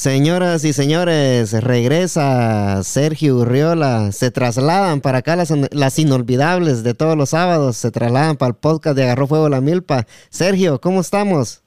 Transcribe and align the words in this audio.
Señoras 0.00 0.64
y 0.64 0.72
señores, 0.72 1.52
regresa 1.62 2.82
Sergio 2.84 3.36
Urriola. 3.36 4.12
Se 4.12 4.30
trasladan 4.30 5.02
para 5.02 5.18
acá 5.18 5.36
las, 5.36 5.50
las, 5.72 5.98
inolvidables 5.98 6.82
de 6.82 6.94
todos 6.94 7.18
los 7.18 7.28
sábados. 7.28 7.76
Se 7.76 7.90
trasladan 7.90 8.38
para 8.38 8.52
el 8.52 8.56
podcast 8.56 8.96
de 8.96 9.02
Agarró 9.04 9.26
Fuego 9.26 9.50
la 9.50 9.60
Milpa. 9.60 10.06
Sergio, 10.30 10.80
¿cómo 10.80 11.02
estamos? 11.02 11.62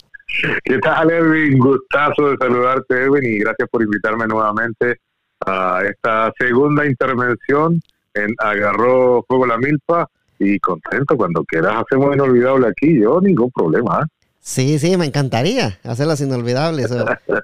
¿Qué 0.63 0.79
tal, 0.79 1.11
Edwin? 1.11 1.59
Gustazo 1.59 2.31
de 2.31 2.37
saludarte, 2.37 3.03
Edwin, 3.03 3.23
y 3.23 3.37
gracias 3.37 3.69
por 3.69 3.83
invitarme 3.83 4.25
nuevamente 4.25 4.97
a 5.45 5.83
esta 5.87 6.33
segunda 6.39 6.87
intervención 6.87 7.79
en 8.15 8.33
Agarró 8.39 9.23
Fuego 9.27 9.45
la 9.45 9.59
Milpa. 9.59 10.07
Y 10.39 10.57
contento, 10.57 11.15
cuando 11.15 11.43
quieras 11.43 11.83
hacemos 11.85 12.15
inolvidable 12.15 12.65
aquí, 12.65 12.99
yo 12.99 13.21
ningún 13.21 13.51
problema. 13.51 13.99
¿eh? 14.01 14.22
Sí, 14.45 14.77
sí, 14.77 14.97
me 14.97 15.05
encantaría 15.05 15.79
hacerlas 15.83 16.19
inolvidables. 16.19 16.91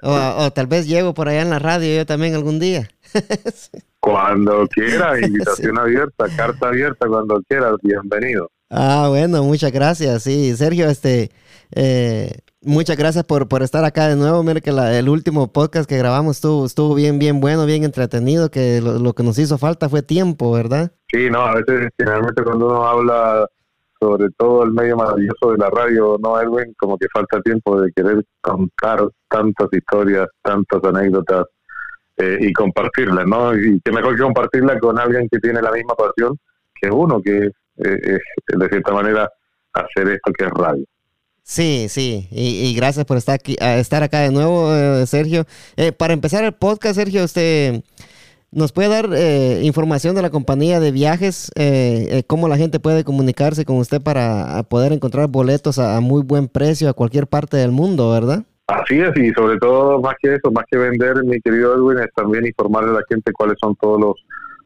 O, 0.02 0.50
tal 0.52 0.66
vez 0.66 0.86
llego 0.86 1.14
por 1.14 1.30
allá 1.30 1.40
en 1.40 1.48
la 1.48 1.58
radio 1.58 1.96
yo 1.96 2.04
también 2.04 2.34
algún 2.34 2.58
día. 2.60 2.90
Cuando 4.00 4.68
quiera, 4.68 5.18
invitación 5.18 5.78
abierta, 5.78 6.26
carta 6.36 6.68
abierta, 6.68 7.06
cuando 7.06 7.42
quieras, 7.48 7.74
bienvenido. 7.82 8.50
Ah, 8.70 9.06
bueno, 9.08 9.42
muchas 9.42 9.72
gracias. 9.72 10.22
Sí, 10.22 10.56
Sergio, 10.56 10.88
este, 10.88 11.30
eh, 11.74 12.32
muchas 12.62 12.96
gracias 12.96 13.24
por, 13.24 13.46
por 13.46 13.62
estar 13.62 13.84
acá 13.84 14.08
de 14.08 14.16
nuevo. 14.16 14.42
Mira 14.42 14.60
que 14.60 14.70
el 14.70 15.08
último 15.08 15.52
podcast 15.52 15.88
que 15.88 15.98
grabamos 15.98 16.36
estuvo, 16.36 16.64
estuvo 16.64 16.94
bien, 16.94 17.18
bien 17.18 17.40
bueno, 17.40 17.66
bien 17.66 17.84
entretenido, 17.84 18.50
que 18.50 18.80
lo, 18.80 18.98
lo 18.98 19.14
que 19.14 19.22
nos 19.22 19.38
hizo 19.38 19.58
falta 19.58 19.90
fue 19.90 20.02
tiempo, 20.02 20.50
¿verdad? 20.52 20.92
Sí, 21.10 21.28
no, 21.30 21.40
a 21.40 21.54
veces 21.56 21.90
generalmente 21.98 22.42
cuando 22.42 22.68
uno 22.68 22.86
habla 22.86 23.46
sobre 24.00 24.28
todo 24.36 24.64
el 24.64 24.72
medio 24.72 24.96
maravilloso 24.96 25.52
de 25.52 25.58
la 25.58 25.68
radio, 25.68 26.16
¿no, 26.22 26.40
Edwin? 26.40 26.74
Como 26.78 26.96
que 26.96 27.06
falta 27.12 27.40
tiempo 27.42 27.80
de 27.80 27.92
querer 27.92 28.24
contar 28.40 29.06
tantas 29.28 29.68
historias, 29.70 30.26
tantas 30.42 30.82
anécdotas 30.82 31.44
eh, 32.16 32.38
y 32.40 32.52
compartirlas, 32.52 33.26
¿no? 33.26 33.54
Y 33.54 33.78
que 33.84 33.92
mejor 33.92 34.16
que 34.16 34.22
compartirla 34.22 34.78
con 34.78 34.98
alguien 34.98 35.28
que 35.30 35.38
tiene 35.38 35.60
la 35.60 35.70
misma 35.70 35.94
pasión 35.94 36.38
que 36.80 36.90
uno, 36.90 37.20
que 37.20 37.46
es, 37.46 37.52
eh, 37.84 38.18
de 38.46 38.68
cierta 38.68 38.92
manera, 38.92 39.28
hacer 39.74 40.08
esto 40.08 40.32
que 40.32 40.46
es 40.46 40.50
radio. 40.50 40.84
Sí, 41.42 41.86
sí, 41.88 42.28
y, 42.30 42.74
gracias 42.76 43.04
por 43.04 43.16
estar 43.16 43.34
aquí, 43.34 43.56
estar 43.60 44.02
acá 44.02 44.20
de 44.20 44.30
nuevo, 44.30 44.74
eh, 44.74 45.06
Sergio. 45.06 45.44
para 45.98 46.14
empezar 46.14 46.44
el 46.44 46.52
podcast, 46.52 46.94
Sergio, 46.94 47.24
usted 47.24 47.82
¿Nos 48.52 48.72
puede 48.72 48.88
dar 48.88 49.10
eh, 49.14 49.60
información 49.62 50.16
de 50.16 50.22
la 50.22 50.30
compañía 50.30 50.80
de 50.80 50.90
viajes? 50.90 51.52
Eh, 51.54 52.08
eh, 52.10 52.22
¿Cómo 52.26 52.48
la 52.48 52.56
gente 52.56 52.80
puede 52.80 53.04
comunicarse 53.04 53.64
con 53.64 53.76
usted 53.76 54.02
para 54.02 54.64
poder 54.64 54.92
encontrar 54.92 55.28
boletos 55.28 55.78
a, 55.78 56.00
muy 56.00 56.22
buen 56.22 56.48
precio 56.48 56.88
a 56.88 56.92
cualquier 56.92 57.28
parte 57.28 57.56
del 57.56 57.70
mundo, 57.70 58.10
verdad? 58.10 58.42
Así 58.66 58.98
es, 58.98 59.16
y 59.16 59.30
sobre 59.34 59.56
todo, 59.58 60.00
más 60.00 60.16
que 60.20 60.34
eso, 60.34 60.50
más 60.50 60.64
que 60.68 60.78
vender, 60.78 61.22
mi 61.24 61.40
querido 61.40 61.76
Edwin, 61.76 62.00
es 62.00 62.12
también 62.12 62.44
informarle 62.44 62.90
a 62.90 62.94
la 62.94 63.02
gente 63.08 63.32
cuáles 63.32 63.56
son 63.60 63.76
todos 63.76 64.00
los 64.00 64.14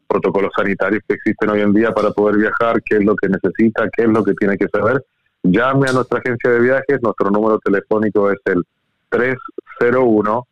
protocolos 0.06 0.50
sanitarios 0.56 1.02
que 1.06 1.14
existen 1.16 1.50
hoy 1.50 1.60
en 1.60 1.74
día 1.74 1.92
para 1.92 2.10
poder 2.10 2.38
viajar, 2.38 2.82
qué 2.82 2.96
es 2.96 3.04
lo 3.04 3.14
que 3.16 3.28
necesita, 3.28 3.86
qué 3.94 4.04
es 4.04 4.08
lo 4.08 4.24
que 4.24 4.32
tiene 4.32 4.56
que 4.56 4.68
saber. 4.68 5.04
Llame 5.42 5.90
a 5.90 5.92
nuestra 5.92 6.20
agencia 6.20 6.50
de 6.50 6.60
viajes, 6.60 7.02
nuestro 7.02 7.30
número 7.30 7.58
telefónico 7.58 8.30
es 8.30 8.38
el 8.46 8.62
301 9.10 10.46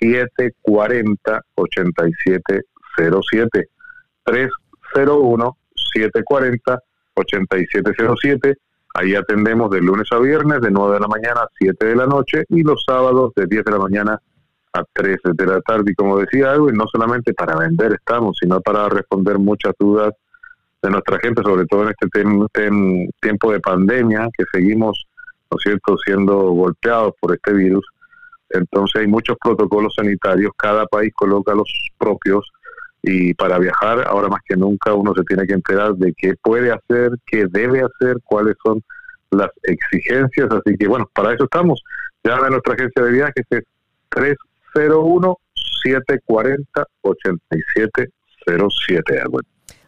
740 0.00 1.44
8707 1.54 3.68
301 4.24 5.56
740 5.74 6.82
8707 7.14 8.58
Ahí 8.94 9.14
atendemos 9.14 9.70
de 9.70 9.80
lunes 9.80 10.08
a 10.10 10.18
viernes 10.18 10.60
de 10.60 10.70
9 10.70 10.94
de 10.94 11.00
la 11.00 11.06
mañana 11.06 11.42
a 11.42 11.48
7 11.58 11.86
de 11.86 11.94
la 11.94 12.06
noche 12.06 12.44
y 12.48 12.62
los 12.62 12.82
sábados 12.84 13.32
de 13.36 13.46
10 13.46 13.64
de 13.64 13.70
la 13.70 13.78
mañana 13.78 14.20
a 14.72 14.84
13 14.92 15.18
de 15.34 15.46
la 15.46 15.60
tarde. 15.60 15.92
Y 15.92 15.94
como 15.94 16.18
decía 16.18 16.54
Edwin, 16.54 16.74
no 16.74 16.86
solamente 16.90 17.32
para 17.32 17.56
vender 17.56 17.92
estamos, 17.92 18.36
sino 18.40 18.60
para 18.60 18.88
responder 18.88 19.38
muchas 19.38 19.74
dudas 19.78 20.12
de 20.82 20.90
nuestra 20.90 21.18
gente, 21.20 21.42
sobre 21.42 21.66
todo 21.66 21.84
en 21.84 21.90
este 21.90 22.08
tiempo 23.20 23.52
de 23.52 23.60
pandemia 23.60 24.28
que 24.36 24.44
seguimos, 24.52 25.06
¿no 25.50 25.58
es 25.58 25.62
cierto?, 25.62 25.96
siendo 25.98 26.36
golpeados 26.50 27.14
por 27.20 27.34
este 27.34 27.52
virus 27.52 27.86
entonces 28.50 29.00
hay 29.00 29.06
muchos 29.06 29.36
protocolos 29.42 29.94
sanitarios, 29.94 30.52
cada 30.56 30.86
país 30.86 31.12
coloca 31.14 31.54
los 31.54 31.70
propios 31.98 32.50
y 33.02 33.32
para 33.34 33.58
viajar 33.58 34.06
ahora 34.06 34.28
más 34.28 34.40
que 34.46 34.56
nunca 34.56 34.92
uno 34.92 35.14
se 35.14 35.22
tiene 35.24 35.46
que 35.46 35.54
enterar 35.54 35.94
de 35.94 36.12
qué 36.16 36.34
puede 36.42 36.70
hacer, 36.70 37.12
qué 37.26 37.46
debe 37.48 37.82
hacer, 37.82 38.16
cuáles 38.24 38.56
son 38.62 38.82
las 39.30 39.48
exigencias. 39.62 40.48
Así 40.50 40.76
que 40.76 40.86
bueno, 40.86 41.08
para 41.14 41.32
eso 41.32 41.44
estamos. 41.44 41.82
Llame 42.22 42.48
a 42.48 42.50
nuestra 42.50 42.74
agencia 42.74 43.02
de 43.02 43.12
viajes, 43.12 43.46
es 43.48 43.64
301 44.10 45.38
740 45.82 46.86
8707. 47.02 48.08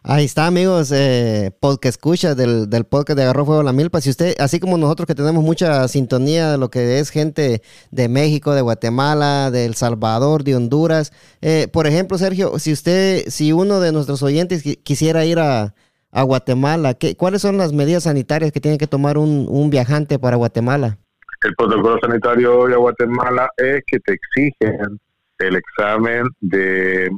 Ahí 0.05 0.25
está, 0.25 0.47
amigos, 0.47 0.91
eh, 0.93 1.51
podcast 1.61 1.95
escucha 1.95 2.35
del, 2.35 2.69
del, 2.69 2.83
podcast 2.83 3.15
de 3.17 3.23
Agarró 3.23 3.45
Fuego 3.45 3.63
la 3.63 3.71
Milpa. 3.71 4.01
Si 4.01 4.09
usted, 4.09 4.35
así 4.37 4.59
como 4.59 4.77
nosotros 4.77 5.07
que 5.07 5.15
tenemos 5.15 5.45
mucha 5.45 5.87
sintonía 5.87 6.51
de 6.51 6.57
lo 6.57 6.69
que 6.69 6.99
es 6.99 7.09
gente 7.09 7.61
de 7.89 8.09
México, 8.09 8.53
de 8.53 8.59
Guatemala, 8.59 9.49
de 9.49 9.63
El 9.63 9.75
Salvador, 9.75 10.43
de 10.43 10.57
Honduras. 10.57 11.13
Eh, 11.41 11.69
por 11.71 11.87
ejemplo, 11.87 12.17
Sergio, 12.17 12.59
si 12.59 12.73
usted, 12.73 13.23
si 13.27 13.53
uno 13.53 13.79
de 13.79 13.93
nuestros 13.93 14.23
oyentes 14.23 14.63
quisiera 14.83 15.23
ir 15.23 15.39
a, 15.39 15.73
Guatemala, 16.11 16.93
¿qué, 16.93 17.15
¿cuáles 17.15 17.41
son 17.41 17.57
las 17.57 17.73
medidas 17.73 18.03
sanitarias 18.03 18.51
que 18.51 18.59
tiene 18.59 18.77
que 18.77 18.85
tomar 18.85 19.17
un, 19.17 19.47
un 19.49 19.69
viajante 19.69 20.19
para 20.19 20.35
Guatemala? 20.35 20.97
El 21.43 21.55
protocolo 21.55 21.97
sanitario 21.99 22.59
hoy 22.59 22.73
a 22.73 22.77
Guatemala 22.77 23.49
es 23.57 23.81
que 23.87 23.99
te 23.99 24.13
exigen 24.13 24.99
el 25.39 25.55
examen 25.55 26.27
de 26.41 27.09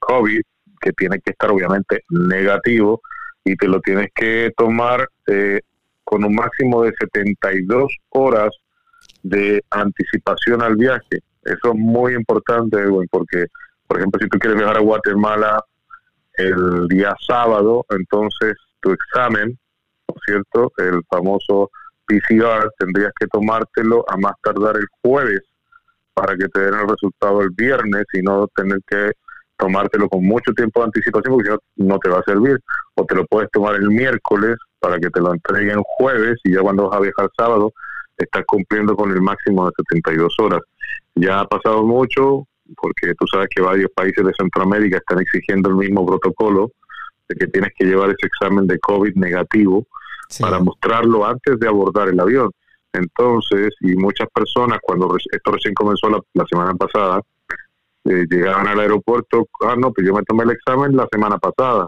COVID 0.00 0.40
que 0.84 0.92
tiene 0.92 1.18
que 1.20 1.30
estar 1.30 1.50
obviamente 1.50 2.04
negativo 2.10 3.00
y 3.42 3.56
te 3.56 3.66
lo 3.66 3.80
tienes 3.80 4.10
que 4.14 4.52
tomar 4.56 5.08
eh, 5.26 5.60
con 6.04 6.22
un 6.24 6.34
máximo 6.34 6.82
de 6.82 6.92
72 6.98 7.90
horas 8.10 8.50
de 9.22 9.64
anticipación 9.70 10.60
al 10.60 10.76
viaje. 10.76 11.20
Eso 11.42 11.72
es 11.72 11.74
muy 11.74 12.14
importante, 12.14 12.76
porque, 13.10 13.46
por 13.86 13.98
ejemplo, 13.98 14.20
si 14.22 14.28
tú 14.28 14.38
quieres 14.38 14.58
viajar 14.58 14.76
a 14.76 14.82
Guatemala 14.82 15.64
el 16.34 16.86
día 16.88 17.14
sábado, 17.26 17.86
entonces 17.90 18.54
tu 18.80 18.92
examen, 18.92 19.58
¿no 20.08 20.14
es 20.16 20.22
cierto? 20.26 20.72
El 20.76 21.02
famoso 21.08 21.70
PCR, 22.06 22.70
tendrías 22.78 23.12
que 23.18 23.26
tomártelo 23.28 24.04
a 24.08 24.16
más 24.18 24.34
tardar 24.42 24.76
el 24.76 24.86
jueves 25.02 25.40
para 26.12 26.36
que 26.36 26.48
te 26.48 26.60
den 26.60 26.74
el 26.74 26.88
resultado 26.88 27.40
el 27.40 27.50
viernes 27.50 28.04
y 28.12 28.20
no 28.20 28.46
tener 28.48 28.78
que 28.86 29.12
tomártelo 29.56 30.08
con 30.08 30.24
mucho 30.24 30.52
tiempo 30.52 30.80
de 30.80 30.86
anticipación 30.86 31.34
porque 31.34 31.50
si 31.76 31.82
no, 31.82 31.98
te 31.98 32.10
va 32.10 32.18
a 32.18 32.22
servir. 32.24 32.58
O 32.94 33.04
te 33.04 33.14
lo 33.14 33.24
puedes 33.26 33.50
tomar 33.50 33.74
el 33.74 33.88
miércoles 33.88 34.56
para 34.78 34.98
que 34.98 35.10
te 35.10 35.20
lo 35.20 35.32
entreguen 35.32 35.82
jueves 35.82 36.36
y 36.44 36.54
ya 36.54 36.60
cuando 36.60 36.88
vas 36.88 36.98
a 36.98 37.00
viajar 37.00 37.30
sábado 37.36 37.72
estás 38.16 38.44
cumpliendo 38.46 38.94
con 38.94 39.10
el 39.10 39.20
máximo 39.20 39.66
de 39.66 39.72
72 39.88 40.34
horas. 40.38 40.60
Ya 41.16 41.40
ha 41.40 41.46
pasado 41.46 41.82
mucho 41.84 42.46
porque 42.76 43.14
tú 43.18 43.26
sabes 43.26 43.48
que 43.54 43.62
varios 43.62 43.90
países 43.94 44.24
de 44.24 44.32
Centroamérica 44.38 44.98
están 44.98 45.20
exigiendo 45.20 45.70
el 45.70 45.76
mismo 45.76 46.06
protocolo 46.06 46.70
de 47.28 47.36
que 47.36 47.46
tienes 47.48 47.72
que 47.76 47.84
llevar 47.84 48.10
ese 48.10 48.26
examen 48.26 48.66
de 48.66 48.78
COVID 48.78 49.14
negativo 49.16 49.86
para 50.40 50.58
mostrarlo 50.58 51.26
antes 51.26 51.58
de 51.58 51.68
abordar 51.68 52.08
el 52.08 52.20
avión. 52.20 52.50
Entonces, 52.92 53.74
y 53.80 53.96
muchas 53.96 54.28
personas, 54.32 54.78
cuando 54.82 55.14
esto 55.16 55.50
recién 55.50 55.74
comenzó 55.74 56.08
la 56.08 56.44
semana 56.48 56.74
pasada, 56.74 57.20
eh, 58.04 58.26
llegaban 58.30 58.68
al 58.68 58.80
aeropuerto, 58.80 59.48
ah, 59.62 59.74
no, 59.76 59.92
pues 59.92 60.06
yo 60.06 60.14
me 60.14 60.22
tomé 60.22 60.44
el 60.44 60.50
examen 60.50 60.96
la 60.96 61.06
semana 61.10 61.38
pasada, 61.38 61.86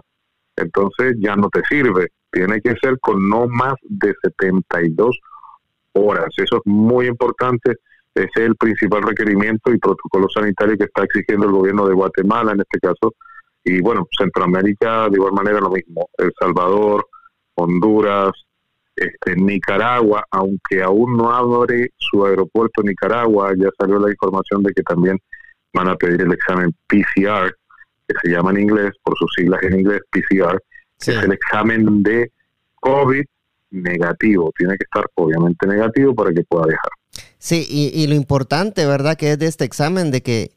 entonces 0.55 1.15
ya 1.19 1.35
no 1.35 1.49
te 1.49 1.61
sirve, 1.69 2.07
tiene 2.31 2.61
que 2.61 2.75
ser 2.81 2.99
con 2.99 3.29
no 3.29 3.47
más 3.47 3.75
de 3.83 4.13
72 4.23 5.17
horas, 5.93 6.27
eso 6.37 6.57
es 6.57 6.61
muy 6.65 7.07
importante, 7.07 7.75
ese 8.15 8.29
es 8.33 8.45
el 8.45 8.55
principal 8.55 9.03
requerimiento 9.03 9.71
y 9.71 9.77
protocolo 9.77 10.27
sanitario 10.29 10.77
que 10.77 10.85
está 10.85 11.03
exigiendo 11.03 11.45
el 11.45 11.51
gobierno 11.51 11.87
de 11.87 11.93
Guatemala 11.93 12.53
en 12.53 12.61
este 12.61 12.79
caso, 12.79 13.13
y 13.63 13.81
bueno, 13.81 14.07
Centroamérica 14.17 15.09
de 15.09 15.17
igual 15.17 15.33
manera 15.33 15.59
lo 15.59 15.69
mismo, 15.69 16.09
El 16.17 16.31
Salvador, 16.39 17.05
Honduras, 17.55 18.31
este, 18.95 19.35
Nicaragua, 19.35 20.25
aunque 20.31 20.81
aún 20.81 21.15
no 21.15 21.31
abre 21.31 21.91
su 21.97 22.25
aeropuerto 22.25 22.81
Nicaragua, 22.81 23.53
ya 23.55 23.69
salió 23.77 23.99
la 23.99 24.09
información 24.09 24.63
de 24.63 24.73
que 24.73 24.81
también 24.81 25.19
van 25.73 25.89
a 25.89 25.95
pedir 25.95 26.21
el 26.21 26.33
examen 26.33 26.73
PCR, 26.87 27.53
que 28.07 28.15
se 28.23 28.31
llama 28.31 28.51
en 28.51 28.61
inglés, 28.61 28.91
por 29.03 29.17
sus 29.17 29.31
siglas 29.35 29.61
en 29.63 29.79
inglés, 29.79 30.01
PCR, 30.11 30.61
que 30.99 31.11
es 31.11 31.23
el 31.23 31.31
examen 31.31 32.03
de 32.03 32.31
COVID 32.75 33.23
negativo. 33.71 34.51
Tiene 34.57 34.77
que 34.77 34.83
estar 34.85 35.05
obviamente 35.15 35.67
negativo 35.67 36.15
para 36.15 36.31
que 36.31 36.43
pueda 36.43 36.67
viajar. 36.67 36.91
Sí, 37.37 37.65
y, 37.69 38.07
lo 38.07 38.15
importante, 38.15 38.85
¿verdad? 38.85 39.15
Que 39.15 39.33
es 39.33 39.39
de 39.39 39.47
este 39.47 39.63
examen 39.63 40.11
de 40.11 40.21
que 40.21 40.51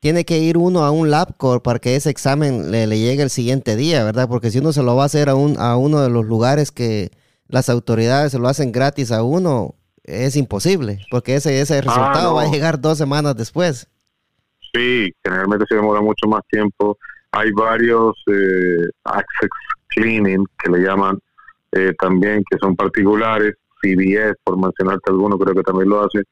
tiene 0.00 0.24
que 0.24 0.38
ir 0.38 0.58
uno 0.58 0.84
a 0.84 0.90
un 0.90 1.10
LabCorp 1.10 1.62
para 1.62 1.78
que 1.78 1.96
ese 1.96 2.10
examen 2.10 2.70
le, 2.70 2.86
llegue 2.86 3.22
el 3.22 3.30
siguiente 3.30 3.76
día, 3.76 4.04
¿verdad? 4.04 4.28
Porque 4.28 4.50
si 4.50 4.58
uno 4.58 4.72
se 4.72 4.82
lo 4.82 4.96
va 4.96 5.04
a 5.04 5.06
hacer 5.06 5.28
a, 5.28 5.34
un, 5.34 5.58
a 5.58 5.76
uno 5.76 6.02
de 6.02 6.10
los 6.10 6.26
lugares 6.26 6.72
que 6.72 7.10
las 7.48 7.68
autoridades 7.68 8.32
se 8.32 8.38
lo 8.38 8.48
hacen 8.48 8.72
gratis 8.72 9.12
a 9.12 9.22
uno, 9.22 9.76
es 10.02 10.36
imposible, 10.36 11.00
porque 11.10 11.36
ese, 11.36 11.60
ese 11.60 11.80
resultado 11.80 12.30
ah, 12.30 12.34
va 12.34 12.42
a 12.42 12.50
llegar 12.50 12.80
dos 12.80 12.98
semanas 12.98 13.36
después. 13.36 13.88
Sí, 14.74 15.12
generalmente 15.22 15.66
se 15.68 15.76
demora 15.76 16.00
mucho 16.00 16.28
más 16.28 16.42
tiempo. 16.50 16.98
Hay 17.30 17.52
varios 17.52 18.14
eh, 18.26 18.88
access 19.04 19.50
cleaning 19.88 20.44
que 20.62 20.70
le 20.72 20.78
llaman 20.80 21.18
eh, 21.72 21.92
también, 21.98 22.42
que 22.50 22.58
son 22.58 22.74
particulares. 22.74 23.54
CBS, 23.80 24.34
por 24.42 24.56
mencionarte 24.58 25.10
alguno, 25.10 25.38
creo 25.38 25.54
que 25.54 25.62
también 25.62 25.90
lo 25.90 26.02
hace. 26.02 26.22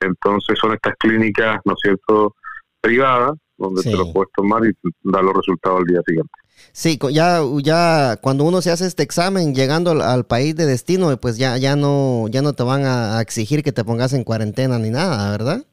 Entonces 0.00 0.56
son 0.58 0.72
estas 0.72 0.94
clínicas, 0.98 1.60
¿no 1.64 1.72
es 1.72 1.80
cierto?, 1.82 2.34
privadas, 2.80 3.32
donde 3.56 3.82
te 3.82 3.92
lo 3.92 4.12
puedes 4.12 4.30
tomar 4.34 4.64
y 4.64 4.72
dar 5.02 5.22
los 5.22 5.34
resultados 5.34 5.80
al 5.80 5.86
día 5.86 6.00
siguiente. 6.06 6.32
Sí, 6.72 6.98
ya, 7.10 7.40
ya 7.62 8.16
cuando 8.20 8.44
uno 8.44 8.62
se 8.62 8.70
hace 8.70 8.86
este 8.86 9.02
examen 9.02 9.54
llegando 9.54 9.90
al, 9.90 10.26
país 10.26 10.54
de 10.56 10.66
destino, 10.66 11.16
pues 11.18 11.38
ya, 11.38 11.56
ya 11.58 11.76
no, 11.76 12.26
ya 12.28 12.42
no 12.42 12.52
te 12.52 12.62
van 12.62 12.84
a, 12.84 13.20
exigir 13.20 13.62
que 13.62 13.72
te 13.72 13.84
pongas 13.84 14.12
en 14.12 14.24
cuarentena 14.24 14.78
ni 14.78 14.90
nada, 14.90 15.30
¿verdad? 15.30 15.64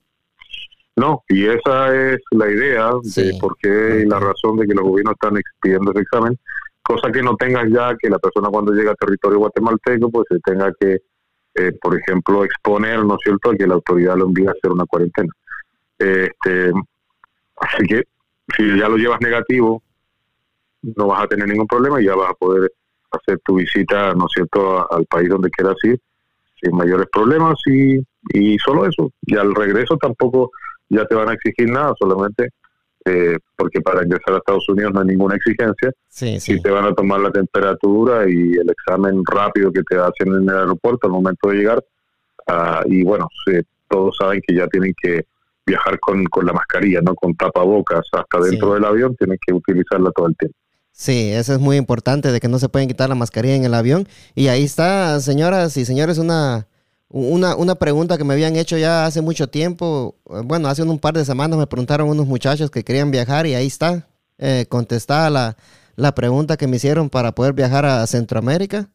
No, 1.00 1.24
y 1.30 1.46
esa 1.46 1.96
es 1.96 2.20
la 2.32 2.52
idea 2.52 2.92
de 3.02 3.38
por 3.40 3.56
qué 3.58 4.02
y 4.04 4.06
la 4.06 4.20
razón 4.20 4.58
de 4.58 4.68
que 4.68 4.74
los 4.74 4.84
gobiernos 4.84 5.14
están 5.14 5.38
expidiendo 5.38 5.92
ese 5.92 6.02
examen, 6.02 6.38
cosa 6.84 7.10
que 7.10 7.24
no 7.24 7.38
tengas 7.38 7.72
ya 7.72 7.96
que 7.98 8.10
la 8.10 8.20
persona 8.20 8.50
cuando 8.50 8.74
llega 8.74 8.92
a 8.92 8.96
territorio 8.96 9.40
guatemalteco 9.40 10.12
pues 10.12 10.26
se 10.28 10.40
tenga 10.40 10.74
que, 10.78 10.98
eh, 11.56 11.72
por 11.82 11.98
ejemplo, 11.98 12.44
exponer, 12.44 13.06
¿no 13.06 13.16
es 13.16 13.22
cierto?, 13.24 13.52
a 13.52 13.56
que 13.56 13.66
la 13.66 13.76
autoridad 13.76 14.18
lo 14.18 14.26
envíe 14.26 14.48
a 14.48 14.52
hacer 14.52 14.72
una 14.74 14.86
cuarentena. 14.86 15.32
Este, 15.98 16.74
así 17.62 17.84
que 17.88 18.04
si 18.58 18.78
ya 18.78 18.90
lo 18.90 18.98
llevas 18.98 19.22
negativo, 19.22 19.82
no 20.82 21.08
vas 21.08 21.24
a 21.24 21.28
tener 21.28 21.48
ningún 21.48 21.68
problema 21.68 22.02
y 22.02 22.08
ya 22.08 22.16
vas 22.16 22.32
a 22.32 22.34
poder 22.34 22.74
hacer 23.12 23.40
tu 23.46 23.56
visita, 23.56 24.14
¿no 24.16 24.26
es 24.26 24.32
cierto?, 24.34 24.92
al 24.92 25.06
país 25.06 25.30
donde 25.30 25.50
quieras 25.50 25.78
ir 25.84 25.98
sin 26.62 26.76
mayores 26.76 27.08
problemas 27.10 27.58
y, 27.68 28.00
y 28.34 28.58
solo 28.58 28.86
eso. 28.86 29.14
Y 29.22 29.38
al 29.38 29.56
regreso 29.56 29.96
tampoco 29.96 30.52
ya 30.90 31.06
te 31.06 31.16
van 31.16 31.30
a 31.30 31.34
exigir 31.34 31.70
nada, 31.70 31.94
solamente 32.00 32.50
eh, 33.06 33.38
porque 33.56 33.82
para 33.82 34.04
ingresar 34.04 34.36
a 34.36 34.38
Estados 34.38 34.68
Unidos 34.70 34.94
no 34.94 35.02
hay 35.02 35.08
ninguna 35.08 35.36
exigencia. 35.36 35.92
Sí, 36.10 36.40
sí. 36.40 36.62
te 36.62 36.70
van 36.70 36.86
a 36.86 36.94
tomar 36.94 37.20
la 37.22 37.32
temperatura 37.32 38.30
y 38.30 38.54
el 38.54 38.70
examen 38.70 39.24
rápido 39.26 39.72
que 39.72 39.84
te 39.84 39.96
hacen 39.96 40.34
en 40.34 40.50
el 40.50 40.56
aeropuerto 40.56 41.08
al 41.08 41.14
momento 41.14 41.50
de 41.50 41.56
llegar. 41.56 41.84
Ah, 42.48 42.84
y 42.86 43.04
bueno, 43.04 43.28
todos 43.88 44.18
saben 44.18 44.42
que 44.46 44.56
ya 44.56 44.68
tienen 44.68 44.94
que 45.02 45.26
viajar 45.66 46.00
con, 46.00 46.26
con 46.26 46.46
la 46.46 46.54
mascarilla, 46.54 47.00
no 47.02 47.16
con 47.16 47.36
tapabocas 47.36 48.06
hasta 48.12 48.40
dentro 48.40 48.74
del 48.74 48.86
avión, 48.86 49.16
tienen 49.16 49.38
que 49.46 49.54
utilizarla 49.54 50.12
todo 50.12 50.28
el 50.28 50.36
tiempo. 50.36 50.58
Sí, 50.92 51.32
eso 51.32 51.54
es 51.54 51.60
muy 51.60 51.78
importante, 51.78 52.32
de 52.32 52.40
que 52.42 52.50
no 52.50 52.60
se 52.60 52.68
pueden 52.68 52.90
quitar 52.90 53.08
la 53.08 53.16
mascarilla 53.16 53.56
en 53.56 53.64
el 53.64 53.74
avión. 53.74 54.08
Y 54.36 54.48
ahí 54.48 54.66
está, 54.66 55.20
señoras 55.22 55.78
y 55.78 55.86
señores, 55.86 56.18
una, 56.18 56.68
una, 57.10 57.56
una 57.56 57.76
pregunta 57.76 58.18
que 58.18 58.24
me 58.24 58.34
habían 58.34 58.56
hecho 58.56 58.78
ya 58.78 59.06
hace 59.06 59.22
mucho 59.22 59.50
tiempo. 59.50 60.16
Bueno, 60.46 60.68
hace 60.68 60.84
un 60.84 61.00
par 61.00 61.16
de 61.16 61.26
semanas 61.26 61.58
me 61.58 61.68
preguntaron 61.68 62.08
unos 62.10 62.28
muchachos 62.28 62.70
que 62.72 62.84
querían 62.84 63.12
viajar 63.12 63.48
y 63.48 63.56
ahí 63.56 63.68
está, 63.68 64.08
eh, 64.38 64.66
contestada 64.70 65.30
la, 65.30 65.58
la, 65.96 66.14
pregunta 66.14 66.56
que 66.58 66.68
me 66.68 66.78
hicieron 66.78 67.10
para 67.10 67.34
poder 67.34 67.54
viajar 67.54 67.86
a 67.86 68.06
Centroamérica. 68.08 68.90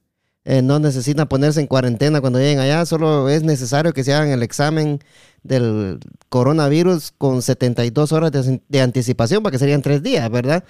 Eh, 0.44 0.62
no 0.62 0.78
necesitan 0.78 1.26
ponerse 1.26 1.60
en 1.60 1.66
cuarentena 1.66 2.20
cuando 2.20 2.38
lleguen 2.38 2.58
allá, 2.58 2.84
solo 2.84 3.30
es 3.30 3.42
necesario 3.42 3.94
que 3.94 4.04
se 4.04 4.12
hagan 4.12 4.28
el 4.28 4.42
examen 4.42 5.00
del 5.42 6.00
coronavirus 6.28 7.12
con 7.16 7.40
72 7.40 8.12
horas 8.12 8.30
de, 8.30 8.60
de 8.68 8.80
anticipación, 8.82 9.42
para 9.42 9.52
que 9.52 9.58
serían 9.58 9.80
tres 9.82 10.02
días, 10.02 10.30
¿verdad? 10.30 10.62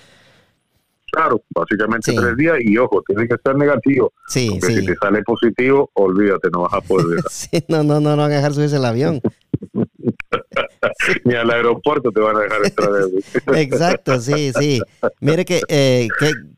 Claro, 1.15 1.41
básicamente 1.55 2.13
tres 2.13 2.37
días 2.37 2.57
y 2.61 2.77
ojo, 2.77 3.01
tiene 3.07 3.29
que 3.29 3.37
ser 3.45 3.55
negativo. 3.55 4.13
Sí, 4.27 4.49
porque 4.51 4.75
si 4.75 4.87
te 4.87 4.97
sale 4.97 5.23
positivo, 5.23 5.89
olvídate, 5.95 6.49
no 6.53 6.63
vas 6.63 6.75
a 6.75 6.81
poder. 6.81 7.21
sí, 7.31 7.65
no, 7.69 7.85
no, 7.85 8.01
no, 8.01 8.17
no 8.17 8.23
van 8.23 8.33
a 8.33 8.37
dejar 8.37 8.53
subirse 8.53 8.77
el 8.77 8.85
avión. 8.85 9.21
Ni 11.25 11.35
al 11.35 11.51
aeropuerto 11.51 12.11
te 12.11 12.21
van 12.21 12.37
a 12.37 12.41
dejar 12.41 12.65
entrar. 12.65 12.91
Exacto, 13.59 14.21
sí, 14.21 14.51
sí. 14.59 14.83
Mire 15.21 15.45
que 15.45 15.61
eh, 15.69 16.09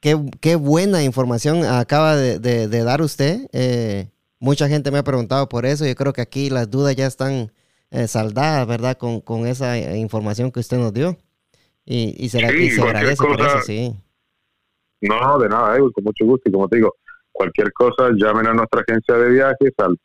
qué, 0.00 0.16
qué, 0.40 0.56
buena 0.56 1.02
información 1.02 1.64
acaba 1.64 2.16
de, 2.16 2.68
dar 2.68 3.02
usted. 3.02 3.48
Eh, 3.52 4.08
mucha 4.38 4.68
gente 4.68 4.90
me 4.90 4.98
ha 4.98 5.04
preguntado 5.04 5.50
por 5.50 5.66
eso. 5.66 5.84
Yo 5.84 5.94
creo 5.94 6.14
que 6.14 6.22
aquí 6.22 6.48
las 6.48 6.70
dudas 6.70 6.96
ya 6.96 7.06
están 7.06 7.52
eh, 7.90 8.08
saldadas, 8.08 8.66
¿verdad? 8.66 8.96
Con, 8.96 9.20
con 9.20 9.46
esa 9.46 9.76
información 9.78 10.50
que 10.50 10.60
usted 10.60 10.78
nos 10.78 10.94
dio. 10.94 11.18
Y, 11.84 12.16
y, 12.18 12.30
se, 12.30 12.38
y 12.38 12.70
se 12.70 12.80
agradece 12.82 13.22
por 13.22 13.38
eso, 13.38 13.60
sí. 13.62 13.94
No, 15.00 15.38
de 15.38 15.48
nada, 15.48 15.78
con 15.78 16.04
mucho 16.04 16.24
gusto. 16.24 16.48
Y 16.48 16.52
como 16.52 16.68
te 16.68 16.76
digo, 16.76 16.94
cualquier 17.32 17.72
cosa, 17.72 18.10
llamen 18.14 18.46
a 18.48 18.54
nuestra 18.54 18.80
agencia 18.80 19.16
de 19.16 19.30
viajes 19.30 19.72
al 19.78 19.96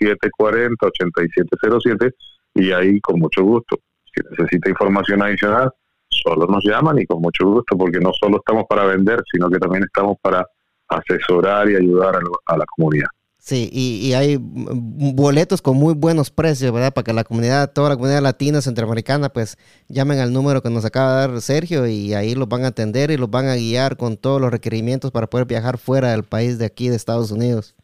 301-740-8707 0.00 2.14
y 2.54 2.72
ahí 2.72 3.00
con 3.00 3.20
mucho 3.20 3.42
gusto. 3.42 3.78
Si 4.14 4.22
necesita 4.30 4.70
información 4.70 5.22
adicional, 5.22 5.70
solo 6.08 6.46
nos 6.46 6.64
llaman 6.64 6.98
y 6.98 7.06
con 7.06 7.20
mucho 7.20 7.46
gusto, 7.46 7.76
porque 7.76 8.00
no 8.00 8.10
solo 8.12 8.38
estamos 8.38 8.64
para 8.68 8.84
vender, 8.84 9.22
sino 9.32 9.48
que 9.48 9.58
también 9.58 9.84
estamos 9.84 10.16
para 10.20 10.44
asesorar 10.88 11.70
y 11.70 11.76
ayudar 11.76 12.18
a 12.46 12.56
la 12.56 12.64
comunidad. 12.76 13.08
Sí, 13.48 13.70
y, 13.72 14.12
hay 14.12 14.36
boletos 14.38 15.62
con 15.62 15.78
muy 15.78 15.94
buenos 15.94 16.30
precios, 16.30 16.70
¿verdad? 16.70 16.92
Para 16.92 17.02
que 17.02 17.14
la 17.14 17.24
comunidad, 17.24 17.72
toda 17.72 17.88
la 17.88 17.94
comunidad 17.94 18.20
latina, 18.20 18.60
centroamericana, 18.60 19.30
pues 19.30 19.56
llamen 19.88 20.18
al 20.18 20.34
número 20.34 20.62
que 20.62 20.68
nos 20.68 20.84
acaba 20.84 21.14
de 21.14 21.28
dar 21.28 21.40
Sergio 21.40 21.86
y 21.86 22.12
ahí 22.12 22.34
los 22.34 22.46
van 22.46 22.64
a 22.64 22.66
atender 22.66 23.10
y 23.10 23.16
los 23.16 23.30
van 23.30 23.46
a 23.48 23.54
guiar 23.54 23.96
con 23.96 24.18
todos 24.18 24.38
los 24.38 24.50
requerimientos 24.50 25.12
para 25.12 25.28
poder 25.28 25.46
viajar 25.46 25.78
fuera 25.78 26.10
del 26.10 26.24
país 26.24 26.58
de 26.58 26.66
aquí, 26.66 26.90
de 26.90 26.96
Estados 26.96 27.30
Unidos. 27.30 27.74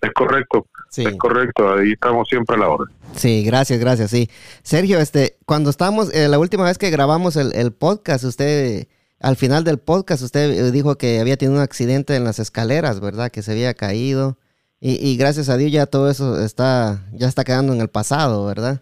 Es 0.00 0.12
correcto, 0.12 0.64
sí. 0.90 1.02
es 1.04 1.16
correcto, 1.16 1.68
ahí 1.68 1.90
estamos 1.90 2.28
siempre 2.28 2.54
a 2.54 2.60
la 2.60 2.68
hora. 2.68 2.84
Sí, 3.16 3.42
gracias, 3.42 3.80
gracias, 3.80 4.12
sí. 4.12 4.30
Sergio, 4.62 5.00
este, 5.00 5.38
cuando 5.44 5.70
estamos, 5.70 6.14
eh, 6.14 6.28
la 6.28 6.38
última 6.38 6.62
vez 6.62 6.78
que 6.78 6.90
grabamos 6.90 7.34
el, 7.34 7.52
el 7.56 7.72
podcast, 7.72 8.22
usted 8.22 8.86
al 9.20 9.36
final 9.36 9.64
del 9.64 9.78
podcast 9.78 10.22
usted 10.22 10.50
eh, 10.50 10.70
dijo 10.72 10.96
que 10.96 11.20
había 11.20 11.36
tenido 11.36 11.58
un 11.58 11.62
accidente 11.62 12.16
en 12.16 12.24
las 12.24 12.38
escaleras, 12.38 13.00
¿verdad? 13.00 13.30
Que 13.30 13.42
se 13.42 13.52
había 13.52 13.74
caído. 13.74 14.38
Y, 14.82 15.18
gracias 15.18 15.50
a 15.50 15.58
Dios 15.58 15.70
ya 15.70 15.84
todo 15.84 16.08
eso 16.08 16.42
está, 16.42 17.02
ya 17.12 17.28
está 17.28 17.44
quedando 17.44 17.74
en 17.74 17.82
el 17.82 17.88
pasado, 17.88 18.46
¿verdad? 18.46 18.80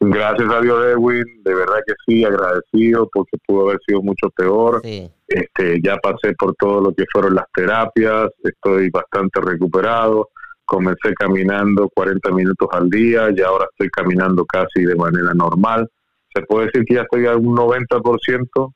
Gracias 0.00 0.50
a 0.50 0.60
Dios, 0.62 0.82
Edwin, 0.86 1.42
de 1.44 1.54
verdad 1.54 1.76
que 1.86 1.92
sí, 2.06 2.24
agradecido 2.24 3.06
porque 3.12 3.36
pudo 3.46 3.68
haber 3.68 3.78
sido 3.86 4.00
mucho 4.00 4.30
peor. 4.30 4.80
Este, 4.82 5.82
ya 5.82 5.96
pasé 5.98 6.32
por 6.32 6.54
todo 6.54 6.80
lo 6.80 6.94
que 6.94 7.04
fueron 7.12 7.34
las 7.34 7.44
terapias, 7.52 8.30
estoy 8.42 8.88
bastante 8.88 9.42
recuperado. 9.42 10.30
Comencé 10.64 11.12
caminando 11.12 11.90
40 11.94 12.30
minutos 12.30 12.68
al 12.72 12.88
día 12.88 13.28
y 13.36 13.42
ahora 13.42 13.66
estoy 13.72 13.90
caminando 13.90 14.46
casi 14.46 14.86
de 14.86 14.94
manera 14.94 15.34
normal. 15.34 15.86
Se 16.34 16.40
puede 16.42 16.66
decir 16.66 16.84
que 16.86 16.94
ya 16.94 17.02
estoy 17.02 17.26
a 17.26 17.36
un 17.36 17.54
90%, 17.54 18.72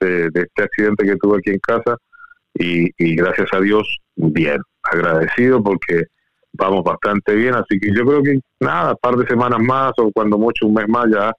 de, 0.00 0.30
este 0.34 0.62
accidente 0.62 1.04
que 1.04 1.16
tuve 1.16 1.38
aquí 1.38 1.50
en 1.50 1.58
casa 1.60 1.96
y, 2.54 3.16
gracias 3.16 3.48
a 3.52 3.60
Dios, 3.60 3.98
bien, 4.16 4.58
agradecido 4.82 5.62
porque 5.62 6.04
vamos 6.52 6.84
bastante 6.84 7.34
bien, 7.34 7.54
así 7.54 7.80
que 7.80 7.92
yo 7.92 8.04
creo 8.04 8.22
que 8.22 8.38
nada, 8.60 8.92
un 8.92 8.98
par 9.00 9.16
de 9.16 9.26
semanas 9.26 9.58
más 9.60 9.92
o 9.96 10.10
cuando 10.12 10.38
mucho 10.38 10.66
un 10.66 10.74
mes 10.74 10.88
más 10.88 11.06
ya 11.10 11.32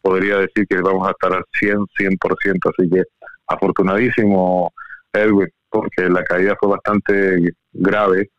podría 0.00 0.38
decir 0.38 0.66
que 0.66 0.80
vamos 0.80 1.06
a 1.06 1.10
estar 1.10 1.32
al 1.32 1.44
100, 1.58 1.76
100%, 1.98 2.72
así 2.76 2.90
que 2.90 3.02
afortunadísimo 3.46 4.72
Edwin, 5.12 5.48
porque 5.68 6.08
la 6.08 6.24
caída 6.24 6.56
fue 6.58 6.70
bastante 6.70 7.52
grave, 7.72 8.30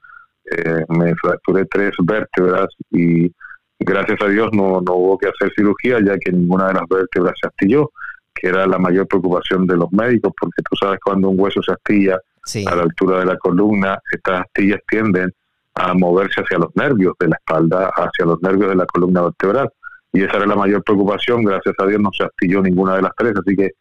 eh, 0.51 0.86
me 0.89 1.15
fracturé 1.15 1.65
tres 1.65 1.92
vértebras 2.03 2.68
y 2.92 3.32
gracias 3.80 4.20
a 4.22 4.27
Dios 4.27 4.50
no, 4.53 4.82
no 4.82 4.94
hubo 4.96 5.18
que 5.18 5.27
hacer 5.27 5.51
cirugía 5.56 6.00
ya 6.03 6.18
que 6.18 6.32
ninguna 6.32 6.68
de 6.68 6.74
las 6.74 6.84
vértebras 6.89 7.34
se 7.39 7.48
astilló 7.48 7.92
que 8.34 8.48
era 8.48 8.66
la 8.66 8.78
mayor 8.78 9.08
preocupación 9.08 9.68
de 9.68 9.78
los 9.78 9.92
médicos, 9.92 10.34
porque 10.40 10.62
tú 10.70 10.75
sabes 10.75 11.00
cuando 11.04 11.30
un 11.30 11.40
hueso 11.40 11.62
se 11.62 11.74
astilla 11.74 12.20
a 12.68 12.75
la 12.75 12.84
altura 12.84 13.20
de 13.20 13.25
la 13.25 13.38
columna, 13.38 14.00
estas 14.12 14.42
astillas 14.42 14.80
tienden 14.88 15.32
a 15.75 15.94
moverse 15.94 16.42
hacia 16.42 16.58
los 16.58 16.75
nervios 16.75 17.13
de 17.20 17.30
la 17.30 17.36
espalda, 17.36 17.90
hacia 17.96 18.25
los 18.25 18.42
nervios 18.42 18.70
de 18.70 18.75
la 18.75 18.86
columna 18.86 19.22
vertebral. 19.24 19.70
Y 20.12 20.24
esa 20.24 20.38
era 20.38 20.46
la 20.46 20.56
mayor 20.56 20.84
preocupación, 20.84 21.44
gracias 21.44 21.74
a 21.80 21.86
Dios 21.88 22.00
no 22.00 22.12
se 22.16 22.24
astilló 22.24 22.62
ninguna 22.62 22.96
de 22.96 23.02
las 23.02 23.12
tres, 23.18 23.34
así 23.36 23.56
que 23.56 23.72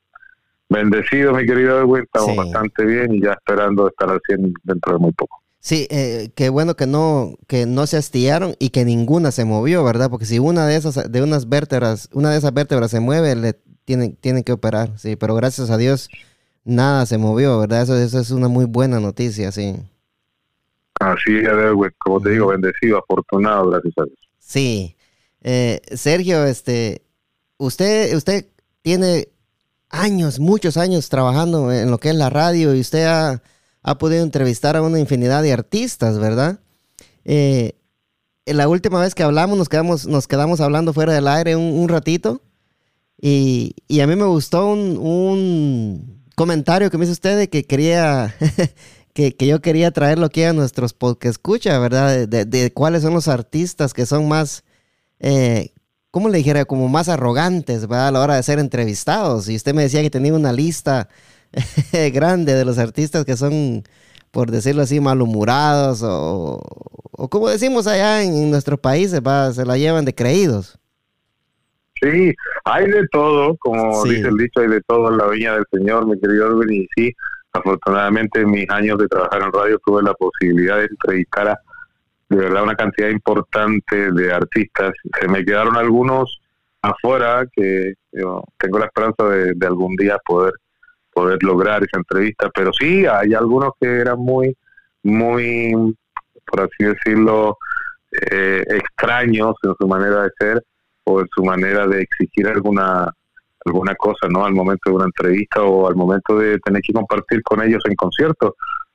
bendecido 0.68 1.34
mi 1.34 1.44
querido 1.44 1.80
Edwin, 1.80 2.04
estamos 2.04 2.36
bastante 2.36 2.86
bien 2.86 3.14
y 3.14 3.22
ya 3.22 3.32
esperando 3.32 3.88
estar 3.88 4.10
al 4.10 4.20
100 4.26 4.54
dentro 4.62 4.94
de 4.94 4.98
muy 4.98 5.12
poco. 5.12 5.41
Sí, 5.64 5.86
eh, 5.90 6.32
qué 6.34 6.48
bueno 6.48 6.74
que 6.74 6.88
no, 6.88 7.36
que 7.46 7.66
no 7.66 7.86
se 7.86 7.96
astillaron 7.96 8.56
y 8.58 8.70
que 8.70 8.84
ninguna 8.84 9.30
se 9.30 9.44
movió, 9.44 9.84
¿verdad? 9.84 10.10
Porque 10.10 10.26
si 10.26 10.40
una 10.40 10.66
de 10.66 10.74
esas, 10.74 11.12
de 11.12 11.22
unas 11.22 11.48
vértebras, 11.48 12.08
una 12.12 12.32
de 12.32 12.38
esas 12.38 12.52
vértebras 12.52 12.90
se 12.90 12.98
mueve, 12.98 13.36
le 13.36 13.52
tienen, 13.84 14.16
tienen 14.16 14.42
que 14.42 14.50
operar, 14.50 14.98
sí, 14.98 15.14
pero 15.14 15.36
gracias 15.36 15.70
a 15.70 15.76
Dios 15.76 16.10
nada 16.64 17.06
se 17.06 17.16
movió, 17.16 17.60
¿verdad? 17.60 17.82
Eso, 17.82 17.96
eso 17.96 18.18
es 18.18 18.32
una 18.32 18.48
muy 18.48 18.64
buena 18.64 18.98
noticia, 18.98 19.52
sí. 19.52 19.76
Así 20.98 21.36
es, 21.36 21.48
como 21.98 22.20
te 22.20 22.30
digo, 22.30 22.48
bendecido, 22.48 22.98
afortunado, 22.98 23.70
gracias 23.70 23.94
a 23.98 24.04
Dios. 24.04 24.18
Sí. 24.40 24.96
Eh, 25.42 25.80
Sergio, 25.94 26.44
este, 26.44 27.02
usted, 27.58 28.16
usted 28.16 28.46
tiene 28.82 29.28
años, 29.90 30.40
muchos 30.40 30.76
años 30.76 31.08
trabajando 31.08 31.70
en 31.70 31.88
lo 31.88 31.98
que 31.98 32.08
es 32.08 32.16
la 32.16 32.30
radio 32.30 32.74
y 32.74 32.80
usted 32.80 33.06
ha, 33.06 33.42
ha 33.82 33.98
podido 33.98 34.22
entrevistar 34.22 34.76
a 34.76 34.82
una 34.82 35.00
infinidad 35.00 35.42
de 35.42 35.52
artistas, 35.52 36.18
¿verdad? 36.18 36.60
Eh, 37.24 37.74
la 38.46 38.68
última 38.68 39.00
vez 39.00 39.14
que 39.14 39.22
hablamos 39.22 39.58
nos 39.58 39.68
quedamos, 39.68 40.06
nos 40.06 40.26
quedamos 40.26 40.60
hablando 40.60 40.92
fuera 40.92 41.12
del 41.12 41.28
aire 41.28 41.56
un, 41.56 41.88
ratito 41.88 42.42
y, 43.20 43.74
a 44.00 44.06
mí 44.06 44.16
me 44.16 44.24
gustó 44.24 44.66
un, 44.66 46.22
comentario 46.34 46.90
que 46.90 46.98
me 46.98 47.04
hizo 47.04 47.12
usted 47.12 47.38
de 47.38 47.48
que 47.48 47.64
quería, 47.64 48.34
que, 49.14 49.34
yo 49.38 49.60
quería 49.60 49.90
traerlo 49.90 50.26
aquí 50.26 50.42
a 50.42 50.52
nuestros 50.52 50.94
que 51.20 51.28
escucha, 51.28 51.78
¿verdad? 51.78 52.26
De, 52.26 52.72
cuáles 52.72 53.02
son 53.02 53.14
los 53.14 53.28
artistas 53.28 53.94
que 53.94 54.06
son 54.06 54.26
más, 54.26 54.64
eh, 55.20 55.72
¿cómo 56.10 56.28
le 56.28 56.38
dijera? 56.38 56.64
Como 56.64 56.88
más 56.88 57.08
arrogantes, 57.08 57.82
¿verdad? 57.82 58.08
A 58.08 58.12
la 58.12 58.20
hora 58.20 58.36
de 58.36 58.42
ser 58.42 58.58
entrevistados. 58.58 59.48
Y 59.48 59.54
usted 59.54 59.74
me 59.74 59.82
decía 59.82 60.02
que 60.02 60.10
tenía 60.10 60.34
una 60.34 60.52
lista 60.52 61.08
grande 62.12 62.54
de 62.54 62.64
los 62.64 62.78
artistas 62.78 63.24
que 63.24 63.36
son 63.36 63.84
por 64.32 64.50
decirlo 64.50 64.82
así, 64.82 64.98
malhumorados 64.98 66.02
o, 66.02 66.60
o 67.12 67.28
como 67.28 67.48
decimos 67.48 67.86
allá 67.86 68.22
en, 68.22 68.50
nuestros 68.50 68.80
países, 68.80 69.20
se 69.52 69.64
la 69.64 69.76
llevan 69.76 70.04
de 70.04 70.14
creídos. 70.14 70.78
Sí, 72.00 72.34
hay 72.64 72.86
de 72.86 73.06
todo, 73.12 73.56
como 73.58 74.02
dice 74.04 74.26
el 74.26 74.36
dicho, 74.36 74.60
hay 74.60 74.68
de 74.68 74.80
todo 74.80 75.12
en 75.12 75.18
la 75.18 75.28
viña 75.28 75.54
del 75.54 75.64
Señor, 75.70 76.06
mi 76.06 76.18
querido 76.18 76.48
Orben, 76.48 76.72
y 76.72 76.88
sí, 76.96 77.14
afortunadamente 77.52 78.40
en 78.40 78.50
mis 78.50 78.68
años 78.70 78.98
de 78.98 79.06
trabajar 79.06 79.42
en 79.42 79.52
radio 79.52 79.78
tuve 79.84 80.02
la 80.02 80.14
posibilidad 80.14 80.78
de 80.78 80.86
entrevistar 80.86 81.48
a 81.48 81.60
de 82.30 82.38
verdad 82.38 82.62
una 82.62 82.74
cantidad 82.74 83.10
importante 83.10 84.10
de 84.10 84.32
artistas. 84.32 84.94
Se 85.20 85.28
me 85.28 85.44
quedaron 85.44 85.76
algunos 85.76 86.40
afuera 86.80 87.46
que 87.52 87.92
yo 88.10 88.42
tengo 88.56 88.78
la 88.78 88.86
esperanza 88.86 89.24
de, 89.28 89.52
de 89.54 89.66
algún 89.66 89.94
día 89.96 90.16
poder 90.24 90.54
poder 91.12 91.42
lograr 91.42 91.82
esa 91.82 91.98
entrevista, 91.98 92.50
pero 92.54 92.72
sí, 92.72 93.04
hay 93.06 93.34
algunos 93.34 93.72
que 93.80 93.88
eran 93.88 94.18
muy, 94.18 94.56
muy, 95.02 95.94
por 96.46 96.62
así 96.62 96.84
decirlo, 96.84 97.58
eh, 98.30 98.62
extraños 98.68 99.54
en 99.62 99.74
su 99.78 99.88
manera 99.88 100.24
de 100.24 100.30
ser 100.38 100.62
o 101.04 101.20
en 101.20 101.28
su 101.34 101.44
manera 101.44 101.86
de 101.86 102.02
exigir 102.02 102.46
alguna 102.46 103.10
alguna 103.64 103.94
cosa, 103.94 104.26
¿no? 104.28 104.44
Al 104.44 104.54
momento 104.54 104.90
de 104.90 104.96
una 104.96 105.04
entrevista 105.04 105.62
o 105.62 105.88
al 105.88 105.94
momento 105.94 106.36
de 106.36 106.58
tener 106.58 106.82
que 106.82 106.92
compartir 106.92 107.42
con 107.42 107.62
ellos 107.62 107.82
en 107.86 107.94
conciertos, 107.94 108.54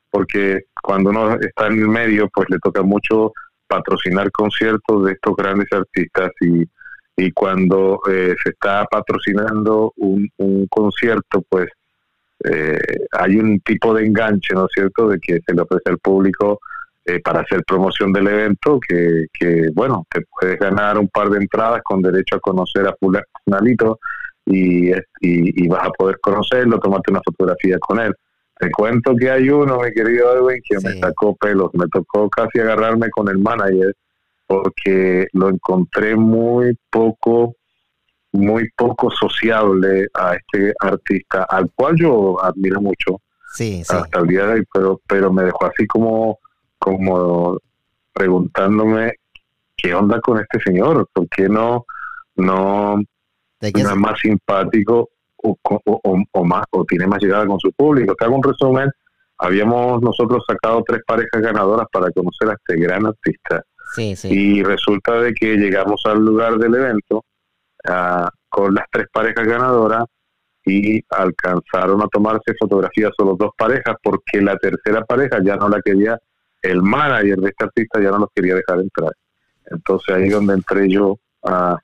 porque 0.10 0.64
cuando 0.82 1.10
uno 1.12 1.38
está 1.40 1.68
en 1.68 1.80
el 1.80 1.88
medio, 1.88 2.30
pues 2.34 2.50
le 2.50 2.60
toca 2.60 2.82
mucho 2.82 3.32
patrocinar 3.68 4.32
conciertos 4.32 5.06
de 5.06 5.14
estos 5.14 5.36
grandes 5.36 5.68
artistas 5.72 6.32
y, 6.42 6.64
y 7.16 7.32
cuando 7.32 8.00
eh, 8.10 8.36
se 8.44 8.50
está 8.50 8.86
patrocinando 8.86 9.94
un, 9.98 10.30
un 10.38 10.68
concierto, 10.68 11.44
pues 11.50 11.68
eh, 12.44 12.80
hay 13.12 13.38
un 13.38 13.60
tipo 13.62 13.94
de 13.94 14.06
enganche, 14.06 14.54
¿no 14.54 14.66
es 14.66 14.72
cierto?, 14.74 15.08
de 15.10 15.20
que 15.20 15.40
se 15.46 15.54
le 15.54 15.62
ofrece 15.62 15.90
al 15.90 15.98
público 15.98 16.60
eh, 17.06 17.20
para 17.20 17.42
hacer 17.42 17.64
promoción 17.66 18.12
del 18.12 18.28
evento, 18.28 18.80
que, 18.86 19.26
que, 19.34 19.70
bueno, 19.74 20.06
te 20.12 20.22
puedes 20.22 20.60
ganar 20.60 20.98
un 20.98 21.08
par 21.08 21.30
de 21.30 21.38
entradas 21.38 21.82
con 21.84 22.02
derecho 22.02 22.36
a 22.36 22.40
conocer 22.40 22.88
a 22.88 22.96
Fulanito 23.00 24.00
y, 24.46 24.92
y, 24.92 24.98
y 25.22 25.68
vas 25.68 25.88
a 25.88 25.92
poder 25.92 26.20
conocerlo, 26.22 26.80
tomarte 26.80 27.12
una 27.12 27.22
fotografía 27.24 27.78
con 27.80 28.00
él. 28.00 28.14
Te 28.60 28.72
cuento 28.72 29.16
que 29.16 29.30
hay 29.30 29.50
uno, 29.50 29.80
mi 29.80 29.92
querido 29.92 30.36
Edwin, 30.36 30.62
que 30.68 30.78
me 30.80 31.00
sacó 31.00 31.36
pelos, 31.36 31.70
me 31.74 31.88
tocó 31.88 32.30
casi 32.30 32.60
agarrarme 32.60 33.10
con 33.12 33.30
el 33.30 33.38
manager 33.38 33.94
porque 34.48 35.28
lo 35.34 35.50
encontré 35.50 36.16
muy 36.16 36.76
poco 36.90 37.56
muy 38.34 38.70
poco 38.76 39.10
sociable 39.12 40.08
a 40.14 40.36
este 40.36 40.74
artista, 40.80 41.44
al 41.44 41.70
cual 41.74 41.96
yo 41.98 42.44
admiro 42.44 42.82
mucho 42.82 43.22
sí, 43.54 43.82
hasta 43.88 44.20
el 44.20 44.28
día 44.28 44.46
de 44.46 44.54
hoy, 44.54 44.64
pero, 44.74 45.02
pero 45.08 45.32
me 45.32 45.44
dejó 45.44 45.66
así 45.66 45.88
como, 45.88 46.40
como 46.78 47.58
preguntándome 48.14 49.14
qué 49.76 49.94
onda 49.94 50.20
con 50.22 50.40
este 50.40 50.60
señor, 50.60 51.08
por 51.14 51.28
qué 51.30 51.48
no, 51.48 51.86
no, 52.36 53.00
es 53.62 53.96
más 53.96 54.20
simpático 54.20 55.10
o, 55.38 55.58
o, 55.64 56.44
más, 56.44 56.66
o 56.72 56.84
tiene 56.86 57.08
más 57.08 57.22
llegada 57.22 57.46
con 57.46 57.60
su 57.60 57.72
público. 57.72 58.16
Te 58.16 58.26
hago 58.26 58.36
un 58.36 58.44
resumen, 58.44 58.90
habíamos 59.38 60.02
nosotros 60.02 60.44
sacado 60.48 60.84
tres 60.86 61.02
parejas 61.06 61.42
ganadoras 61.42 61.88
para 61.92 62.12
conocer 62.12 62.50
a 62.50 62.54
este 62.54 62.82
gran 62.82 63.06
artista. 63.06 63.64
Y 64.24 64.64
resulta 64.64 65.14
de 65.22 65.34
que 65.34 65.56
llegamos 65.56 66.02
al 66.06 66.20
lugar 66.20 66.58
del 66.58 66.76
evento 66.76 67.24
con 68.50 68.74
las 68.74 68.86
tres 68.92 69.08
parejas 69.12 69.48
ganadoras 69.48 70.06
y 70.66 71.02
alcanzaron 71.10 72.02
a 72.02 72.08
tomarse 72.08 72.54
fotografías 72.60 73.12
solo 73.18 73.36
dos 73.40 73.52
parejas 73.58 73.96
porque 74.04 74.42
la 74.42 74.58
tercera 74.58 75.04
pareja 75.06 75.40
ya 75.44 75.56
no 75.56 75.70
la 75.70 75.82
quería, 75.82 76.18
el 76.62 76.82
manager 76.82 77.38
de 77.38 77.50
este 77.50 77.64
artista 77.64 78.02
ya 78.02 78.12
no 78.12 78.20
los 78.20 78.30
quería 78.36 78.56
dejar 78.56 78.80
entrar. 78.80 79.12
Entonces 79.72 80.16
ahí 80.16 80.24
es 80.26 80.34
donde 80.34 80.54
entré 80.56 80.90
yo 80.90 81.18
a, 81.44 81.78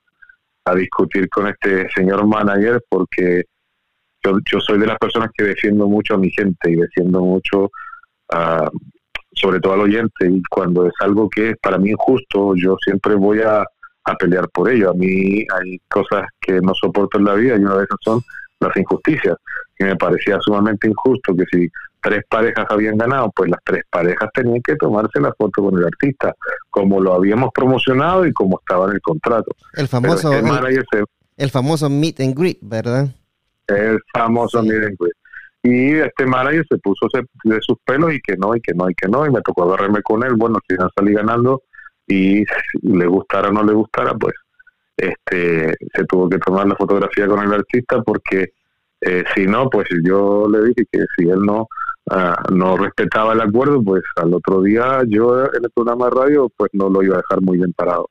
discutir 0.75 1.27
con 1.29 1.47
este 1.47 1.89
señor 1.89 2.25
manager 2.25 2.81
porque 2.87 3.43
yo, 4.23 4.37
yo 4.49 4.61
soy 4.61 4.79
de 4.79 4.87
las 4.87 4.97
personas 4.97 5.29
que 5.37 5.43
defiendo 5.43 5.89
mucho 5.89 6.13
a 6.13 6.17
mi 6.17 6.31
gente 6.31 6.71
y 6.71 6.75
defiendo 6.75 7.21
mucho 7.21 7.69
sobre 9.33 9.59
todo 9.59 9.73
al 9.73 9.81
oyente 9.81 10.27
y 10.29 10.41
cuando 10.49 10.87
es 10.87 10.93
algo 11.01 11.29
que 11.29 11.49
es 11.49 11.57
para 11.61 11.77
mí 11.77 11.91
injusto 11.91 12.53
yo 12.55 12.77
siempre 12.81 13.15
voy 13.15 13.41
a 13.41 13.65
a 14.05 14.15
pelear 14.15 14.49
por 14.49 14.69
ello. 14.69 14.91
A 14.91 14.93
mí 14.93 15.45
hay 15.55 15.79
cosas 15.89 16.27
que 16.39 16.59
no 16.61 16.73
soporto 16.73 17.17
en 17.17 17.25
la 17.25 17.33
vida 17.33 17.55
y 17.55 17.59
una 17.59 17.77
de 17.77 17.83
esas 17.83 17.97
son 18.01 18.21
las 18.59 18.75
injusticias. 18.75 19.35
Y 19.79 19.83
me 19.83 19.95
parecía 19.95 20.39
sumamente 20.41 20.87
injusto 20.87 21.35
que 21.35 21.45
si 21.51 21.69
tres 22.01 22.23
parejas 22.29 22.65
habían 22.69 22.97
ganado, 22.97 23.31
pues 23.35 23.49
las 23.49 23.59
tres 23.63 23.83
parejas 23.89 24.29
tenían 24.33 24.61
que 24.61 24.75
tomarse 24.75 25.19
la 25.19 25.33
foto 25.33 25.63
con 25.63 25.77
el 25.77 25.85
artista, 25.85 26.35
como 26.69 26.99
lo 26.99 27.13
habíamos 27.13 27.49
promocionado 27.53 28.25
y 28.25 28.33
como 28.33 28.59
estaba 28.59 28.85
en 28.87 28.93
el 28.93 29.01
contrato. 29.01 29.51
El 29.73 29.87
famoso, 29.87 30.31
el, 30.33 31.49
famoso 31.49 31.89
meet 31.89 32.19
and 32.19 32.37
greet, 32.37 32.59
¿verdad? 32.61 33.07
El 33.67 33.99
famoso 34.13 34.61
meet 34.61 34.83
and 34.83 34.97
greet. 34.99 35.13
Y 35.65 35.95
este 35.95 36.25
manager 36.25 36.65
se 36.69 36.77
puso 36.79 37.07
de 37.45 37.61
sus 37.61 37.77
pelos 37.85 38.13
y 38.13 38.19
que 38.19 38.35
no, 38.35 38.53
y 38.53 38.59
que 38.59 38.73
no, 38.73 38.89
y 38.89 38.93
que 38.95 39.07
no, 39.07 39.25
y 39.25 39.31
me 39.31 39.41
tocó 39.41 39.63
agarrarme 39.63 40.01
con 40.01 40.21
él. 40.25 40.33
Bueno, 40.35 40.59
si 40.67 40.75
no 40.75 40.89
salí 40.93 41.13
ganando, 41.13 41.63
y 42.07 42.43
le 42.81 43.05
gustara 43.07 43.49
o 43.49 43.51
no 43.51 43.63
le 43.63 43.73
gustara, 43.73 44.13
pues 44.13 44.33
este 44.97 45.73
se 45.93 46.05
tuvo 46.05 46.29
que 46.29 46.37
tomar 46.37 46.67
la 46.67 46.75
fotografía 46.75 47.27
con 47.27 47.43
el 47.43 47.53
artista 47.53 48.01
porque 48.01 48.53
eh, 49.01 49.23
si 49.35 49.45
no, 49.45 49.69
pues 49.69 49.87
yo 50.03 50.47
le 50.49 50.65
dije 50.65 50.85
que 50.91 50.99
si 51.17 51.29
él 51.29 51.39
no 51.41 51.67
ah, 52.09 52.41
no 52.51 52.77
respetaba 52.77 53.33
el 53.33 53.41
acuerdo, 53.41 53.81
pues 53.83 54.03
al 54.17 54.33
otro 54.33 54.61
día 54.61 55.01
yo 55.07 55.45
en 55.45 55.63
el 55.63 55.71
programa 55.73 56.05
de 56.05 56.11
radio 56.11 56.51
pues 56.55 56.69
no 56.73 56.89
lo 56.89 57.03
iba 57.03 57.15
a 57.15 57.21
dejar 57.21 57.41
muy 57.41 57.57
bien 57.57 57.73
parado. 57.73 58.09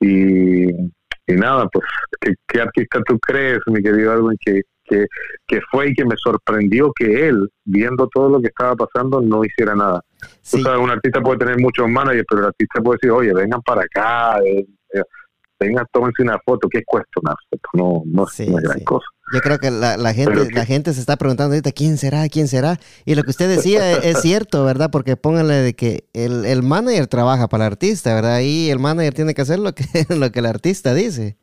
Y, 0.00 0.70
y 0.70 1.34
nada, 1.34 1.68
pues 1.68 1.84
¿qué, 2.20 2.34
¿qué, 2.46 2.60
artista 2.60 3.00
tú 3.04 3.18
crees, 3.18 3.58
mi 3.66 3.82
querido 3.82 4.12
Alvin, 4.12 4.38
que 4.44 4.62
que, 4.88 5.06
que 5.46 5.60
fue 5.70 5.90
y 5.90 5.94
que 5.94 6.04
me 6.04 6.16
sorprendió 6.16 6.92
que 6.92 7.28
él, 7.28 7.48
viendo 7.64 8.08
todo 8.08 8.28
lo 8.28 8.40
que 8.40 8.48
estaba 8.48 8.74
pasando, 8.74 9.20
no 9.20 9.44
hiciera 9.44 9.74
nada. 9.74 10.02
un 10.80 10.90
artista 10.90 11.20
puede 11.20 11.38
tener 11.38 11.60
muchos 11.60 11.88
managers, 11.88 12.26
pero 12.28 12.42
el 12.42 12.46
artista 12.48 12.80
puede 12.80 12.98
decir, 13.00 13.10
oye, 13.10 13.32
vengan 13.32 13.62
para 13.62 13.82
acá, 13.82 14.38
eh, 14.44 14.66
eh, 14.94 15.02
vengan, 15.58 15.86
tómense 15.92 16.22
una 16.22 16.38
foto, 16.44 16.68
¿qué 16.68 16.82
cuesta 16.84 17.20
una 17.22 17.34
foto? 17.50 17.68
No, 17.74 18.02
no, 18.06 18.26
es 18.26 18.62
gran 18.62 18.80
cosa. 18.80 19.06
Yo 19.30 19.40
creo 19.40 19.58
que 19.58 19.70
la, 19.70 19.98
la 19.98 20.14
gente 20.14 20.50
la 20.52 20.64
gente 20.64 20.94
se 20.94 21.00
está 21.00 21.18
preguntando 21.18 21.52
ahorita 21.52 21.72
quién 21.72 21.98
será, 21.98 22.26
quién 22.30 22.48
será. 22.48 22.78
Y 23.04 23.14
lo 23.14 23.24
que 23.24 23.30
usted 23.30 23.46
decía 23.46 23.92
es, 23.98 24.22
cierto, 24.22 24.64
¿verdad? 24.64 24.88
Porque 24.90 25.18
póngale 25.18 25.52
de 25.54 25.74
que 25.74 26.04
el, 26.14 26.46
el 26.46 26.62
manager 26.62 27.08
trabaja 27.08 27.46
para 27.46 27.66
el 27.66 27.72
artista, 27.72 28.14
¿verdad? 28.14 28.40
Y 28.40 28.70
el 28.70 28.78
manager 28.78 29.12
tiene 29.12 29.34
que 29.34 29.42
hacer 29.42 29.58
lo 29.58 29.74
que, 29.74 29.84
lo 30.16 30.32
que 30.32 30.38
el 30.38 30.46
artista 30.46 30.94
dice. 30.94 31.36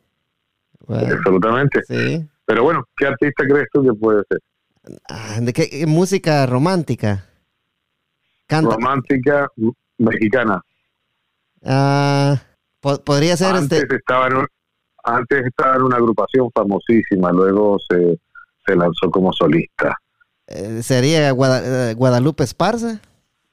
Absolutamente. 0.88 1.80
Sí. 1.86 2.28
Pero 2.46 2.62
bueno, 2.62 2.84
¿qué 2.96 3.06
artista 3.06 3.44
crees 3.44 3.66
tú 3.72 3.82
que 3.82 3.92
puede 3.92 4.22
ser? 4.28 4.38
Ah, 5.08 5.38
¿De 5.40 5.52
qué 5.52 5.84
música 5.86 6.46
romántica? 6.46 7.26
Romántica 8.48 9.48
mexicana. 9.98 10.62
Ah, 11.64 12.40
podría 12.80 13.36
ser 13.36 13.56
antes 13.56 13.82
este. 13.82 13.96
Estaba 13.96 14.28
en 14.28 14.46
antes 15.02 15.46
estaba 15.46 15.76
en 15.76 15.82
una 15.82 15.96
agrupación 15.96 16.50
famosísima, 16.52 17.30
luego 17.30 17.78
se, 17.88 18.18
se 18.66 18.74
lanzó 18.74 19.10
como 19.10 19.32
solista. 19.32 19.96
Eh, 20.48 20.82
¿Sería 20.82 21.28
eh, 21.30 21.94
Guadalupe 21.94 22.44
Esparza? 22.44 23.00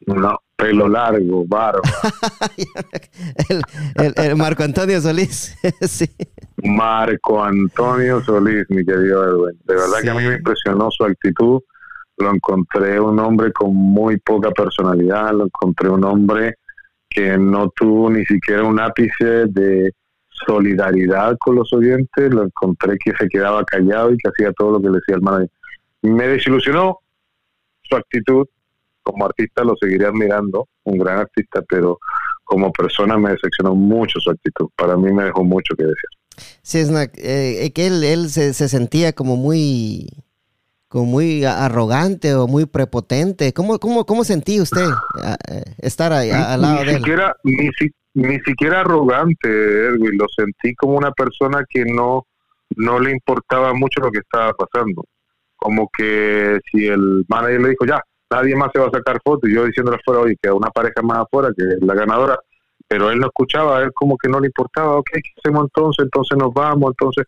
No, 0.06 0.40
pelo 0.64 0.88
largo, 0.88 1.44
barba. 1.46 1.82
el, 4.16 4.36
Marco 4.38 4.64
Antonio 4.64 5.02
Solís, 5.02 5.58
sí. 5.82 6.06
Marco 6.64 7.44
Antonio 7.44 8.22
Solís, 8.22 8.64
mi 8.70 8.86
querido 8.86 9.26
Edwin. 9.26 9.60
De 9.66 9.76
verdad 9.76 10.02
que 10.02 10.10
a 10.10 10.14
mí 10.14 10.26
me 10.26 10.36
impresionó 10.36 10.90
su 10.90 11.04
actitud. 11.04 11.62
Lo 12.18 12.34
encontré 12.34 13.00
un 13.00 13.20
hombre 13.20 13.52
con 13.52 13.76
muy 13.76 14.18
poca 14.20 14.52
personalidad, 14.52 15.34
lo 15.34 15.46
encontré 15.46 15.90
un 15.90 16.06
hombre 16.06 16.56
que 17.10 17.38
no 17.38 17.70
tuvo 17.76 18.10
ni 18.10 18.24
siquiera 18.26 18.64
un 18.64 18.80
ápice 18.80 19.48
de 19.48 19.92
solidaridad 20.46 21.36
con 21.40 21.56
los 21.56 21.74
oyentes, 21.74 22.34
lo 22.34 22.44
encontré 22.44 22.98
que 23.04 23.12
se 23.20 23.28
quedaba 23.28 23.66
callado 23.66 24.14
y 24.14 24.18
que 24.18 24.30
hacía 24.30 24.54
todo 24.54 24.74
lo 24.74 24.82
que 24.82 24.88
le 24.88 24.96
decía 24.96 25.16
el 25.16 25.22
manager. 25.22 25.50
Me 26.04 26.28
desilusionó 26.28 27.00
su 27.82 27.96
actitud, 27.98 28.48
como 29.04 29.26
artista 29.26 29.64
lo 29.64 29.76
seguiré 29.80 30.08
admirando, 30.08 30.68
un 30.84 30.98
gran 30.98 31.20
artista, 31.20 31.62
pero 31.68 32.00
como 32.44 32.72
persona 32.72 33.18
me 33.18 33.32
decepcionó 33.32 33.76
mucho 33.76 34.20
su 34.20 34.32
actitud. 34.32 34.70
Para 34.76 34.98
mí 34.98 35.12
me 35.12 35.26
dejó 35.26 35.44
mucho 35.44 35.76
que 35.76 35.84
decir. 35.84 36.10
Sí, 36.62 36.80
es 36.80 36.90
eh, 37.18 37.72
que 37.74 37.88
él, 37.88 38.04
él 38.04 38.30
se, 38.30 38.54
se, 38.54 38.68
sentía 38.68 39.14
como 39.14 39.36
muy 39.36 40.08
como 40.88 41.06
muy 41.06 41.44
arrogante 41.44 42.36
o 42.36 42.48
muy 42.48 42.68
prepotente. 42.68 43.52
¿Cómo, 43.52 43.80
cómo, 43.80 44.06
cómo 44.06 44.24
sentía 44.24 44.62
usted 44.62 44.88
eh, 45.50 45.64
estar 45.80 46.14
ahí, 46.14 46.30
al 46.30 46.62
lado 46.62 46.84
de 46.84 46.98
siquiera, 46.98 47.36
él? 47.44 47.72
Ni, 48.14 48.30
ni 48.30 48.40
siquiera 48.42 48.82
arrogante, 48.82 49.50
Edwin. 49.50 50.18
Lo 50.20 50.28
sentí 50.36 50.76
como 50.76 50.96
una 50.96 51.12
persona 51.12 51.66
que 51.68 51.84
no, 51.86 52.28
no 52.76 53.00
le 53.00 53.12
importaba 53.12 53.74
mucho 53.74 54.02
lo 54.02 54.12
que 54.12 54.20
estaba 54.20 54.54
pasando. 54.54 55.04
Como 55.56 55.90
que 55.98 56.60
si 56.72 56.86
el 56.86 57.26
manager 57.28 57.62
le 57.62 57.70
dijo, 57.70 57.86
ya, 57.88 58.00
nadie 58.34 58.56
más 58.56 58.72
se 58.74 58.80
va 58.80 58.88
a 58.88 58.92
sacar 58.92 59.20
fotos, 59.24 59.50
y 59.50 59.54
yo 59.54 59.66
diciéndole 59.66 59.98
afuera, 59.98 60.22
oye, 60.22 60.36
que 60.42 60.50
una 60.52 60.72
pareja 60.72 61.02
más 61.02 61.20
afuera, 61.20 61.50
que 61.56 61.64
es 61.64 61.82
la 61.82 61.94
ganadora, 61.94 62.40
pero 62.88 63.10
él 63.10 63.20
no 63.20 63.28
escuchaba, 63.28 63.82
él 63.82 63.92
como 63.94 64.18
que 64.18 64.30
no 64.30 64.40
le 64.40 64.48
importaba, 64.48 64.98
ok, 64.98 65.10
¿qué 65.14 65.32
hacemos 65.38 65.66
entonces? 65.66 66.06
Entonces 66.06 66.38
nos 66.38 66.54
vamos, 66.54 66.92
entonces 66.92 67.26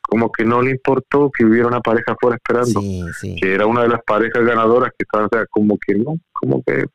como 0.00 0.32
que 0.32 0.44
no 0.44 0.62
le 0.62 0.70
importó 0.70 1.30
que 1.30 1.44
hubiera 1.44 1.68
una 1.68 1.80
pareja 1.80 2.12
afuera 2.12 2.36
esperando, 2.36 2.80
que 3.20 3.52
era 3.52 3.66
una 3.66 3.82
de 3.82 3.88
las 3.88 4.02
parejas 4.04 4.42
ganadoras 4.42 4.90
que 4.96 5.04
estaban, 5.04 5.26
o 5.26 5.28
sea, 5.30 5.44
como 5.50 5.76
que 5.78 5.94
no, 5.94 6.16
como 6.32 6.62
que... 6.62 6.86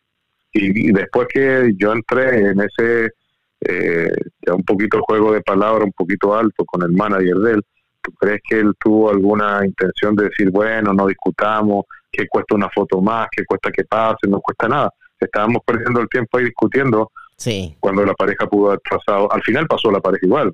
Y, 0.54 0.92
después 0.92 1.28
que 1.32 1.74
yo 1.78 1.94
entré 1.94 2.50
en 2.50 2.62
ese, 2.62 3.12
eh, 3.62 4.12
ya 4.46 4.54
un 4.54 4.64
poquito 4.64 5.02
juego 5.02 5.32
de 5.32 5.42
palabra, 5.42 5.84
un 5.84 5.92
poquito 5.92 6.36
alto 6.36 6.64
con 6.66 6.84
el 6.84 6.92
manager 6.92 7.36
de 7.38 7.52
él, 7.54 7.62
¿tú 8.02 8.12
crees 8.14 8.42
que 8.48 8.60
él 8.60 8.74
tuvo 8.80 9.10
alguna 9.10 9.66
intención 9.66 10.16
de 10.16 10.26
decir, 10.26 10.50
bueno, 10.52 10.94
no 10.94 11.08
discutamos, 11.08 11.86
que 12.14 12.28
cuesta 12.28 12.56
una 12.56 12.70
foto 12.70 13.02
más, 13.02 13.28
que 13.32 13.44
cuesta 13.44 13.72
que 13.72 13.84
pase, 13.84 14.28
no 14.28 14.40
cuesta 14.40 14.68
nada? 14.68 14.94
Estábamos 15.20 15.64
perdiendo 15.66 16.00
el 16.00 16.08
tiempo 16.08 16.38
ahí 16.38 16.46
discutiendo 16.46 17.12
sí. 17.38 17.76
cuando 17.80 18.06
la 18.06 18.14
pareja 18.14 18.46
pudo 18.46 18.68
haber 18.68 18.82
pasado. 18.88 19.32
Al 19.32 19.42
final 19.42 19.66
pasó 19.68 19.90
la 19.90 20.00
pareja 20.00 20.26
igual, 20.26 20.54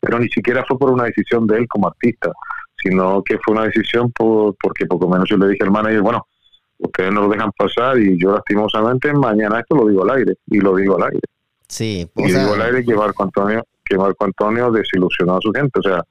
pero 0.00 0.18
ni 0.18 0.28
siquiera 0.28 0.64
fue 0.66 0.78
por 0.78 0.90
una 0.90 1.04
decisión 1.04 1.46
de 1.46 1.58
él 1.58 1.68
como 1.68 1.88
artista, 1.88 2.30
sino 2.76 3.22
que 3.22 3.38
fue 3.38 3.54
una 3.54 3.64
decisión 3.64 4.12
por, 4.12 4.54
porque 4.60 4.86
poco 4.86 5.08
menos 5.08 5.28
yo 5.28 5.38
le 5.38 5.48
dije 5.48 5.64
al 5.64 5.70
manager, 5.70 6.02
bueno, 6.02 6.26
ustedes 6.78 7.12
no 7.12 7.22
lo 7.22 7.28
dejan 7.28 7.50
pasar 7.52 7.98
y 7.98 8.20
yo 8.20 8.32
lastimosamente 8.32 9.12
mañana 9.14 9.60
esto 9.60 9.76
lo 9.76 9.86
digo 9.86 10.02
al 10.02 10.18
aire, 10.18 10.34
y 10.46 10.60
lo 10.60 10.76
digo 10.76 10.96
al 10.96 11.04
aire. 11.04 11.20
Sí, 11.68 12.08
y 12.14 12.24
digo 12.24 12.54
al 12.54 12.62
aire 12.62 12.84
que 12.84 12.94
Marco 12.94 13.22
Antonio, 13.22 13.64
que 13.84 13.96
Marco 13.96 14.24
Antonio 14.24 14.70
desilusionó 14.70 15.36
a 15.36 15.40
su 15.40 15.52
gente, 15.52 15.80
o 15.80 15.82
sea, 15.82 16.04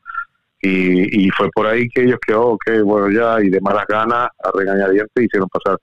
y, 0.62 1.26
y 1.26 1.30
fue 1.30 1.50
por 1.52 1.68
ahí 1.68 1.88
que 1.90 2.04
ellos 2.04 2.20
quedó, 2.26 2.50
ok, 2.50 2.82
bueno, 2.84 3.12
ya, 3.12 3.44
y 3.44 3.50
de 3.50 3.62
malas 3.62 3.86
ganas, 3.88 4.30
a 4.44 4.52
regañadientes, 4.54 5.24
hicieron 5.24 5.50
pasar 5.50 5.78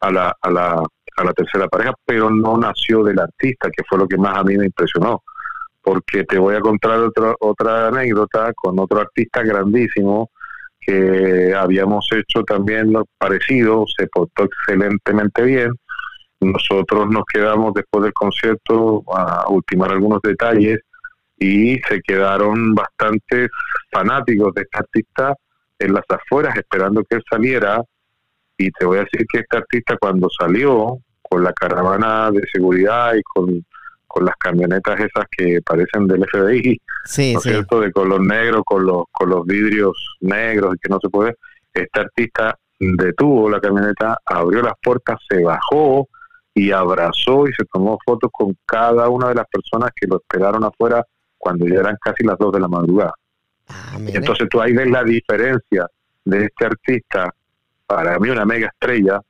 a 0.00 0.10
la, 0.10 0.36
a 0.40 0.50
la, 0.50 0.82
a 1.16 1.24
la 1.24 1.32
tercera 1.32 1.68
pareja, 1.68 1.92
pero 2.04 2.30
no 2.30 2.56
nació 2.56 3.02
del 3.02 3.18
artista, 3.18 3.68
que 3.70 3.82
fue 3.88 3.98
lo 3.98 4.06
que 4.06 4.16
más 4.16 4.38
a 4.38 4.44
mí 4.44 4.56
me 4.56 4.66
impresionó 4.66 5.22
porque 5.82 6.24
te 6.24 6.38
voy 6.38 6.54
a 6.54 6.60
contar 6.60 6.98
otra, 7.00 7.34
otra 7.40 7.88
anécdota 7.88 8.52
con 8.54 8.78
otro 8.78 9.00
artista 9.00 9.42
grandísimo 9.42 10.30
que 10.80 11.54
habíamos 11.54 12.08
hecho 12.12 12.42
también 12.42 12.92
lo 12.92 13.04
parecido, 13.18 13.84
se 13.96 14.06
portó 14.06 14.44
excelentemente 14.44 15.42
bien. 15.42 15.72
Nosotros 16.40 17.08
nos 17.10 17.24
quedamos 17.32 17.74
después 17.74 18.04
del 18.04 18.14
concierto 18.14 19.04
a 19.14 19.48
ultimar 19.50 19.92
algunos 19.92 20.20
detalles 20.22 20.80
y 21.40 21.80
se 21.88 22.00
quedaron 22.02 22.74
bastantes 22.74 23.50
fanáticos 23.90 24.54
de 24.54 24.62
este 24.62 24.78
artista 24.78 25.34
en 25.78 25.94
las 25.94 26.04
afueras 26.08 26.56
esperando 26.56 27.02
que 27.02 27.16
él 27.16 27.24
saliera. 27.28 27.82
Y 28.56 28.70
te 28.70 28.84
voy 28.84 28.98
a 28.98 29.04
decir 29.10 29.26
que 29.26 29.40
este 29.40 29.56
artista 29.56 29.96
cuando 29.98 30.28
salió 30.38 30.98
con 31.22 31.42
la 31.42 31.52
caravana 31.54 32.30
de 32.30 32.42
seguridad 32.52 33.14
y 33.14 33.22
con 33.22 33.64
con 34.10 34.24
las 34.24 34.34
camionetas 34.40 34.98
esas 34.98 35.24
que 35.30 35.60
parecen 35.64 36.08
del 36.08 36.24
FBI, 36.24 36.80
sí, 37.04 37.32
¿no 37.32 37.38
es 37.38 37.44
cierto? 37.44 37.78
De 37.78 37.92
color 37.92 38.20
negro, 38.26 38.64
con 38.64 38.84
los, 38.84 39.04
con 39.12 39.30
los 39.30 39.46
vidrios 39.46 39.92
negros 40.20 40.74
y 40.74 40.78
que 40.80 40.88
no 40.88 40.98
se 41.00 41.08
puede. 41.08 41.36
Este 41.72 42.00
artista 42.00 42.58
detuvo 42.80 43.48
la 43.48 43.60
camioneta, 43.60 44.18
abrió 44.26 44.62
las 44.62 44.74
puertas, 44.82 45.16
se 45.28 45.44
bajó 45.44 46.08
y 46.52 46.72
abrazó 46.72 47.46
y 47.46 47.52
se 47.52 47.64
tomó 47.72 47.98
fotos 48.04 48.30
con 48.32 48.56
cada 48.66 49.08
una 49.08 49.28
de 49.28 49.36
las 49.36 49.46
personas 49.46 49.92
que 49.94 50.08
lo 50.08 50.16
esperaron 50.16 50.64
afuera 50.64 51.06
cuando 51.40 51.66
ya 51.66 51.80
eran 51.80 51.96
casi 52.00 52.22
las 52.22 52.38
dos 52.38 52.52
de 52.52 52.60
la 52.60 52.68
madrugada. 52.68 53.14
Ah, 53.68 53.96
Entonces 54.06 54.48
tú 54.50 54.60
ahí 54.60 54.72
ves 54.72 54.90
la 54.90 55.02
diferencia 55.02 55.86
de 56.24 56.44
este 56.44 56.66
artista, 56.66 57.34
para 57.86 58.18
mí 58.18 58.28
una 58.28 58.44
mega 58.44 58.68
estrella, 58.68 59.20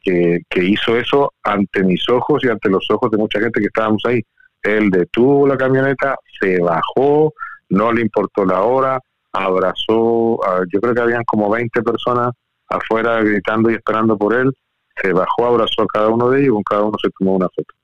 que, 0.00 0.42
hizo 0.56 0.96
eso 0.96 1.32
ante 1.44 1.84
mis 1.84 2.06
ojos 2.08 2.44
y 2.44 2.48
ante 2.48 2.68
los 2.68 2.84
ojos 2.90 3.10
de 3.10 3.18
mucha 3.18 3.38
gente 3.38 3.60
que 3.60 3.66
estábamos 3.66 4.02
ahí. 4.06 4.20
Él 4.62 4.90
detuvo 4.90 5.46
la 5.46 5.56
camioneta, 5.56 6.16
se 6.40 6.60
bajó, 6.60 7.32
no 7.68 7.92
le 7.92 8.02
importó 8.02 8.44
la 8.44 8.62
hora, 8.62 8.98
abrazó, 9.32 10.40
yo 10.72 10.80
creo 10.80 10.94
que 10.94 11.00
habían 11.00 11.24
como 11.24 11.48
20 11.48 11.82
personas 11.82 12.30
afuera 12.68 13.22
gritando 13.22 13.70
y 13.70 13.74
esperando 13.74 14.18
por 14.18 14.34
él, 14.34 14.52
se 15.00 15.12
bajó, 15.12 15.46
abrazó 15.46 15.82
a 15.82 15.86
cada 15.86 16.08
uno 16.08 16.28
de 16.30 16.40
ellos 16.40 16.48
y 16.48 16.54
con 16.54 16.62
cada 16.64 16.82
uno 16.82 16.98
se 17.00 17.10
tomó 17.18 17.36
una 17.36 17.48
foto. 17.48 17.74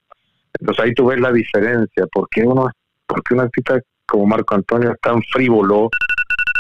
Entonces 0.61 0.85
ahí 0.85 0.95
tú 0.95 1.07
ves 1.07 1.21
la 1.21 1.33
diferencia, 1.33 2.07
porque 2.13 2.43
uno, 2.43 2.69
porque 3.09 3.35
un 3.35 3.41
artista 3.41 3.81
como 4.07 4.27
Marco 4.27 4.55
Antonio 4.55 4.93
es 4.93 5.01
tan 5.01 5.21
frívolo 5.23 5.89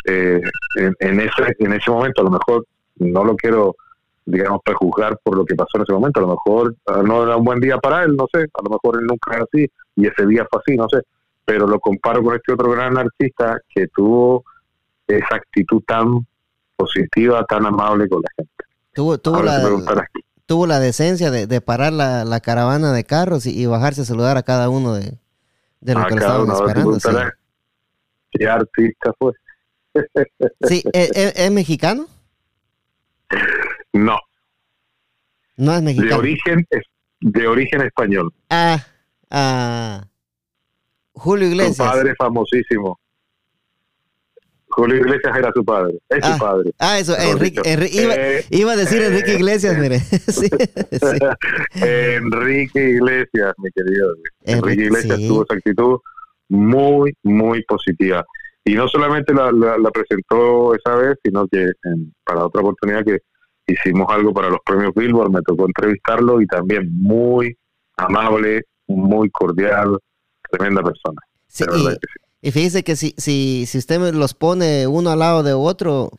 eh, 0.06 0.40
en, 0.76 0.96
en, 0.98 1.20
ese, 1.20 1.54
en 1.58 1.72
ese 1.72 1.90
momento, 1.90 2.22
a 2.22 2.24
lo 2.24 2.30
mejor 2.30 2.66
no 2.96 3.24
lo 3.24 3.36
quiero 3.36 3.76
digamos, 4.30 4.60
prejuzgar 4.62 5.18
por 5.22 5.36
lo 5.36 5.44
que 5.44 5.54
pasó 5.54 5.70
en 5.76 5.82
ese 5.82 5.92
momento. 5.92 6.20
A 6.20 6.22
lo 6.22 6.28
mejor 6.28 6.74
ah, 6.86 7.02
no 7.02 7.24
era 7.24 7.36
un 7.36 7.44
buen 7.44 7.60
día 7.60 7.78
para 7.78 8.04
él, 8.04 8.14
no 8.16 8.26
sé, 8.32 8.40
a 8.40 8.62
lo 8.62 8.70
mejor 8.70 9.00
él 9.00 9.06
nunca 9.06 9.34
era 9.34 9.44
así 9.44 9.66
y 9.96 10.06
ese 10.06 10.26
día 10.26 10.46
fue 10.50 10.60
así, 10.60 10.76
no 10.76 10.88
sé, 10.88 11.02
pero 11.44 11.66
lo 11.66 11.80
comparo 11.80 12.22
con 12.22 12.34
este 12.34 12.52
otro 12.52 12.70
gran 12.70 12.96
artista 12.98 13.58
que 13.74 13.88
tuvo 13.88 14.44
esa 15.06 15.36
actitud 15.36 15.82
tan 15.86 16.26
positiva, 16.76 17.44
tan 17.44 17.66
amable 17.66 18.08
con 18.08 18.20
la 18.22 18.28
gente. 18.36 18.52
Tuvo, 18.92 19.18
tuvo, 19.18 19.42
la, 19.42 19.62
tuvo 20.46 20.66
la 20.66 20.80
decencia 20.80 21.30
de, 21.30 21.60
parar 21.60 21.92
la, 21.92 22.40
caravana 22.40 22.92
de 22.92 23.04
carros 23.04 23.46
y, 23.46 23.64
bajarse 23.66 24.02
a 24.02 24.04
saludar 24.04 24.36
a 24.36 24.42
cada 24.42 24.68
uno 24.68 24.94
de, 24.94 25.14
de 25.80 25.94
los 25.94 26.06
que 26.06 26.14
lo 26.14 26.20
estaban 26.20 26.50
esperando. 26.50 27.00
Sí. 27.00 27.08
¿Qué 28.30 28.46
artista 28.48 29.12
fue? 29.18 29.32
sí, 30.68 30.82
es 30.92 31.50
mexicano? 31.50 32.06
No. 33.92 34.18
No 35.56 35.74
es 35.74 35.82
mexicano. 35.82 36.10
De 36.10 36.14
origen, 36.14 36.66
de 37.20 37.46
origen 37.46 37.82
español. 37.82 38.32
Ah, 38.50 38.84
ah. 39.30 40.04
Julio 41.12 41.48
Iglesias. 41.48 41.76
Su 41.76 41.82
padre 41.82 42.14
famosísimo. 42.16 42.98
Julio 44.78 44.96
Iglesias 44.96 45.36
era 45.36 45.50
su 45.52 45.64
padre, 45.64 45.98
es 46.08 46.20
ah, 46.22 46.32
su 46.32 46.38
padre. 46.38 46.70
Ah, 46.78 46.98
eso, 47.00 47.16
Enrique, 47.18 47.60
iba, 47.64 48.14
eh, 48.14 48.44
iba, 48.50 48.72
a 48.72 48.76
decir 48.76 49.02
Enrique 49.02 49.34
Iglesias, 49.34 49.76
mire. 49.76 49.98
sí, 50.28 50.48
Enrique 51.74 52.90
Iglesias, 52.90 53.54
mi 53.58 53.70
querido. 53.72 54.14
Enrique, 54.44 54.84
Iglesias 54.84 55.18
tuvo 55.26 55.42
esa 55.42 55.54
actitud 55.54 55.98
muy, 56.48 57.12
muy 57.24 57.64
positiva. 57.64 58.24
Y 58.64 58.74
no 58.74 58.86
solamente 58.86 59.34
la, 59.34 59.50
la, 59.50 59.90
presentó 59.90 60.76
esa 60.76 60.94
vez, 60.94 61.16
sino 61.24 61.48
que 61.48 61.72
para 62.24 62.46
otra 62.46 62.60
oportunidad 62.60 63.04
que 63.04 63.18
hicimos 63.66 64.06
algo 64.10 64.32
para 64.32 64.48
los 64.48 64.60
premios 64.64 64.92
Billboard, 64.94 65.32
me 65.32 65.42
tocó 65.42 65.66
entrevistarlo 65.66 66.40
y 66.40 66.46
también 66.46 66.88
muy 66.92 67.52
amable, 67.96 68.62
muy 68.86 69.28
cordial, 69.30 69.98
tremenda 70.52 70.84
persona. 70.84 71.20
y, 71.76 72.27
fíjese 72.42 72.84
que 72.84 72.96
si, 72.96 73.14
si, 73.18 73.64
si 73.66 73.78
usted 73.78 74.14
los 74.14 74.34
pone 74.34 74.86
uno 74.86 75.10
al 75.10 75.18
lado 75.18 75.42
de 75.42 75.52
otro, 75.52 76.10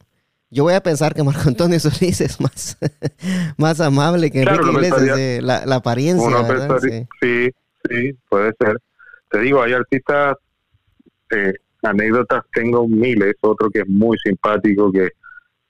yo 0.51 0.63
voy 0.63 0.73
a 0.73 0.81
pensar 0.81 1.13
que 1.13 1.23
Marco 1.23 1.47
Antonio 1.47 1.79
Solís 1.79 2.21
es 2.21 2.39
más, 2.41 2.77
más 3.57 3.79
amable 3.79 4.31
que 4.31 4.41
Enrique 4.41 4.71
Iglesias, 4.71 5.43
la, 5.43 5.75
apariencia. 5.75 6.29
Sí. 7.21 7.51
sí. 7.89 8.17
puede 8.29 8.53
ser. 8.59 8.77
Te 9.29 9.39
digo, 9.39 9.61
hay 9.61 9.73
artistas, 9.73 10.35
eh, 11.31 11.53
anécdotas 11.83 12.43
tengo 12.51 12.87
miles, 12.87 13.35
otro 13.41 13.69
que 13.69 13.79
es 13.79 13.87
muy 13.87 14.17
simpático, 14.23 14.91
que 14.91 15.09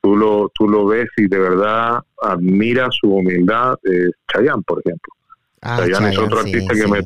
tú 0.01 0.15
lo, 0.15 0.49
tú 0.55 0.67
lo 0.69 0.85
ves 0.85 1.09
y 1.17 1.27
de 1.27 1.39
verdad 1.39 1.99
admira 2.21 2.87
su 2.89 3.13
humildad, 3.13 3.75
es 3.83 4.11
Chayanne, 4.31 4.63
por 4.65 4.79
ejemplo. 4.79 5.13
Ah, 5.61 5.77
Chayanne, 5.77 6.11
es 6.11 6.17
otro 6.17 6.39
artista 6.39 6.73
que 6.73 6.87
me 6.87 7.03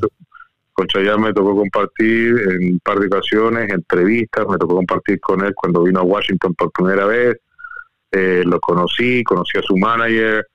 con 0.74 0.88
me 1.22 1.34
tocó 1.34 1.56
compartir 1.56 2.36
en 2.50 2.74
un 2.74 2.80
par 2.80 3.00
de 3.00 3.08
ocasiones, 3.08 3.72
entrevistas, 3.72 4.46
me 4.48 4.58
tocó 4.58 4.76
compartir 4.76 5.20
con 5.20 5.46
él 5.46 5.54
cuando 5.56 5.84
vino 5.84 6.00
a 6.00 6.04
Washington 6.04 6.56
por 6.56 6.72
primera 6.72 7.06
vez, 7.06 7.38
eh, 8.12 8.44
lo 8.46 8.60
conocí, 8.60 9.24
conocí 9.24 9.58
a 9.60 9.62
su 9.62 9.78
manager, 9.78 10.46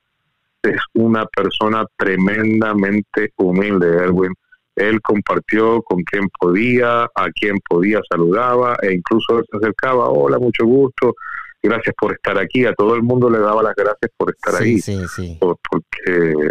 es 0.62 0.80
una 0.94 1.24
persona 1.26 1.86
tremendamente 1.96 3.32
humilde, 3.36 3.86
Erwin. 3.86 4.34
Él 4.74 5.00
compartió 5.00 5.82
con 5.82 6.02
quien 6.02 6.28
podía, 6.38 7.04
a 7.04 7.30
quien 7.34 7.58
podía 7.68 8.00
saludaba 8.08 8.76
e 8.82 8.92
incluso 8.92 9.42
se 9.42 9.56
acercaba, 9.56 10.08
hola, 10.08 10.38
mucho 10.38 10.64
gusto, 10.64 11.14
gracias 11.62 11.94
por 11.98 12.12
estar 12.12 12.38
aquí. 12.38 12.64
A 12.64 12.74
todo 12.74 12.94
el 12.94 13.02
mundo 13.02 13.28
le 13.28 13.38
daba 13.38 13.62
las 13.62 13.74
gracias 13.74 14.10
por 14.16 14.30
estar 14.30 14.60
ahí. 14.60 14.80
Sí, 14.80 15.00
sí. 15.08 15.38
porque 15.40 16.48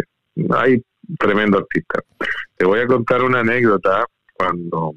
hay 0.50 0.82
tremendo 1.18 1.58
artista. 1.58 2.00
Te 2.56 2.64
voy 2.64 2.80
a 2.80 2.86
contar 2.86 3.22
una 3.22 3.40
anécdota. 3.40 4.04
Cuando 4.34 4.94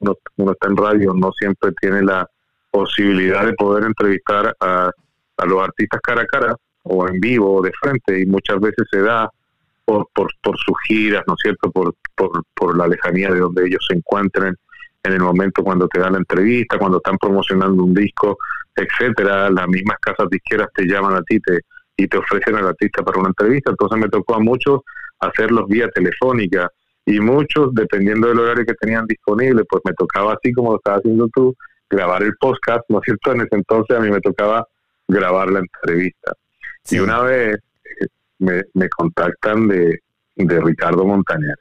uno, 0.00 0.52
está 0.52 0.68
en 0.68 0.76
radio, 0.76 1.12
no 1.14 1.30
siempre 1.32 1.72
tiene 1.80 2.02
la 2.02 2.28
posibilidad 2.70 3.44
de 3.46 3.52
poder 3.54 3.84
entrevistar 3.84 4.54
a, 4.60 4.90
a 5.36 5.46
los 5.46 5.62
artistas 5.62 6.00
cara 6.02 6.22
a 6.22 6.26
cara 6.26 6.56
o 6.82 7.06
en 7.08 7.20
vivo 7.20 7.56
o 7.56 7.62
de 7.62 7.72
frente 7.80 8.20
y 8.20 8.26
muchas 8.26 8.58
veces 8.60 8.86
se 8.90 9.02
da 9.02 9.30
por, 9.84 10.08
por, 10.14 10.30
por 10.42 10.56
sus 10.58 10.76
giras, 10.86 11.22
¿no 11.26 11.34
es 11.34 11.40
cierto? 11.42 11.70
Por, 11.70 11.94
por, 12.14 12.42
por 12.54 12.76
la 12.76 12.86
lejanía 12.86 13.30
de 13.30 13.40
donde 13.40 13.66
ellos 13.66 13.84
se 13.88 13.96
encuentren 13.96 14.56
en 15.02 15.12
el 15.12 15.20
momento 15.20 15.62
cuando 15.62 15.88
te 15.88 16.00
dan 16.00 16.12
la 16.12 16.18
entrevista, 16.18 16.78
cuando 16.78 16.98
están 16.98 17.18
promocionando 17.18 17.82
un 17.82 17.94
disco, 17.94 18.38
etcétera, 18.74 19.50
las 19.50 19.66
mismas 19.68 19.98
casas 20.00 20.28
disqueras 20.30 20.68
te 20.74 20.84
llaman 20.84 21.14
a 21.14 21.22
ti 21.22 21.40
te, 21.40 21.60
y 21.96 22.06
te 22.06 22.18
ofrecen 22.18 22.56
al 22.56 22.68
artista 22.68 23.02
para 23.02 23.18
una 23.18 23.28
entrevista. 23.28 23.70
Entonces 23.70 23.98
me 23.98 24.08
tocó 24.08 24.36
a 24.36 24.40
muchos 24.40 24.80
hacerlos 25.20 25.66
vía 25.68 25.88
telefónica 25.88 26.68
y 27.06 27.20
muchos, 27.20 27.74
dependiendo 27.74 28.28
del 28.28 28.38
horario 28.38 28.64
que 28.64 28.74
tenían 28.74 29.06
disponible, 29.06 29.64
pues 29.68 29.82
me 29.84 29.92
tocaba 29.94 30.34
así 30.34 30.52
como 30.52 30.72
lo 30.72 30.76
estaba 30.76 30.98
haciendo 30.98 31.28
tú, 31.28 31.54
grabar 31.88 32.22
el 32.22 32.34
podcast, 32.38 32.82
¿no 32.88 32.98
es 32.98 33.04
cierto? 33.04 33.32
En 33.32 33.40
ese 33.40 33.56
entonces 33.56 33.96
a 33.96 34.00
mí 34.00 34.10
me 34.10 34.20
tocaba 34.20 34.66
grabar 35.08 35.50
la 35.50 35.60
entrevista. 35.60 36.32
Y 36.90 36.98
una 36.98 37.20
vez 37.22 37.56
eh, 37.56 38.06
me, 38.38 38.62
me 38.74 38.88
contactan 38.88 39.66
de, 39.68 39.98
de 40.36 40.60
Ricardo 40.60 41.04
Montaner 41.04 41.56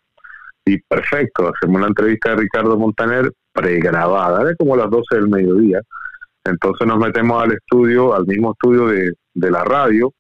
y 0.69 0.79
perfecto, 0.81 1.51
hacemos 1.51 1.81
la 1.81 1.87
entrevista 1.87 2.29
de 2.29 2.37
Ricardo 2.37 2.77
Montaner 2.77 3.31
pregrabada, 3.51 4.43
de 4.43 4.55
como 4.55 4.75
las 4.75 4.89
12 4.89 5.15
del 5.15 5.27
mediodía. 5.27 5.81
Entonces 6.43 6.87
nos 6.87 6.99
metemos 6.99 7.43
al 7.43 7.53
estudio, 7.53 8.13
al 8.13 8.25
mismo 8.25 8.51
estudio 8.51 8.87
de, 8.87 9.13
de 9.33 9.51
la 9.51 9.63
radio, 9.63 10.13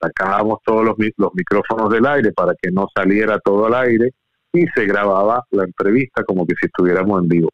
sacábamos 0.00 0.58
todos 0.64 0.84
los, 0.84 0.96
los 1.16 1.34
micrófonos 1.34 1.90
del 1.90 2.06
aire 2.06 2.32
para 2.32 2.54
que 2.60 2.70
no 2.70 2.88
saliera 2.94 3.38
todo 3.38 3.66
al 3.66 3.74
aire 3.74 4.12
y 4.52 4.66
se 4.74 4.86
grababa 4.86 5.44
la 5.50 5.64
entrevista 5.64 6.24
como 6.24 6.46
que 6.46 6.54
si 6.60 6.66
estuviéramos 6.66 7.22
en 7.22 7.28
vivo. 7.28 7.48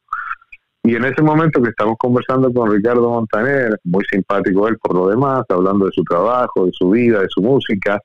Y 0.82 0.96
en 0.96 1.04
ese 1.06 1.22
momento 1.22 1.62
que 1.62 1.70
estamos 1.70 1.96
conversando 1.98 2.52
con 2.52 2.70
Ricardo 2.70 3.08
Montaner, 3.08 3.78
muy 3.84 4.04
simpático 4.04 4.68
él 4.68 4.76
por 4.78 4.94
lo 4.94 5.08
demás, 5.08 5.44
hablando 5.48 5.86
de 5.86 5.92
su 5.92 6.04
trabajo, 6.04 6.66
de 6.66 6.72
su 6.72 6.90
vida, 6.90 7.20
de 7.20 7.28
su 7.30 7.40
música, 7.40 7.98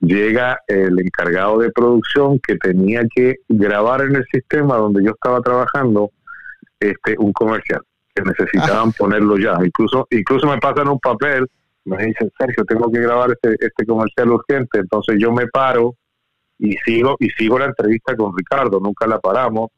llega 0.00 0.58
el 0.66 0.98
encargado 0.98 1.58
de 1.58 1.70
producción 1.70 2.40
que 2.40 2.56
tenía 2.56 3.02
que 3.14 3.36
grabar 3.48 4.02
en 4.02 4.16
el 4.16 4.24
sistema 4.32 4.76
donde 4.76 5.04
yo 5.04 5.12
estaba 5.12 5.40
trabajando 5.40 6.10
este 6.80 7.16
un 7.18 7.32
comercial 7.32 7.80
que 8.14 8.22
necesitaban 8.22 8.92
ponerlo 8.92 9.38
ya 9.38 9.56
incluso 9.64 10.06
incluso 10.10 10.46
me 10.46 10.58
pasan 10.58 10.88
un 10.88 10.98
papel 10.98 11.46
me 11.86 12.04
dicen 12.04 12.30
Sergio 12.38 12.64
tengo 12.64 12.90
que 12.90 13.00
grabar 13.00 13.30
este 13.30 13.56
este 13.64 13.86
comercial 13.86 14.30
urgente 14.30 14.80
entonces 14.80 15.16
yo 15.18 15.32
me 15.32 15.46
paro 15.46 15.94
y 16.58 16.76
sigo 16.84 17.16
y 17.18 17.30
sigo 17.30 17.58
la 17.58 17.66
entrevista 17.66 18.16
con 18.16 18.36
Ricardo 18.36 18.80
nunca 18.80 19.06
la 19.06 19.18
paramos 19.18 19.70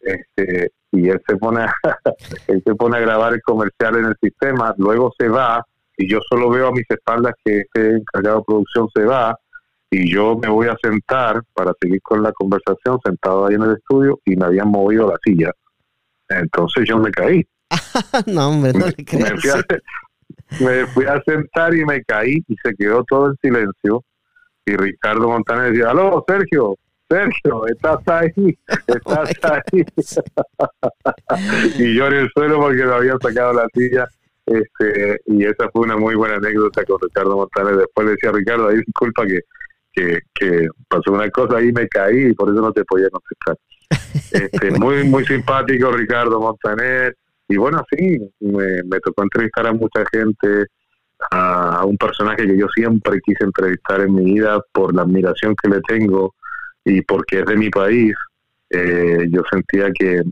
este 0.00 0.72
y 0.92 1.08
él 1.08 1.20
se 1.26 1.36
pone 1.36 1.62
a, 1.62 1.74
él 2.48 2.62
se 2.64 2.74
pone 2.74 2.96
a 2.96 3.00
grabar 3.00 3.34
el 3.34 3.42
comercial 3.42 3.96
en 3.96 4.04
el 4.06 4.16
sistema 4.20 4.74
luego 4.78 5.12
se 5.18 5.28
va 5.28 5.64
y 5.96 6.08
yo 6.08 6.20
solo 6.28 6.48
veo 6.50 6.68
a 6.68 6.72
mis 6.72 6.88
espaldas 6.88 7.34
que 7.44 7.60
este 7.60 7.96
encargado 7.96 8.38
de 8.38 8.44
producción 8.44 8.88
se 8.94 9.04
va 9.04 9.36
y 9.90 10.10
yo 10.10 10.36
me 10.36 10.48
voy 10.48 10.68
a 10.68 10.76
sentar 10.82 11.42
para 11.52 11.72
seguir 11.80 12.00
con 12.02 12.22
la 12.22 12.32
conversación 12.32 12.98
sentado 13.04 13.46
ahí 13.46 13.56
en 13.56 13.62
el 13.62 13.72
estudio 13.72 14.20
y 14.24 14.36
me 14.36 14.46
habían 14.46 14.68
movido 14.68 15.10
la 15.10 15.18
silla. 15.22 15.50
Entonces 16.28 16.84
yo 16.88 16.96
me 16.98 17.10
caí. 17.10 17.44
no, 18.26 18.48
hombre, 18.48 18.72
no 18.72 18.86
le 18.86 18.94
me, 19.18 19.36
fui 19.36 19.50
a, 19.50 19.64
me 20.58 20.86
fui 20.86 21.04
a 21.04 21.22
sentar 21.22 21.74
y 21.74 21.84
me 21.84 22.02
caí 22.04 22.42
y 22.48 22.56
se 22.56 22.74
quedó 22.74 23.04
todo 23.04 23.30
en 23.30 23.36
silencio. 23.42 24.04
Y 24.66 24.76
Ricardo 24.76 25.28
Montaner 25.28 25.72
decía, 25.72 25.90
aló, 25.90 26.24
Sergio, 26.26 26.76
Sergio, 27.08 27.66
estás 27.66 28.06
ahí, 28.06 28.58
estás 28.86 29.30
ahí. 29.42 29.84
y 31.78 31.94
yo 31.94 32.06
en 32.06 32.14
el 32.14 32.30
suelo 32.32 32.60
porque 32.60 32.84
me 32.84 32.92
habían 32.94 33.20
sacado 33.20 33.52
la 33.52 33.66
silla 33.74 34.06
este, 34.50 35.20
y 35.26 35.44
esa 35.44 35.68
fue 35.70 35.82
una 35.82 35.96
muy 35.96 36.16
buena 36.16 36.36
anécdota 36.36 36.84
con 36.84 36.98
Ricardo 37.00 37.36
Montaner. 37.36 37.76
Después 37.76 38.04
le 38.04 38.12
decía 38.12 38.30
a 38.30 38.32
Ricardo, 38.32 38.68
ahí 38.68 38.78
disculpa 38.78 39.24
que, 39.26 39.40
que, 40.34 40.68
pasó 40.88 41.12
una 41.12 41.30
cosa 41.30 41.58
ahí, 41.58 41.72
me 41.72 41.86
caí 41.88 42.30
y 42.30 42.34
por 42.34 42.50
eso 42.50 42.60
no 42.60 42.72
te 42.72 42.84
podía 42.84 43.08
contestar. 43.10 43.56
Este, 44.32 44.70
muy, 44.72 45.02
muy 45.04 45.24
simpático 45.24 45.90
Ricardo 45.90 46.40
Montaner. 46.40 47.16
Y 47.50 47.56
bueno, 47.56 47.84
sí, 47.90 48.16
me, 48.38 49.00
tocó 49.00 49.24
entrevistar 49.24 49.66
a 49.66 49.72
mucha 49.72 50.04
gente, 50.12 50.66
a, 51.32 51.84
un 51.84 51.96
personaje 51.96 52.46
que 52.46 52.56
yo 52.56 52.68
siempre 52.72 53.20
quise 53.24 53.42
entrevistar 53.42 54.02
en 54.02 54.14
mi 54.14 54.34
vida 54.34 54.60
por 54.72 54.94
la 54.94 55.02
admiración 55.02 55.56
que 55.60 55.68
le 55.68 55.80
tengo 55.80 56.36
y 56.84 57.02
porque 57.02 57.40
es 57.40 57.46
de 57.46 57.56
mi 57.56 57.68
país. 57.68 58.14
Eh, 58.70 59.26
yo 59.30 59.42
sentía 59.50 59.90
que 59.92 60.22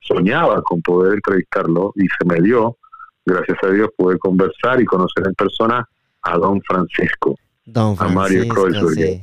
soñaba 0.00 0.62
con 0.62 0.80
poder 0.82 1.14
entrevistarlo 1.14 1.92
y 1.96 2.06
se 2.06 2.24
me 2.26 2.40
dio 2.40 2.78
gracias 3.26 3.58
a 3.62 3.68
Dios 3.68 3.88
pude 3.96 4.16
conversar 4.18 4.80
y 4.80 4.84
conocer 4.84 5.26
en 5.26 5.34
persona 5.34 5.88
a 6.22 6.36
don 6.38 6.60
Francisco, 6.62 7.36
don 7.64 7.96
a 7.98 8.06
Mario 8.06 8.46
Kreuzberger. 8.48 9.20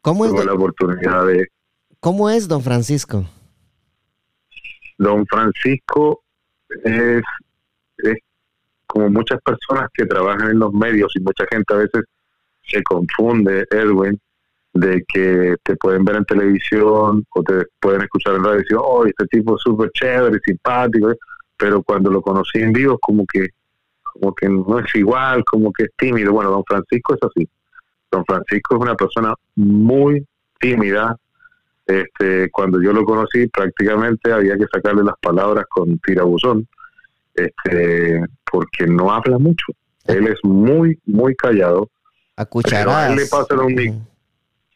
¿Cómo 0.00 0.24
es 0.24 0.44
la 0.44 0.52
oportunidad 0.52 1.26
de... 1.26 1.46
¿Cómo 2.00 2.28
es 2.28 2.48
don 2.48 2.62
Francisco? 2.62 3.24
Don 4.98 5.24
Francisco 5.26 6.21
es, 6.84 7.22
es 7.98 8.18
como 8.86 9.10
muchas 9.10 9.40
personas 9.42 9.88
que 9.94 10.06
trabajan 10.06 10.50
en 10.50 10.58
los 10.58 10.72
medios 10.72 11.12
y 11.16 11.20
mucha 11.20 11.44
gente 11.50 11.74
a 11.74 11.78
veces 11.78 12.04
se 12.62 12.82
confunde, 12.82 13.66
Edwin, 13.70 14.18
de 14.74 15.04
que 15.06 15.56
te 15.62 15.76
pueden 15.76 16.04
ver 16.04 16.16
en 16.16 16.24
televisión 16.24 17.24
o 17.34 17.42
te 17.42 17.66
pueden 17.80 18.02
escuchar 18.02 18.36
en 18.36 18.44
radio 18.44 18.58
y 18.58 18.62
decir, 18.62 18.76
oh, 18.80 19.04
este 19.06 19.26
tipo 19.26 19.56
es 19.56 19.62
súper 19.62 19.90
chévere, 19.92 20.38
simpático 20.44 21.12
pero 21.62 21.80
cuando 21.80 22.10
lo 22.10 22.20
conocí 22.20 22.58
en 22.58 22.72
vivo 22.72 22.98
como 22.98 23.24
que 23.24 23.50
como 24.02 24.34
que 24.34 24.48
no 24.48 24.80
es 24.80 24.94
igual, 24.94 25.44
como 25.44 25.72
que 25.72 25.84
es 25.84 25.90
tímido. 25.96 26.32
Bueno, 26.32 26.50
don 26.50 26.64
Francisco 26.64 27.14
es 27.14 27.20
así. 27.22 27.48
Don 28.10 28.24
Francisco 28.26 28.74
es 28.74 28.82
una 28.82 28.94
persona 28.94 29.32
muy 29.54 30.26
tímida. 30.60 31.16
Este, 31.86 32.48
cuando 32.50 32.80
yo 32.80 32.92
lo 32.92 33.04
conocí 33.04 33.48
prácticamente 33.48 34.32
había 34.32 34.56
que 34.56 34.66
sacarle 34.72 35.02
las 35.02 35.16
palabras 35.20 35.66
con 35.68 35.98
tirabuzón, 35.98 36.66
este, 37.34 38.22
porque 38.50 38.86
no 38.86 39.12
habla 39.12 39.38
mucho. 39.38 39.66
Él 40.06 40.26
es 40.26 40.38
muy, 40.42 40.98
muy 41.06 41.34
callado. 41.34 41.90
A 42.36 42.44
cucharadas. 42.44 42.94
A 42.94 43.12
él 43.12 43.16
le 43.16 43.26
pasa 43.26 43.54
un... 43.54 44.06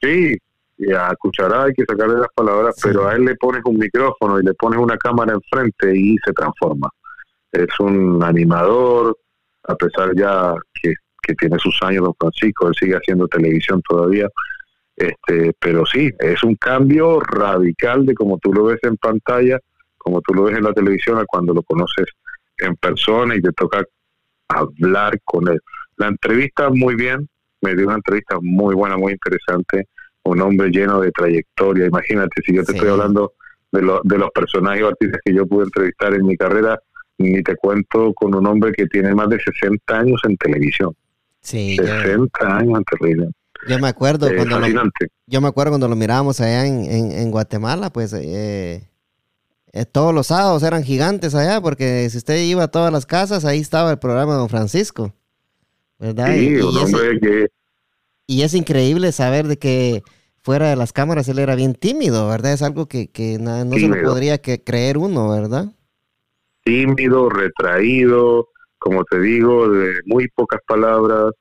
Sí, 0.00 0.36
y 0.78 0.92
a 0.92 1.14
cucharada 1.18 1.64
hay 1.64 1.72
que 1.72 1.84
sacarle 1.88 2.18
las 2.18 2.32
palabras, 2.34 2.76
pero 2.82 3.08
a 3.08 3.14
él 3.14 3.24
le 3.24 3.34
pones 3.36 3.62
un 3.64 3.78
micrófono 3.78 4.38
y 4.38 4.44
le 4.44 4.54
pones 4.54 4.78
una 4.78 4.96
cámara 4.98 5.32
enfrente 5.32 5.96
y 5.96 6.16
se 6.24 6.32
transforma. 6.32 6.88
Es 7.50 7.68
un 7.80 8.22
animador, 8.22 9.16
a 9.64 9.74
pesar 9.74 10.14
ya 10.14 10.54
que, 10.82 10.94
tiene 11.38 11.58
sus 11.58 11.76
años 11.82 12.04
don 12.04 12.14
Francisco, 12.20 12.68
él 12.68 12.74
sigue 12.78 12.94
haciendo 12.94 13.26
televisión 13.26 13.82
todavía, 13.88 14.28
este, 14.96 15.52
pero 15.58 15.84
sí, 15.84 16.10
es 16.18 16.42
un 16.42 16.54
cambio 16.56 17.20
radical 17.20 18.06
de 18.06 18.14
como 18.14 18.38
tú 18.38 18.52
lo 18.52 18.64
ves 18.64 18.78
en 18.82 18.96
pantalla, 18.96 19.58
como 19.96 20.20
tú 20.22 20.34
lo 20.34 20.44
ves 20.44 20.56
en 20.56 20.64
la 20.64 20.72
televisión, 20.72 21.18
a 21.18 21.26
cuando 21.26 21.52
lo 21.52 21.62
conoces 21.62 22.06
en 22.58 22.74
persona 22.76 23.36
y 23.36 23.42
te 23.42 23.52
toca 23.52 23.84
hablar 24.48 25.20
con 25.24 25.48
él. 25.48 25.60
La 25.96 26.08
entrevista 26.08 26.70
muy 26.70 26.94
bien, 26.94 27.28
me 27.60 27.74
dio 27.74 27.86
una 27.86 27.96
entrevista 27.96 28.38
muy 28.40 28.74
buena, 28.74 28.96
muy 28.96 29.12
interesante 29.12 29.88
un 30.26 30.40
hombre 30.40 30.70
lleno 30.70 31.00
de 31.00 31.12
trayectoria. 31.12 31.86
Imagínate, 31.86 32.42
si 32.44 32.54
yo 32.54 32.64
te 32.64 32.72
estoy 32.72 32.88
hablando 32.88 33.34
de, 33.72 33.80
de 34.04 34.18
los 34.18 34.30
personajes 34.30 34.82
o 34.82 34.88
artistas 34.88 35.20
que 35.24 35.34
yo 35.34 35.46
pude 35.46 35.64
entrevistar 35.64 36.14
en 36.14 36.26
mi 36.26 36.36
carrera, 36.36 36.80
ni 37.18 37.42
te 37.42 37.56
cuento 37.56 38.12
con 38.12 38.34
un 38.34 38.46
hombre 38.46 38.72
que 38.72 38.86
tiene 38.86 39.14
más 39.14 39.28
de 39.28 39.38
60 39.40 39.98
años 39.98 40.20
en 40.24 40.36
televisión. 40.36 40.94
Sí, 41.40 41.76
60 41.76 42.56
años 42.56 42.78
en 42.78 42.84
televisión. 42.84 43.32
Yo 43.68 43.78
me 43.78 43.88
acuerdo 43.88 44.28
cuando 44.34 44.60
lo, 44.60 44.66
yo 45.26 45.40
me 45.40 45.48
acuerdo 45.48 45.72
cuando 45.72 45.88
lo 45.88 45.96
mirábamos 45.96 46.40
allá 46.40 46.66
en, 46.66 47.12
en, 47.12 47.30
Guatemala, 47.30 47.90
pues 47.90 48.12
eh, 48.12 48.88
eh, 49.72 49.84
todos 49.84 50.14
los 50.14 50.28
sábados 50.28 50.62
eran 50.62 50.84
gigantes 50.84 51.34
allá, 51.34 51.60
porque 51.60 52.08
si 52.10 52.18
usted 52.18 52.42
iba 52.42 52.64
a 52.64 52.68
todas 52.68 52.92
las 52.92 53.06
casas, 53.06 53.44
ahí 53.44 53.60
estaba 53.60 53.90
el 53.90 53.98
programa 53.98 54.32
de 54.32 54.38
Don 54.38 54.48
Francisco. 54.48 55.12
¿Verdad? 55.98 56.34
Sí, 56.34 56.56
un 56.56 56.76
hombre 56.76 57.20
que... 57.20 57.46
Y 58.26 58.42
es 58.42 58.54
increíble 58.54 59.12
saber 59.12 59.46
de 59.46 59.56
que 59.56 60.02
fuera 60.42 60.70
de 60.70 60.76
las 60.76 60.92
cámaras 60.92 61.28
él 61.28 61.38
era 61.38 61.54
bien 61.54 61.74
tímido, 61.74 62.28
¿verdad? 62.28 62.52
Es 62.52 62.62
algo 62.62 62.86
que, 62.86 63.08
que 63.08 63.38
no, 63.38 63.68
se 63.72 63.88
lo 63.88 64.02
podría 64.02 64.38
que 64.38 64.62
creer 64.62 64.98
uno, 64.98 65.30
¿verdad? 65.30 65.72
Tímido, 66.64 67.28
retraído, 67.28 68.48
como 68.78 69.04
te 69.04 69.20
digo, 69.20 69.68
de 69.68 69.94
muy 70.06 70.28
pocas 70.28 70.60
palabras. 70.66 71.32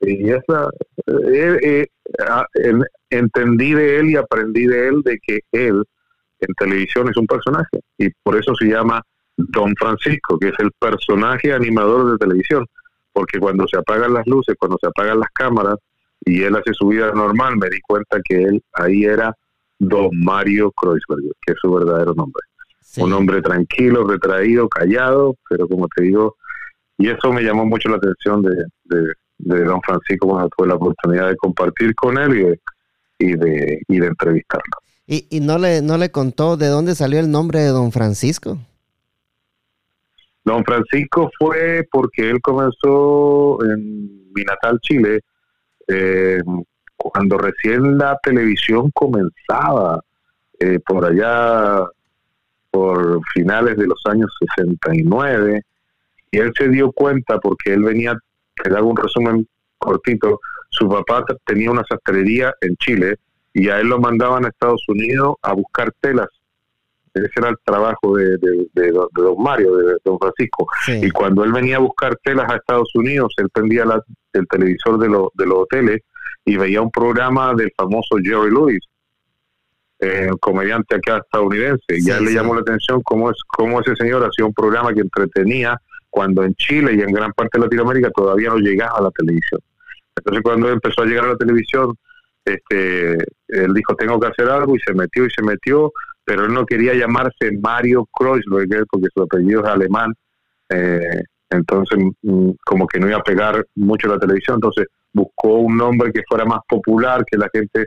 Y 0.00 0.30
esa, 0.30 0.68
eh, 1.06 1.58
eh, 1.62 1.86
ah, 2.28 2.46
entendí 3.10 3.72
de 3.74 3.98
él 3.98 4.10
y 4.10 4.16
aprendí 4.16 4.66
de 4.66 4.88
él 4.88 5.02
de 5.02 5.18
que 5.22 5.40
él 5.52 5.82
en 6.40 6.54
televisión 6.58 7.08
es 7.08 7.16
un 7.16 7.26
personaje. 7.26 7.80
Y 7.98 8.10
por 8.22 8.36
eso 8.36 8.54
se 8.54 8.66
llama 8.66 9.02
Don 9.36 9.74
Francisco, 9.76 10.38
que 10.38 10.48
es 10.48 10.54
el 10.58 10.70
personaje 10.78 11.52
animador 11.52 12.12
de 12.12 12.18
televisión, 12.18 12.66
porque 13.12 13.38
cuando 13.38 13.66
se 13.66 13.78
apagan 13.78 14.14
las 14.14 14.26
luces, 14.26 14.54
cuando 14.58 14.76
se 14.80 14.86
apagan 14.86 15.20
las 15.20 15.30
cámaras, 15.32 15.76
y 16.24 16.42
él 16.42 16.56
hace 16.56 16.72
su 16.72 16.88
vida 16.88 17.12
normal, 17.12 17.56
me 17.56 17.68
di 17.68 17.80
cuenta 17.80 18.20
que 18.24 18.42
él 18.42 18.62
ahí 18.72 19.04
era 19.04 19.34
Don 19.78 20.10
Mario 20.12 20.72
Kreuzberger, 20.72 21.32
que 21.44 21.52
es 21.52 21.58
su 21.60 21.72
verdadero 21.72 22.14
nombre. 22.14 22.42
Un 22.98 23.12
hombre 23.12 23.42
tranquilo, 23.42 24.06
retraído, 24.06 24.68
callado, 24.68 25.36
pero 25.48 25.68
como 25.68 25.86
te 25.88 26.04
digo, 26.04 26.36
y 26.98 27.10
eso 27.10 27.30
me 27.32 27.42
llamó 27.42 27.66
mucho 27.66 27.90
la 27.90 27.96
atención 27.96 28.42
de, 28.42 28.64
de, 28.84 29.12
don 29.38 29.80
Francisco 29.82 30.28
cuando 30.28 30.48
tuve 30.56 30.68
la 30.68 30.74
oportunidad 30.74 31.28
de 31.28 31.36
compartir 31.36 31.94
con 31.94 32.18
él 32.18 32.36
y 32.38 32.44
de, 32.44 32.60
y 33.18 33.36
de, 33.36 33.82
y 33.88 33.98
de 33.98 34.06
entrevistarlo. 34.06 34.72
¿Y, 35.06 35.26
¿Y, 35.30 35.40
no, 35.40 35.58
le, 35.58 35.82
no 35.82 35.98
le 35.98 36.10
contó 36.10 36.56
de 36.56 36.66
dónde 36.66 36.94
salió 36.94 37.20
el 37.20 37.30
nombre 37.30 37.60
de 37.60 37.68
don 37.68 37.92
Francisco? 37.92 38.58
Don 40.44 40.64
Francisco 40.64 41.30
fue 41.38 41.86
porque 41.90 42.30
él 42.30 42.40
comenzó 42.40 43.58
en 43.64 44.32
mi 44.32 44.42
natal 44.44 44.78
Chile, 44.80 45.20
eh, 45.88 46.40
cuando 46.96 47.36
recién 47.38 47.98
la 47.98 48.18
televisión 48.22 48.90
comenzaba, 48.92 50.00
eh, 50.60 50.78
por 50.86 51.04
allá, 51.04 51.84
por 52.70 53.20
finales 53.34 53.76
de 53.76 53.86
los 53.86 54.00
años 54.06 54.30
69, 54.56 55.62
y 56.30 56.38
él 56.38 56.52
se 56.56 56.68
dio 56.68 56.92
cuenta 56.92 57.38
porque 57.38 57.72
él 57.72 57.82
venía, 57.82 58.14
te 58.62 58.74
hago 58.74 58.88
un 58.88 58.96
resumen 58.96 59.48
cortito, 59.78 60.40
su 60.70 60.88
papá 60.88 61.24
tenía 61.44 61.70
una 61.70 61.84
sastrería 61.88 62.52
en 62.60 62.76
Chile 62.76 63.16
y 63.52 63.68
a 63.68 63.80
él 63.80 63.88
lo 63.88 63.98
mandaban 63.98 64.44
a 64.44 64.48
Estados 64.48 64.84
Unidos 64.88 65.36
a 65.42 65.52
buscar 65.52 65.92
telas 66.00 66.28
ese 67.16 67.30
era 67.36 67.48
el 67.48 67.56
trabajo 67.64 68.16
de, 68.16 68.36
don 69.14 69.42
Mario, 69.42 69.76
de, 69.76 69.96
don 70.04 70.18
Francisco. 70.18 70.66
Y 70.86 71.10
cuando 71.10 71.44
él 71.44 71.52
venía 71.52 71.76
a 71.76 71.80
buscar 71.80 72.16
telas 72.22 72.50
a 72.50 72.56
Estados 72.56 72.90
Unidos, 72.94 73.32
él 73.38 73.48
prendía 73.50 73.84
el 74.32 74.46
televisor 74.48 74.98
de, 74.98 75.08
de 75.08 75.46
los 75.46 75.58
hoteles 75.60 76.02
y 76.44 76.56
veía 76.56 76.82
un 76.82 76.90
programa 76.90 77.54
del 77.54 77.72
famoso 77.76 78.16
Jerry 78.22 78.50
Lewis, 78.50 78.80
eh, 79.98 80.30
comediante 80.40 80.96
acá 80.96 81.18
estadounidense. 81.18 81.84
y 81.88 82.04
ya 82.04 82.20
le 82.20 82.34
llamó 82.34 82.54
la 82.54 82.60
atención 82.60 83.00
cómo, 83.02 83.30
es, 83.30 83.36
cómo 83.46 83.80
ese 83.80 83.96
señor 83.96 84.22
hacía 84.22 84.44
un 84.44 84.52
programa 84.52 84.92
que 84.92 85.00
entretenía 85.00 85.80
cuando 86.16 86.44
en 86.44 86.54
Chile 86.54 86.94
y 86.94 87.00
en 87.02 87.12
gran 87.12 87.32
parte 87.32 87.58
de 87.58 87.64
Latinoamérica 87.64 88.10
todavía 88.10 88.48
no 88.48 88.56
llegaba 88.56 88.98
a 88.98 89.02
la 89.02 89.10
televisión. 89.10 89.60
Entonces 90.16 90.42
cuando 90.42 90.70
empezó 90.70 91.02
a 91.02 91.06
llegar 91.06 91.26
a 91.26 91.28
la 91.32 91.36
televisión, 91.36 91.94
este, 92.42 93.18
él 93.48 93.74
dijo, 93.74 93.94
tengo 93.96 94.18
que 94.18 94.28
hacer 94.28 94.48
algo 94.48 94.74
y 94.76 94.80
se 94.80 94.94
metió 94.94 95.26
y 95.26 95.30
se 95.30 95.42
metió 95.42 95.92
pero 96.26 96.44
él 96.44 96.52
no 96.52 96.66
quería 96.66 96.92
llamarse 96.92 97.52
Mario 97.62 98.06
Kreuzberger 98.12 98.84
porque 98.90 99.06
su 99.14 99.22
apellido 99.22 99.62
es 99.62 99.70
alemán, 99.70 100.12
eh, 100.68 101.22
entonces 101.48 101.98
mm, 102.22 102.50
como 102.64 102.86
que 102.88 102.98
no 102.98 103.06
iba 103.06 103.18
a 103.18 103.22
pegar 103.22 103.64
mucho 103.76 104.08
la 104.08 104.18
televisión, 104.18 104.56
entonces 104.56 104.86
buscó 105.12 105.58
un 105.60 105.76
nombre 105.76 106.12
que 106.12 106.22
fuera 106.28 106.44
más 106.44 106.58
popular, 106.68 107.24
que 107.24 107.38
la 107.38 107.48
gente 107.54 107.86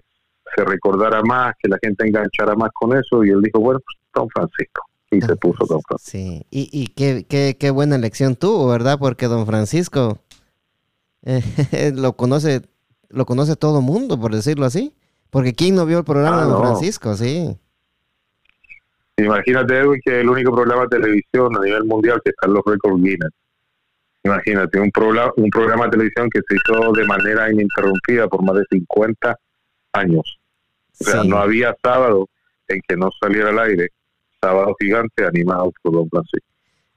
se 0.55 0.63
recordara 0.63 1.21
más, 1.21 1.53
que 1.61 1.67
la 1.67 1.77
gente 1.83 2.07
enganchara 2.07 2.55
más 2.55 2.69
con 2.73 2.97
eso, 2.97 3.25
y 3.25 3.29
él 3.29 3.41
dijo, 3.41 3.59
bueno, 3.59 3.81
pues 3.81 3.97
Don 4.13 4.29
Francisco, 4.29 4.83
y 5.11 5.21
se 5.21 5.35
puso 5.35 5.65
Don 5.65 5.81
Francisco. 5.81 5.97
Sí, 5.99 6.45
y, 6.51 6.69
y 6.71 6.87
qué, 6.87 7.25
qué, 7.27 7.57
qué 7.59 7.71
buena 7.71 7.95
elección 7.95 8.35
tuvo, 8.35 8.67
¿verdad? 8.67 8.97
Porque 8.99 9.27
Don 9.27 9.45
Francisco 9.45 10.19
eh, 11.23 11.41
lo 11.95 12.13
conoce 12.13 12.61
lo 13.09 13.25
conoce 13.25 13.55
todo 13.55 13.81
mundo, 13.81 14.19
por 14.19 14.33
decirlo 14.33 14.65
así. 14.65 14.93
Porque 15.29 15.53
¿quién 15.53 15.75
no 15.75 15.85
vio 15.85 15.99
el 15.99 16.03
programa 16.03 16.37
de 16.37 16.43
ah, 16.43 16.45
Don 16.45 16.61
Francisco? 16.61 17.15
Sí. 17.15 17.57
Imagínate, 19.17 19.77
Edwin, 19.77 19.99
que 20.03 20.11
es 20.11 20.21
el 20.21 20.29
único 20.29 20.53
programa 20.53 20.83
de 20.83 20.97
televisión 20.97 21.55
a 21.55 21.59
nivel 21.59 21.83
mundial 21.83 22.21
que 22.23 22.29
está 22.29 22.47
en 22.47 22.53
los 22.53 22.63
récords 22.65 23.01
Guinness. 23.01 23.31
Imagínate, 24.23 24.79
un, 24.79 24.91
programa, 24.91 25.31
un 25.37 25.49
programa 25.49 25.85
de 25.85 25.91
televisión 25.91 26.29
que 26.29 26.39
se 26.47 26.55
hizo 26.55 26.91
de 26.93 27.05
manera 27.05 27.51
ininterrumpida 27.51 28.27
por 28.27 28.43
más 28.43 28.55
de 28.55 28.65
50 28.69 29.35
años. 29.93 30.39
O 30.99 31.03
sea, 31.03 31.23
no 31.23 31.37
había 31.37 31.75
sábado 31.81 32.27
en 32.67 32.81
que 32.87 32.95
no 32.95 33.09
saliera 33.19 33.49
al 33.49 33.59
aire. 33.59 33.89
Sábado 34.41 34.75
Gigante 34.79 35.25
animado 35.25 35.71
por 35.81 35.93
Don 35.93 36.09
Francisco. 36.09 36.47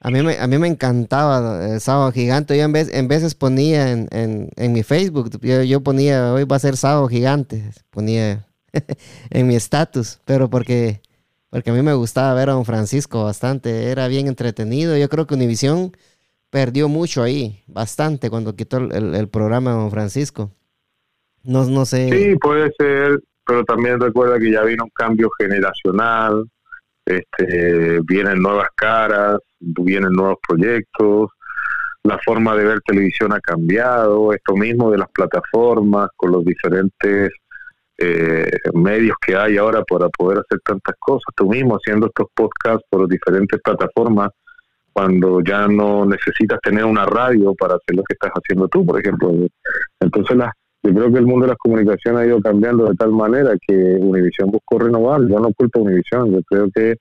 A 0.00 0.10
mí 0.10 0.22
me, 0.22 0.38
a 0.38 0.46
mí 0.46 0.58
me 0.58 0.68
encantaba 0.68 1.64
el 1.66 1.80
Sábado 1.80 2.10
Gigante. 2.12 2.56
Yo 2.56 2.64
en, 2.64 2.72
vez, 2.72 2.92
en 2.92 3.06
veces 3.06 3.34
ponía 3.34 3.92
en, 3.92 4.08
en, 4.10 4.72
mi 4.72 4.82
Facebook, 4.82 5.30
yo, 5.40 5.62
yo, 5.62 5.80
ponía, 5.80 6.32
hoy 6.32 6.44
va 6.44 6.56
a 6.56 6.60
ser 6.60 6.76
Sábado 6.76 7.06
Gigante. 7.08 7.62
Ponía 7.90 8.46
en 9.30 9.46
mi 9.46 9.54
estatus, 9.54 10.20
pero 10.24 10.50
porque 10.50 11.00
porque 11.52 11.68
a 11.68 11.74
mí 11.74 11.82
me 11.82 11.92
gustaba 11.92 12.32
ver 12.32 12.48
a 12.48 12.54
don 12.54 12.64
Francisco 12.64 13.24
bastante, 13.24 13.90
era 13.90 14.08
bien 14.08 14.26
entretenido. 14.26 14.96
Yo 14.96 15.06
creo 15.10 15.26
que 15.26 15.34
Univisión 15.34 15.92
perdió 16.48 16.88
mucho 16.88 17.22
ahí, 17.22 17.62
bastante, 17.66 18.30
cuando 18.30 18.56
quitó 18.56 18.78
el, 18.78 19.28
programa 19.28 19.72
de 19.72 19.76
don 19.76 19.90
Francisco. 19.90 20.50
No, 21.44 21.66
no 21.66 21.84
sé. 21.84 22.08
Sí, 22.08 22.38
puede 22.38 22.72
ser, 22.78 23.20
pero 23.44 23.64
también 23.64 24.00
recuerda 24.00 24.38
que 24.38 24.50
ya 24.50 24.62
vino 24.62 24.84
un 24.84 24.90
cambio 24.94 25.28
generacional, 25.38 26.48
este, 27.04 28.00
vienen 28.06 28.40
nuevas 28.40 28.68
caras, 28.76 29.38
vienen 29.58 30.12
nuevos 30.12 30.38
proyectos, 30.46 31.30
la 32.04 32.18
forma 32.18 32.56
de 32.56 32.64
ver 32.64 32.80
televisión 32.80 33.32
ha 33.32 33.40
cambiado, 33.40 34.32
esto 34.32 34.54
mismo 34.54 34.90
de 34.90 34.98
las 34.98 35.08
plataformas 35.10 36.08
con 36.16 36.32
los 36.32 36.44
diferentes 36.44 37.30
eh, 37.98 38.50
medios 38.74 39.16
que 39.24 39.36
hay 39.36 39.56
ahora 39.56 39.84
para 39.84 40.08
poder 40.08 40.38
hacer 40.38 40.60
tantas 40.64 40.96
cosas. 40.98 41.26
Tú 41.36 41.48
mismo 41.48 41.76
haciendo 41.76 42.06
estos 42.06 42.26
podcasts 42.34 42.84
por 42.90 43.06
diferentes 43.08 43.60
plataformas, 43.62 44.30
cuando 44.92 45.40
ya 45.42 45.68
no 45.68 46.04
necesitas 46.04 46.60
tener 46.60 46.84
una 46.84 47.06
radio 47.06 47.54
para 47.54 47.74
hacer 47.74 47.96
lo 47.96 48.02
que 48.02 48.14
estás 48.14 48.32
haciendo 48.32 48.66
tú, 48.68 48.84
por 48.84 49.00
ejemplo. 49.00 49.32
Entonces, 50.00 50.36
la, 50.36 50.52
yo 50.82 50.92
creo 50.92 51.12
que 51.12 51.18
el 51.18 51.26
mundo 51.26 51.46
de 51.46 51.50
las 51.50 51.58
comunicaciones 51.58 52.20
ha 52.20 52.26
ido 52.26 52.40
cambiando 52.40 52.86
de 52.88 52.94
tal 52.96 53.12
manera 53.12 53.52
que 53.66 53.74
Univisión 54.00 54.50
buscó 54.50 54.80
renovar. 54.80 55.20
Yo 55.28 55.38
no 55.38 55.52
culpo 55.52 55.78
a 55.78 55.82
Univisión, 55.82 56.32
yo 56.32 56.42
creo 56.42 56.68
que 56.74 56.96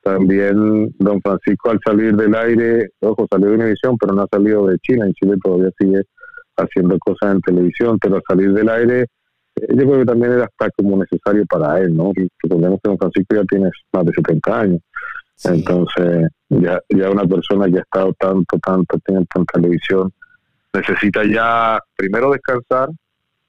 también 0.00 0.94
don 0.98 1.20
Francisco 1.20 1.70
al 1.70 1.80
salir 1.84 2.14
del 2.14 2.34
aire, 2.36 2.90
ojo, 3.00 3.26
salió 3.28 3.48
de 3.48 3.54
Univisión, 3.56 3.98
pero 3.98 4.14
no 4.14 4.22
ha 4.22 4.28
salido 4.30 4.68
de 4.68 4.78
China, 4.78 5.06
en 5.06 5.12
Chile 5.14 5.34
todavía 5.42 5.70
sigue 5.76 6.02
haciendo 6.56 6.96
cosas 7.00 7.34
en 7.34 7.40
televisión, 7.40 7.98
pero 7.98 8.16
al 8.16 8.22
salir 8.28 8.52
del 8.52 8.68
aire 8.68 9.06
yo 9.56 9.74
creo 9.74 9.98
que 10.00 10.04
también 10.04 10.32
era 10.32 10.44
hasta 10.44 10.70
como 10.76 10.96
necesario 10.98 11.44
para 11.46 11.80
él, 11.80 11.96
¿no? 11.96 12.12
Recordemos 12.42 12.78
que 12.82 12.90
don 12.90 12.98
Francisco 12.98 13.34
ya 13.34 13.44
tiene 13.44 13.70
más 13.92 14.04
de 14.04 14.12
70 14.12 14.60
años. 14.60 14.80
Entonces, 15.44 16.28
ya, 16.50 16.80
ya 16.90 17.10
una 17.10 17.24
persona 17.24 17.66
que 17.66 17.78
ha 17.78 17.82
estado 17.82 18.12
tanto, 18.18 18.58
tanto 18.58 18.98
tiempo 19.00 19.40
en 19.40 19.46
televisión, 19.46 20.12
necesita 20.72 21.24
ya, 21.24 21.80
primero, 21.96 22.30
descansar 22.30 22.90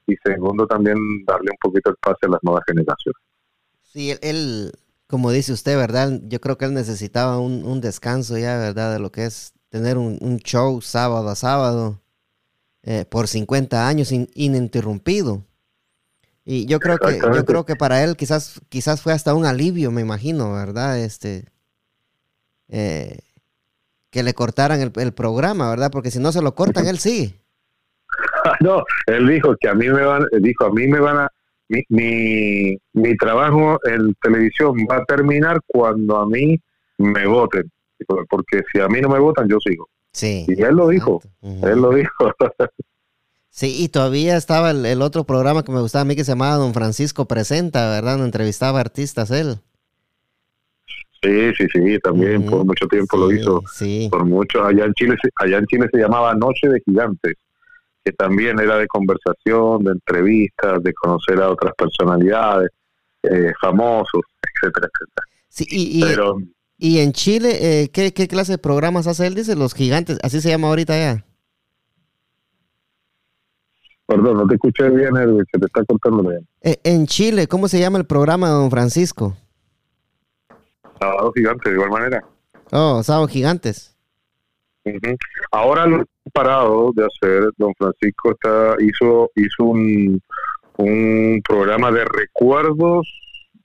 y 0.08 0.15
segundo, 0.24 0.65
también 0.65 0.98
darle 1.26 1.52
un 1.52 1.58
poquito 1.62 1.89
el 1.89 1.96
pase 2.02 2.26
a 2.26 2.30
las 2.30 2.39
nuevas 2.43 2.63
generaciones. 2.65 3.22
Sí, 3.84 4.13
él, 4.22 4.72
como 5.08 5.32
dice 5.32 5.54
usted, 5.54 5.78
¿verdad? 5.78 6.20
Yo 6.24 6.39
creo 6.41 6.58
que 6.58 6.65
él 6.65 6.74
necesitaba 6.74 7.39
un, 7.39 7.65
un 7.65 7.82
descanso 7.82 8.38
ya, 8.38 8.58
¿verdad? 8.58 8.93
De 8.93 9.00
lo 9.00 9.12
que 9.12 9.26
es 9.26 9.54
tener 9.70 9.98
un, 9.98 10.17
un 10.22 10.39
show 10.39 10.82
sábado 10.82 11.28
a 11.30 11.36
sábado 11.36 12.02
eh, 12.84 13.04
por 13.04 13.28
50 13.28 13.86
años 13.86 14.12
ininterrumpido. 14.12 15.43
Y 16.46 16.65
yo 16.67 16.80
creo 16.80 16.98
que 16.98 17.20
yo 17.20 17.43
creo 17.43 17.65
que 17.65 17.76
para 17.76 18.02
él 18.02 18.15
quizás 18.15 18.62
quizás 18.70 19.02
fue 19.02 19.12
hasta 19.12 19.34
un 19.34 19.46
alivio, 19.46 19.91
me 19.91 20.00
imagino, 20.00 20.54
¿verdad? 20.54 20.98
Este 20.98 21.43
eh, 22.70 23.20
que 24.10 24.24
le 24.24 24.34
cortaran 24.34 24.80
el, 24.80 25.13
programa, 25.13 25.70
¿verdad? 25.70 25.91
Porque 25.91 26.12
si 26.12 26.20
no 26.20 26.32
se 26.32 26.41
lo 26.41 26.56
cortan, 26.56 26.88
él 26.88 26.98
sí. 26.98 27.36
No, 28.62 28.84
él 29.08 29.28
dijo 29.28 29.56
que 29.60 29.69
a 29.69 29.73
mí 29.73 29.88
me 29.89 30.04
van, 30.04 30.26
dijo 30.39 30.65
a 30.65 30.71
mí 30.71 30.88
me 30.88 31.00
van 31.00 31.17
a 31.17 31.32
mi, 31.69 31.84
mi, 31.89 32.78
mi 32.93 33.17
trabajo 33.17 33.78
en 33.84 34.13
televisión 34.21 34.76
va 34.89 34.97
a 34.97 35.06
terminar 35.06 35.60
cuando 35.67 36.17
a 36.17 36.26
mí 36.26 36.60
me 36.97 37.28
voten, 37.28 37.69
porque 38.30 38.62
si 38.71 38.80
a 38.80 38.88
mí 38.88 39.02
no 39.02 39.10
me 39.10 39.19
votan 39.19 39.47
yo 39.50 39.58
sigo. 39.60 39.88
Sí. 40.12 40.45
Y 40.47 40.62
él 40.62 40.76
lo 40.76 40.88
dijo, 40.88 41.21
él 41.41 41.82
lo 41.82 41.91
dijo. 41.91 42.32
Sí, 43.50 43.73
y 43.76 43.89
todavía 43.89 44.38
estaba 44.38 44.69
el, 44.69 45.02
otro 45.02 45.23
programa 45.23 45.63
que 45.63 45.71
me 45.71 45.82
gustaba 45.82 46.04
a 46.04 46.06
mí 46.06 46.15
que 46.15 46.23
se 46.23 46.34
llamaba 46.34 46.58
Don 46.58 46.76
Francisco 46.76 47.26
Presenta, 47.26 47.89
¿verdad? 47.89 48.23
entrevistaba 48.23 48.80
artistas 48.80 49.32
él. 49.32 49.56
Sí, 51.23 51.52
sí, 51.58 51.65
sí, 51.73 51.97
también 52.04 52.45
por 52.45 52.63
mucho 52.65 52.88
tiempo 52.88 53.17
lo 53.17 53.32
hizo. 53.32 53.63
Sí. 53.73 54.10
Por 54.12 54.26
mucho, 54.26 54.63
allá 54.63 54.86
en 54.86 54.93
Chile, 54.93 55.15
allá 55.38 55.58
en 55.58 55.65
Chile 55.65 55.88
se 55.91 55.97
llamaba 55.97 56.36
Noche 56.36 56.69
de 56.69 56.80
Gigantes, 56.86 57.34
que 58.08 58.13
también 58.13 58.58
era 58.58 58.78
de 58.78 58.88
conversación, 58.88 59.84
de 59.84 59.91
entrevistas, 59.91 60.82
de 60.82 60.93
conocer 60.93 61.41
a 61.41 61.50
otras 61.50 61.74
personalidades, 61.78 62.70
eh, 63.22 63.52
famosos, 63.60 64.22
etcétera, 64.41 64.88
etcétera. 64.88 65.28
Sí, 65.50 65.65
y, 65.70 66.06
y, 66.78 67.00
en 67.00 67.12
Chile, 67.12 67.58
eh, 67.60 67.89
¿qué, 67.89 68.13
¿qué 68.13 68.30
clase 68.30 68.54
de 68.54 68.58
programas 68.60 69.08
hace 69.08 69.28
él? 69.28 69.36
Dice 69.36 69.58
Los 69.58 69.74
Gigantes, 69.74 70.20
así 70.24 70.39
se 70.39 70.50
llama 70.50 70.70
ahorita 70.70 70.98
ya. 70.98 71.26
Perdón, 74.06 74.38
no 74.38 74.48
te 74.48 74.56
escuché 74.56 74.89
bien, 74.89 75.17
Edwin, 75.17 75.43
se 75.52 75.60
te 75.60 75.65
está 75.65 75.84
cortando 75.84 76.30
bien. 76.30 76.48
Eh, 76.62 76.80
en 76.86 77.08
Chile, 77.08 77.48
¿cómo 77.48 77.67
se 77.67 77.78
llama 77.78 77.98
el 77.98 78.06
programa, 78.06 78.48
don 78.48 78.72
Francisco? 78.72 79.36
Sábado 80.98 81.34
Gigantes, 81.36 81.65
de 81.65 81.76
igual 81.76 81.89
manera. 81.89 82.24
Oh, 82.72 83.04
Sábado 83.04 83.28
Gigantes. 83.28 83.97
Ahora 85.52 85.86
lo 85.86 86.02
he 86.02 86.30
parado 86.32 86.91
de 86.93 87.06
hacer, 87.06 87.50
don 87.58 87.73
Francisco 87.78 88.32
está, 88.32 88.76
hizo, 88.80 89.32
hizo 89.36 89.63
un, 89.63 90.21
un 90.78 91.41
programa 91.47 91.91
de 91.91 92.06
recuerdos 92.06 93.08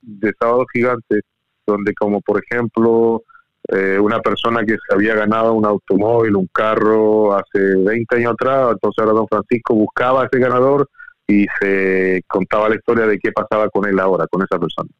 de 0.01 0.33
Sábado 0.39 0.65
Gigante, 0.73 1.21
donde 1.67 1.95
como 1.95 2.21
por 2.21 2.43
ejemplo 2.43 3.23
eh, 3.69 3.99
una 4.01 4.21
persona 4.21 4.65
que 4.65 4.73
se 4.73 4.95
había 4.95 5.15
ganado 5.15 5.55
un 5.55 5.65
automóvil, 5.65 6.37
un 6.37 6.49
carro 6.53 7.35
hace 7.35 7.77
20 7.77 8.17
años 8.17 8.33
atrás, 8.33 8.73
entonces 8.73 8.99
ahora 8.99 9.13
don 9.13 9.29
Francisco 9.29 9.75
buscaba 9.75 10.23
a 10.23 10.27
ese 10.27 10.39
ganador 10.41 10.89
y 11.29 11.47
se 11.61 12.23
contaba 12.27 12.69
la 12.69 12.75
historia 12.75 13.07
de 13.07 13.19
qué 13.19 13.31
pasaba 13.31 13.69
con 13.69 13.87
él 13.89 13.99
ahora, 14.01 14.27
con 14.27 14.43
esa 14.43 14.59
persona. 14.59 14.91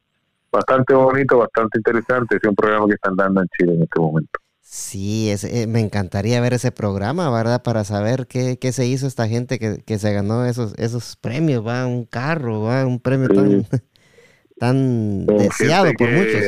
Bastante 0.51 0.93
bonito, 0.93 1.39
bastante 1.39 1.79
interesante, 1.79 2.37
es 2.37 2.43
un 2.47 2.55
programa 2.55 2.87
que 2.87 2.93
están 2.93 3.15
dando 3.15 3.41
en 3.41 3.47
Chile 3.57 3.73
en 3.73 3.83
este 3.83 3.99
momento. 3.99 4.39
Sí, 4.75 5.29
es, 5.29 5.43
eh, 5.43 5.67
me 5.67 5.81
encantaría 5.81 6.41
ver 6.41 6.53
ese 6.53 6.71
programa, 6.71 7.29
¿verdad? 7.29 7.61
Para 7.61 7.83
saber 7.83 8.25
qué, 8.25 8.57
qué 8.59 8.71
se 8.71 8.87
hizo 8.87 9.05
esta 9.05 9.27
gente 9.27 9.59
que, 9.59 9.83
que, 9.85 9.99
se 9.99 10.11
ganó 10.11 10.45
esos, 10.45 10.73
esos 10.79 11.15
premios, 11.15 11.63
va, 11.63 11.85
un 11.85 12.05
carro, 12.05 12.63
va, 12.63 12.83
un 12.83 12.99
premio 12.99 13.27
tan, 13.27 13.67
tan 14.57 15.27
deseado 15.27 15.91
por 15.95 16.09
muchos. 16.09 16.41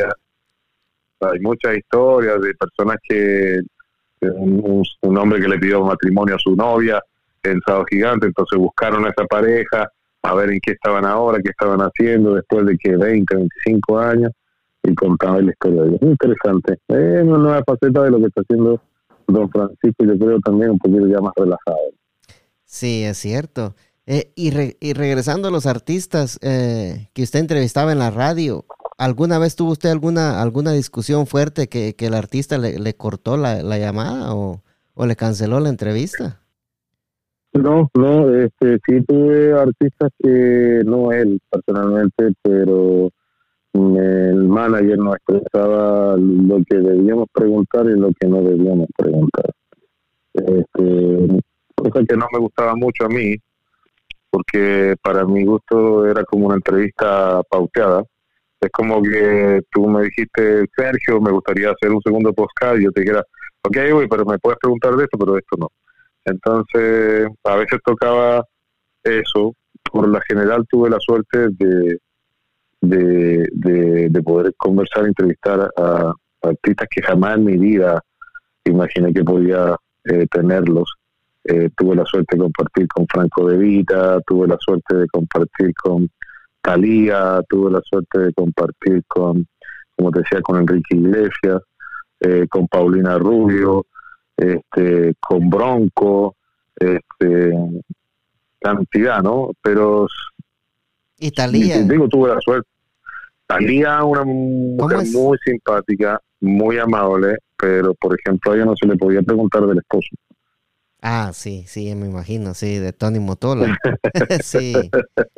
Hay 1.19 1.39
muchas 1.39 1.77
historias 1.77 2.41
de 2.41 2.55
personas 2.55 2.97
que, 3.07 3.59
un, 4.21 4.83
un, 5.01 5.17
hombre 5.19 5.39
que 5.39 5.47
le 5.47 5.59
pidió 5.59 5.85
matrimonio 5.85 6.33
a 6.33 6.39
su 6.39 6.55
novia 6.55 6.99
en 7.43 7.61
Sábado 7.61 7.85
Gigante, 7.91 8.25
entonces 8.25 8.57
buscaron 8.57 9.05
a 9.05 9.09
esa 9.09 9.25
pareja 9.25 9.87
a 10.23 10.33
ver 10.33 10.49
en 10.49 10.59
qué 10.61 10.71
estaban 10.71 11.05
ahora, 11.05 11.37
qué 11.43 11.51
estaban 11.51 11.79
haciendo 11.79 12.33
después 12.33 12.65
de 12.65 12.75
que 12.75 12.97
20, 12.97 13.35
25 13.35 13.99
años 13.99 14.31
y 14.87 14.95
contaba 14.95 15.41
la 15.41 15.51
historia 15.51 15.81
de 15.81 15.87
ellos. 15.89 16.01
Muy 16.01 16.11
interesante. 16.11 16.79
Es 16.87 17.23
una 17.23 17.37
nueva 17.37 17.63
faceta 17.65 18.03
de 18.03 18.11
lo 18.11 18.19
que 18.19 18.25
está 18.25 18.41
haciendo 18.41 18.81
don 19.27 19.49
Francisco 19.49 20.03
y 20.03 20.07
yo 20.07 20.17
creo 20.17 20.39
también 20.39 20.71
un 20.71 20.77
poquito 20.79 21.07
ya 21.07 21.19
más 21.19 21.33
relajado. 21.35 21.77
Sí, 22.63 23.03
es 23.03 23.17
cierto. 23.17 23.75
Eh, 24.07 24.31
y, 24.35 24.51
y, 24.79 24.93
regresando 24.93 25.47
a 25.47 25.51
los 25.51 25.65
artistas 25.65 26.37
eh, 26.43 27.09
que 27.13 27.23
usted 27.23 27.39
entrevistaba 27.39 27.91
en 27.91 27.97
la 27.97 28.11
radio, 28.11 28.65
¿alguna 28.99 29.39
vez 29.39 29.55
tuvo 29.55 29.71
usted 29.71 29.89
alguna 29.89 30.43
alguna 30.43 30.73
discusión 30.73 31.25
fuerte 31.25 31.67
que, 31.67 31.95
que 31.95 32.05
el 32.07 32.13
artista 32.13 32.59
le, 32.59 32.77
le 32.77 32.93
cortó 32.93 33.35
la, 33.35 33.63
la 33.63 33.79
llamada 33.79 34.35
o, 34.35 34.61
o, 34.93 35.05
le 35.07 35.15
canceló 35.15 35.59
la 35.59 35.69
entrevista? 35.69 36.39
No, 37.53 37.89
no, 37.95 38.35
este, 38.35 38.77
sí 38.85 39.01
tuve 39.07 39.53
artistas 39.53 40.11
que 40.21 40.81
no 40.85 41.11
él 41.11 41.39
personalmente, 41.49 42.33
pero 42.43 43.09
el 43.75 44.47
manager 44.47 44.97
nos 44.97 45.15
expresaba 45.15 46.15
lo 46.17 46.57
que 46.69 46.77
debíamos 46.77 47.27
preguntar 47.33 47.85
y 47.87 47.99
lo 47.99 48.09
que 48.19 48.27
no 48.27 48.41
debíamos 48.41 48.87
preguntar. 48.95 49.51
Este, 50.33 51.41
cosa 51.75 52.05
que 52.07 52.17
no 52.17 52.27
me 52.31 52.39
gustaba 52.39 52.75
mucho 52.75 53.05
a 53.05 53.09
mí, 53.09 53.35
porque 54.29 54.95
para 55.01 55.25
mi 55.25 55.45
gusto 55.45 56.05
era 56.05 56.23
como 56.23 56.47
una 56.47 56.55
entrevista 56.55 57.41
pauteada. 57.49 58.03
Es 58.61 58.71
como 58.71 59.01
que 59.01 59.61
tú 59.71 59.87
me 59.87 60.03
dijiste, 60.03 60.65
Sergio, 60.75 61.21
me 61.21 61.31
gustaría 61.31 61.71
hacer 61.71 61.91
un 61.91 62.01
segundo 62.01 62.33
podcast 62.33 62.79
y 62.79 62.85
yo 62.85 62.91
te 62.91 63.01
dijera, 63.01 63.23
ok, 63.63 63.77
güey, 63.91 64.07
pero 64.07 64.25
me 64.25 64.39
puedes 64.39 64.59
preguntar 64.59 64.95
de 64.95 65.03
esto, 65.03 65.17
pero 65.17 65.33
de 65.33 65.39
esto 65.39 65.57
no. 65.59 65.69
Entonces, 66.25 67.27
a 67.43 67.55
veces 67.55 67.79
tocaba 67.85 68.43
eso. 69.03 69.53
Por 69.91 70.09
la 70.09 70.19
general 70.27 70.65
tuve 70.69 70.89
la 70.89 70.97
suerte 70.99 71.47
de 72.89 73.47
de, 73.51 74.09
de, 74.09 74.23
poder 74.23 74.53
conversar, 74.55 75.05
entrevistar 75.05 75.71
a, 75.77 76.13
artistas 76.41 76.87
que 76.89 77.01
jamás 77.01 77.37
en 77.37 77.45
mi 77.45 77.57
vida 77.57 78.03
imaginé 78.65 79.13
que 79.13 79.23
podía 79.23 79.75
eh, 80.05 80.27
tenerlos. 80.31 80.93
Eh, 81.43 81.69
tuve 81.77 81.95
la 81.95 82.05
suerte 82.05 82.35
de 82.35 82.43
compartir 82.43 82.87
con 82.87 83.05
Franco 83.07 83.47
De 83.47 83.57
Vita, 83.57 84.19
tuve 84.25 84.47
la 84.47 84.57
suerte 84.59 84.95
de 84.95 85.07
compartir 85.07 85.73
con 85.75 86.09
Talía, 86.61 87.41
tuve 87.47 87.71
la 87.71 87.81
suerte 87.81 88.19
de 88.19 88.33
compartir 88.33 89.03
con, 89.07 89.47
como 89.95 90.11
te 90.11 90.19
decía, 90.19 90.41
con 90.41 90.59
Enrique 90.59 90.95
Iglesias, 90.95 91.61
eh, 92.19 92.47
con 92.49 92.67
Paulina 92.67 93.17
Rubio, 93.19 93.85
este, 94.35 95.13
con 95.19 95.49
Bronco, 95.49 96.35
este, 96.75 97.53
cantidad, 98.59 99.21
¿no? 99.21 99.51
Pero 99.61 100.07
Italia. 101.19 101.83
Digo, 101.83 102.07
tuve 102.07 102.29
la 102.29 102.41
suerte. 102.41 102.67
Talía, 103.47 104.03
una 104.03 104.23
mujer 104.23 105.05
muy 105.13 105.37
simpática, 105.45 106.19
muy 106.41 106.77
amable, 106.77 107.37
pero 107.57 107.93
por 107.93 108.17
ejemplo 108.19 108.51
a 108.51 108.55
ella 108.55 108.65
no 108.65 108.75
se 108.75 108.87
le 108.87 108.97
podía 108.97 109.21
preguntar 109.21 109.65
del 109.65 109.77
esposo. 109.77 110.09
Ah, 111.01 111.31
sí, 111.33 111.65
sí, 111.67 111.93
me 111.93 112.07
imagino, 112.07 112.55
sí, 112.55 112.79
de 112.79 112.91
Tony 112.91 113.19
Motola. 113.19 113.77
sí, 114.41 114.73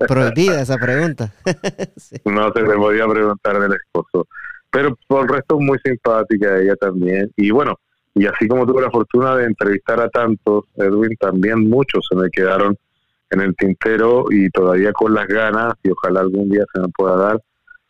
prohibida 0.07 0.61
esa 0.61 0.77
pregunta. 0.77 1.33
No 2.25 2.51
se 2.53 2.61
le 2.61 2.75
podía 2.75 3.07
preguntar 3.07 3.59
del 3.59 3.73
esposo. 3.73 4.27
Pero 4.71 4.95
por 5.07 5.23
el 5.23 5.29
resto 5.29 5.59
muy 5.59 5.77
simpática 5.83 6.57
ella 6.57 6.75
también. 6.75 7.31
Y 7.35 7.51
bueno, 7.51 7.75
y 8.15 8.25
así 8.25 8.47
como 8.47 8.65
tuve 8.65 8.81
la 8.81 8.91
fortuna 8.91 9.35
de 9.35 9.45
entrevistar 9.45 9.99
a 9.99 10.09
tantos, 10.09 10.65
Edwin, 10.75 11.15
también 11.19 11.69
muchos 11.69 12.05
se 12.09 12.15
me 12.15 12.29
quedaron 12.29 12.77
en 13.29 13.41
el 13.41 13.55
tintero 13.55 14.25
y 14.29 14.49
todavía 14.49 14.93
con 14.93 15.13
las 15.13 15.27
ganas, 15.27 15.73
y 15.83 15.89
ojalá 15.91 16.21
algún 16.21 16.49
día 16.49 16.63
se 16.73 16.79
me 16.79 16.87
pueda 16.89 17.15
dar, 17.17 17.41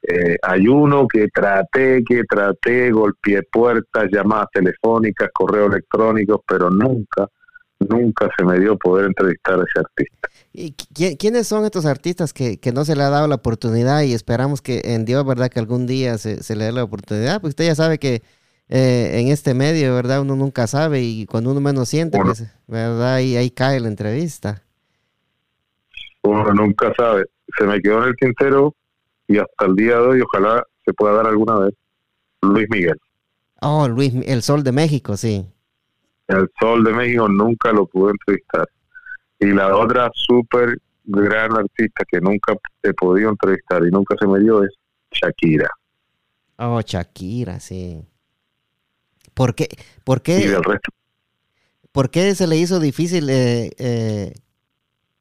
eh, 0.09 0.37
hay 0.41 0.69
uno 0.69 1.05
que 1.05 1.27
traté, 1.27 2.01
que 2.07 2.23
traté, 2.23 2.91
golpeé 2.91 3.43
puertas, 3.43 4.05
llamadas 4.09 4.47
telefónicas, 4.53 5.29
correos 5.33 5.69
electrónicos, 5.73 6.39
pero 6.47 6.69
nunca, 6.69 7.27
nunca 7.79 8.29
se 8.37 8.45
me 8.45 8.57
dio 8.57 8.77
poder 8.77 9.07
entrevistar 9.07 9.59
a 9.59 9.63
ese 9.63 9.79
artista. 9.79 10.29
¿Y 10.53 10.71
quiénes 11.17 11.45
son 11.47 11.65
estos 11.65 11.85
artistas 11.85 12.31
que, 12.31 12.57
que, 12.57 12.71
no 12.71 12.85
se 12.85 12.95
le 12.95 13.03
ha 13.03 13.09
dado 13.09 13.27
la 13.27 13.35
oportunidad 13.35 14.03
y 14.03 14.13
esperamos 14.13 14.61
que 14.61 14.81
en 14.85 15.03
Dios, 15.03 15.25
verdad, 15.25 15.49
que 15.49 15.59
algún 15.59 15.85
día 15.87 16.17
se, 16.17 16.41
se 16.41 16.55
le 16.55 16.63
dé 16.63 16.71
la 16.71 16.85
oportunidad? 16.85 17.41
Pues 17.41 17.51
usted 17.51 17.65
ya 17.65 17.75
sabe 17.75 17.97
que 17.99 18.21
eh, 18.69 19.19
en 19.19 19.27
este 19.27 19.53
medio, 19.53 19.93
¿verdad? 19.93 20.21
Uno 20.21 20.37
nunca 20.37 20.67
sabe 20.67 21.01
y 21.01 21.25
cuando 21.25 21.51
uno 21.51 21.59
menos 21.59 21.89
siente, 21.89 22.17
pues, 22.23 22.45
¿verdad? 22.65 23.19
Y 23.19 23.35
ahí 23.35 23.49
cae 23.49 23.81
la 23.81 23.89
entrevista. 23.89 24.63
Uno 26.23 26.53
nunca 26.53 26.93
sabe. 26.97 27.25
Se 27.57 27.65
me 27.65 27.81
quedó 27.81 28.03
en 28.03 28.09
el 28.09 28.15
tintero 28.15 28.73
y 29.27 29.37
hasta 29.37 29.65
el 29.65 29.75
día 29.75 29.95
de 29.95 30.07
hoy 30.07 30.21
ojalá 30.21 30.63
se 30.85 30.93
pueda 30.93 31.13
dar 31.15 31.27
alguna 31.27 31.59
vez 31.59 31.73
Luis 32.41 32.67
Miguel. 32.69 32.97
Oh, 33.61 33.87
Luis, 33.87 34.13
el 34.25 34.41
Sol 34.41 34.63
de 34.63 34.71
México, 34.71 35.17
sí. 35.17 35.45
El 36.27 36.49
Sol 36.59 36.83
de 36.83 36.93
México 36.93 37.27
nunca 37.27 37.71
lo 37.71 37.87
pude 37.87 38.11
entrevistar. 38.11 38.67
Y 39.39 39.47
la 39.47 39.75
otra 39.75 40.09
súper 40.13 40.79
gran 41.03 41.55
artista 41.55 42.03
que 42.09 42.19
nunca 42.19 42.53
he 42.83 42.93
podido 42.93 43.29
entrevistar 43.29 43.83
y 43.85 43.91
nunca 43.91 44.15
se 44.19 44.27
me 44.27 44.39
dio 44.39 44.63
es 44.63 44.71
Shakira. 45.11 45.69
Oh, 46.57 46.81
Shakira, 46.81 47.59
sí. 47.59 48.03
¿Por 49.33 49.55
qué? 49.55 49.69
¿Por 50.03 50.21
qué? 50.21 50.39
Y 50.39 50.47
del 50.47 50.63
resto. 50.63 50.91
¿Por 51.91 52.09
qué 52.09 52.35
se 52.35 52.47
le 52.47 52.57
hizo 52.57 52.79
difícil 52.79 53.29
eh, 53.29 53.71
eh, 53.77 54.33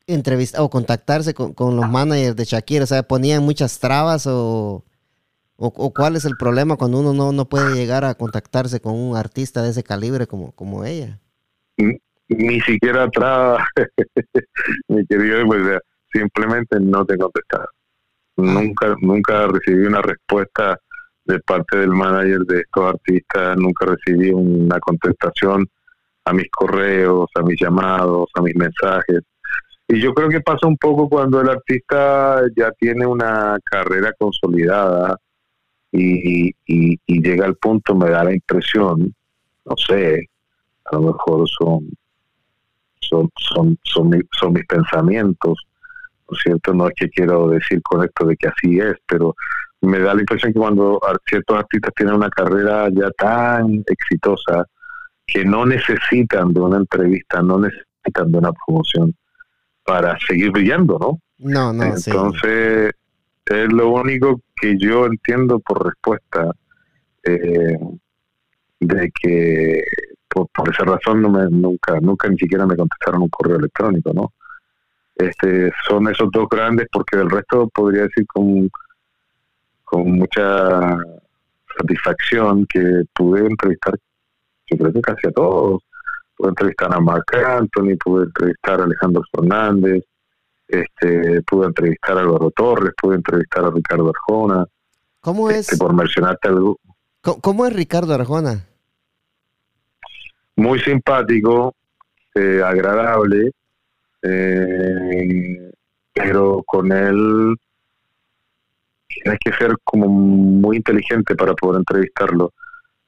entrevistar 0.06 0.60
o 0.60 0.70
contactarse 0.70 1.34
con, 1.34 1.76
los 1.76 1.88
managers 1.88 2.36
de 2.36 2.44
Shakira? 2.44 2.84
O 2.84 2.86
sea, 2.86 3.02
¿ponían 3.02 3.42
muchas 3.42 3.78
trabas 3.78 4.26
o, 4.26 4.84
o, 5.56 5.94
cuál 5.94 6.16
es 6.16 6.24
el 6.24 6.36
problema 6.36 6.76
cuando 6.76 7.00
uno 7.00 7.12
no, 7.12 7.32
no 7.32 7.48
puede 7.48 7.74
llegar 7.74 8.04
a 8.04 8.14
contactarse 8.14 8.80
con 8.80 8.94
un 8.94 9.16
artista 9.16 9.62
de 9.62 9.70
ese 9.70 9.82
calibre 9.82 10.26
como, 10.26 10.52
como 10.52 10.84
ella? 10.84 11.20
Ni, 12.28 12.60
siquiera 12.60 13.08
trabas, 13.10 13.66
mi 14.88 15.06
querido, 15.06 15.46
pues, 15.46 15.78
simplemente 16.12 16.78
no 16.80 17.04
te 17.04 17.16
contestaron. 17.16 17.68
Ah. 18.38 18.42
Nunca, 18.42 18.96
nunca 19.00 19.46
recibí 19.46 19.86
una 19.86 20.02
respuesta 20.02 20.78
de 21.24 21.40
parte 21.40 21.78
del 21.78 21.90
manager 21.90 22.40
de 22.40 22.60
estos 22.60 22.94
artistas, 22.94 23.56
nunca 23.56 23.86
recibí 23.86 24.30
una 24.30 24.78
contestación 24.80 25.66
a 26.24 26.32
mis 26.32 26.50
correos, 26.50 27.28
a 27.34 27.42
mis 27.42 27.60
llamados, 27.60 28.28
a 28.34 28.42
mis 28.42 28.54
mensajes. 28.56 29.20
Y 29.88 30.00
yo 30.00 30.12
creo 30.14 30.28
que 30.28 30.40
pasa 30.40 30.66
un 30.66 30.76
poco 30.76 31.08
cuando 31.08 31.40
el 31.40 31.48
artista 31.48 32.42
ya 32.56 32.72
tiene 32.72 33.06
una 33.06 33.56
carrera 33.64 34.12
consolidada 34.18 35.16
y, 35.92 36.50
y, 36.66 36.98
llega 37.06 37.46
al 37.46 37.54
punto, 37.56 37.94
me 37.94 38.10
da 38.10 38.24
la 38.24 38.34
impresión, 38.34 39.14
no 39.64 39.76
sé, 39.76 40.28
a 40.84 40.96
lo 40.96 41.02
mejor 41.12 41.48
son 41.48 41.88
son, 43.00 43.30
son, 43.38 43.78
son, 43.84 44.10
son 44.32 44.52
mis 44.52 44.66
pensamientos, 44.66 45.66
¿no 46.28 46.36
cierto? 46.36 46.74
No 46.74 46.88
es 46.88 46.94
que 46.96 47.08
quiero 47.08 47.48
decir 47.48 47.80
con 47.82 48.04
esto 48.04 48.26
de 48.26 48.36
que 48.36 48.48
así 48.48 48.80
es, 48.80 48.94
pero 49.06 49.34
me 49.80 50.00
da 50.00 50.14
la 50.14 50.20
impresión 50.20 50.52
que 50.52 50.58
cuando 50.58 51.00
ciertos 51.26 51.58
artistas 51.58 51.94
tienen 51.94 52.16
una 52.16 52.30
carrera 52.30 52.88
ya 52.90 53.10
tan 53.12 53.84
exitosa 53.86 54.66
que 55.26 55.44
no 55.44 55.66
necesitan 55.66 56.52
de 56.52 56.60
una 56.60 56.78
entrevista, 56.78 57.42
no 57.42 57.58
necesitan 57.58 58.32
de 58.32 58.38
una 58.38 58.52
promoción, 58.52 59.14
para 59.86 60.18
seguir 60.26 60.50
brillando, 60.50 60.98
¿no? 60.98 61.20
No, 61.38 61.72
no. 61.72 61.84
Entonces, 61.84 62.92
es 63.46 63.72
lo 63.72 63.90
único 63.90 64.40
que 64.60 64.76
yo 64.78 65.06
entiendo 65.06 65.60
por 65.60 65.86
respuesta 65.86 66.50
eh, 67.22 67.78
de 68.80 69.12
que 69.20 69.82
por, 70.28 70.48
esa 70.70 70.84
razón 70.84 71.22
no 71.22 71.30
me, 71.30 71.48
nunca, 71.48 71.98
nunca 72.00 72.28
ni 72.28 72.36
siquiera 72.36 72.66
me 72.66 72.76
contestaron 72.76 73.22
un 73.22 73.28
correo 73.28 73.56
electrónico, 73.58 74.12
¿no? 74.12 74.32
Este, 75.14 75.72
son 75.88 76.08
esos 76.08 76.28
dos 76.30 76.46
grandes 76.48 76.88
porque 76.92 77.16
del 77.16 77.30
resto 77.30 77.68
podría 77.68 78.02
decir 78.02 78.26
con, 78.26 78.68
con 79.84 80.12
mucha 80.12 80.98
satisfacción 81.78 82.66
que 82.66 83.02
pude 83.14 83.46
entrevistar, 83.46 83.94
yo 84.66 84.76
creo 84.76 84.92
que 84.92 85.00
casi 85.00 85.28
a 85.28 85.32
todos. 85.32 85.82
Pude 86.36 86.50
entrevistar 86.50 86.94
a 86.94 87.00
Mark 87.00 87.24
Anthony, 87.32 87.96
pude 88.02 88.24
entrevistar 88.24 88.80
a 88.80 88.84
Alejandro 88.84 89.22
Fernández, 89.32 90.04
este, 90.68 91.42
pude 91.42 91.66
entrevistar 91.66 92.18
a 92.18 92.20
Álvaro 92.20 92.50
Torres, 92.50 92.92
pude 93.00 93.16
entrevistar 93.16 93.64
a 93.64 93.70
Ricardo 93.70 94.10
Arjona. 94.10 94.66
¿Cómo 95.20 95.50
este, 95.50 95.74
es? 95.74 95.78
por 95.78 95.94
mencionarte 95.94 96.48
algo. 96.48 96.78
¿Cómo, 97.22 97.66
es 97.66 97.72
Ricardo 97.72 98.14
Arjona? 98.14 98.64
Muy 100.56 100.78
simpático, 100.80 101.74
eh, 102.34 102.62
agradable, 102.64 103.50
eh, 104.22 105.70
pero 106.12 106.62
con 106.64 106.92
él 106.92 107.56
tienes 109.08 109.38
que 109.44 109.52
ser 109.52 109.76
como 109.82 110.08
muy 110.08 110.76
inteligente 110.76 111.34
para 111.34 111.54
poder 111.54 111.80
entrevistarlo. 111.80 112.52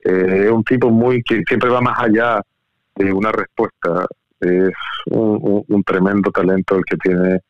Eh, 0.04 0.44
es 0.46 0.50
un 0.50 0.64
tipo 0.64 0.90
muy 0.90 1.22
que 1.22 1.42
siempre 1.46 1.70
va 1.70 1.80
más 1.80 1.98
allá 2.00 2.42
de 2.98 3.12
una 3.12 3.32
respuesta. 3.32 4.06
Es 4.40 4.72
un, 5.06 5.82
tremendo 5.84 6.30
talento 6.30 6.76
el 6.76 6.84
que 6.84 6.96
tiene 6.96 7.40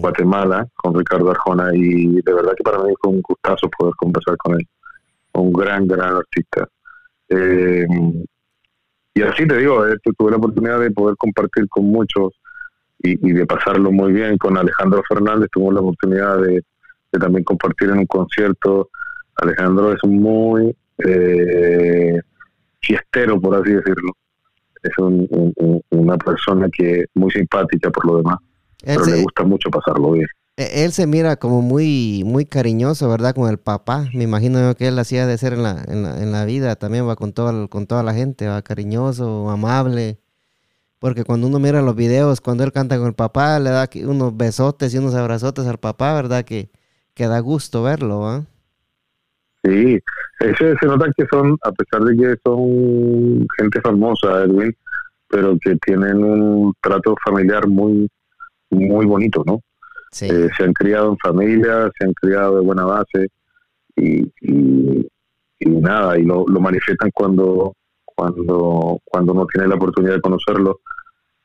Guatemala 0.00 0.66
con 0.74 0.94
Ricardo 0.94 1.30
Arjona 1.30 1.70
y 1.74 2.20
de 2.22 2.32
verdad 2.32 2.52
que 2.56 2.62
para 2.62 2.78
mí 2.78 2.92
fue 3.00 3.12
un 3.12 3.20
gustazo 3.20 3.68
poder 3.76 3.94
conversar 3.96 4.36
con 4.36 4.54
él. 4.54 4.66
Un 5.32 5.52
gran, 5.52 5.86
gran 5.86 6.16
artista. 6.16 6.68
Eh, 7.28 7.86
y 9.14 9.22
así 9.22 9.46
te 9.46 9.58
digo, 9.58 9.86
eh, 9.86 9.96
tuve 10.16 10.30
la 10.30 10.36
oportunidad 10.36 10.80
de 10.80 10.90
poder 10.90 11.16
compartir 11.16 11.68
con 11.68 11.84
muchos 11.86 12.32
y, 13.02 13.16
de 13.32 13.46
pasarlo 13.46 13.90
muy 13.90 14.12
bien 14.12 14.36
con 14.38 14.56
Alejandro 14.56 15.02
Fernández. 15.08 15.48
Tuve 15.52 15.74
la 15.74 15.80
oportunidad 15.80 16.40
de, 16.42 16.62
también 17.18 17.44
compartir 17.44 17.90
en 17.90 17.98
un 17.98 18.06
concierto. 18.06 18.90
Alejandro 19.36 19.92
es 19.92 20.04
muy 20.04 20.74
eh, 20.98 22.20
fiestero, 22.80 23.40
por 23.40 23.56
así 23.56 23.72
decirlo. 23.72 24.12
Es 24.82 24.92
una 25.90 26.16
persona 26.18 26.68
que 26.72 27.04
muy 27.14 27.30
simpática 27.30 27.90
por 27.90 28.06
lo 28.06 28.16
demás, 28.18 28.38
pero 28.84 29.04
le 29.04 29.22
gusta 29.22 29.44
mucho 29.44 29.70
pasarlo 29.70 30.12
bien. 30.12 30.26
E, 30.56 30.84
él 30.84 30.92
se 30.92 31.06
mira 31.06 31.36
como 31.36 31.62
muy 31.62 32.22
muy 32.24 32.44
cariñoso, 32.44 33.08
¿verdad? 33.08 33.34
Con 33.34 33.50
el 33.50 33.58
papá. 33.58 34.08
Me 34.14 34.24
imagino 34.24 34.74
que 34.74 34.88
él 34.88 34.98
hacía 34.98 35.26
de 35.26 35.38
ser 35.38 35.54
en 35.54 35.62
la, 35.62 35.84
en 35.88 36.02
la, 36.02 36.22
en 36.22 36.32
la 36.32 36.44
vida. 36.44 36.76
También 36.76 37.08
va 37.08 37.16
con, 37.16 37.32
todo, 37.32 37.68
con 37.68 37.86
toda 37.86 38.02
la 38.02 38.14
gente, 38.14 38.48
va 38.48 38.62
cariñoso, 38.62 39.50
amable. 39.50 40.18
Porque 40.98 41.24
cuando 41.24 41.46
uno 41.46 41.58
mira 41.58 41.80
los 41.80 41.96
videos, 41.96 42.42
cuando 42.42 42.62
él 42.62 42.72
canta 42.72 42.98
con 42.98 43.06
el 43.06 43.14
papá, 43.14 43.58
le 43.58 43.70
da 43.70 43.88
unos 44.04 44.36
besotes 44.36 44.92
y 44.92 44.98
unos 44.98 45.14
abrazotes 45.14 45.66
al 45.66 45.78
papá, 45.78 46.12
¿verdad? 46.12 46.44
Que, 46.44 46.70
que 47.14 47.26
da 47.26 47.38
gusto 47.40 47.82
verlo, 47.82 48.20
¿va? 48.20 48.44
Sí, 49.62 49.98
ese, 50.40 50.74
se 50.80 50.86
nota 50.86 51.12
que 51.16 51.26
son, 51.30 51.58
a 51.62 51.72
pesar 51.72 52.02
de 52.02 52.16
que 52.16 52.34
son 52.44 53.46
gente 53.58 53.80
famosa, 53.82 54.44
Edwin, 54.44 54.74
pero 55.28 55.56
que 55.60 55.76
tienen 55.76 56.24
un 56.24 56.72
trato 56.80 57.14
familiar 57.24 57.68
muy, 57.68 58.08
muy 58.70 59.06
bonito, 59.06 59.42
¿no? 59.46 59.60
Eh, 60.22 60.48
se 60.56 60.64
han 60.64 60.72
criado 60.72 61.10
en 61.10 61.18
familia, 61.18 61.90
se 61.98 62.06
han 62.06 62.12
criado 62.14 62.56
de 62.56 62.62
buena 62.62 62.84
base 62.84 63.28
y, 63.96 64.22
y, 64.40 65.06
nada, 65.66 66.18
y 66.18 66.24
lo, 66.24 66.44
lo, 66.48 66.60
manifiestan 66.60 67.10
cuando 67.14 67.74
cuando 68.04 68.98
cuando 69.04 69.32
uno 69.32 69.46
tiene 69.46 69.68
la 69.68 69.76
oportunidad 69.76 70.14
de 70.14 70.20
conocerlo, 70.20 70.80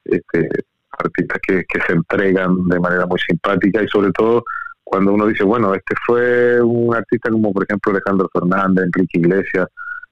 este, 0.03 0.49
artistas 0.97 1.39
que, 1.47 1.63
que 1.65 1.79
se 1.81 1.93
entregan 1.93 2.67
de 2.67 2.79
manera 2.79 3.05
muy 3.05 3.19
simpática 3.19 3.83
y 3.83 3.87
sobre 3.87 4.11
todo 4.13 4.43
cuando 4.85 5.13
uno 5.13 5.27
dice, 5.27 5.43
bueno, 5.43 5.73
este 5.73 5.95
fue 6.05 6.61
un 6.61 6.95
artista 6.95 7.29
como 7.29 7.51
por 7.51 7.63
ejemplo 7.63 7.91
Alejandro 7.91 8.29
Fernández, 8.31 8.85
Enrique 8.85 9.19
Iglesias, 9.19 9.67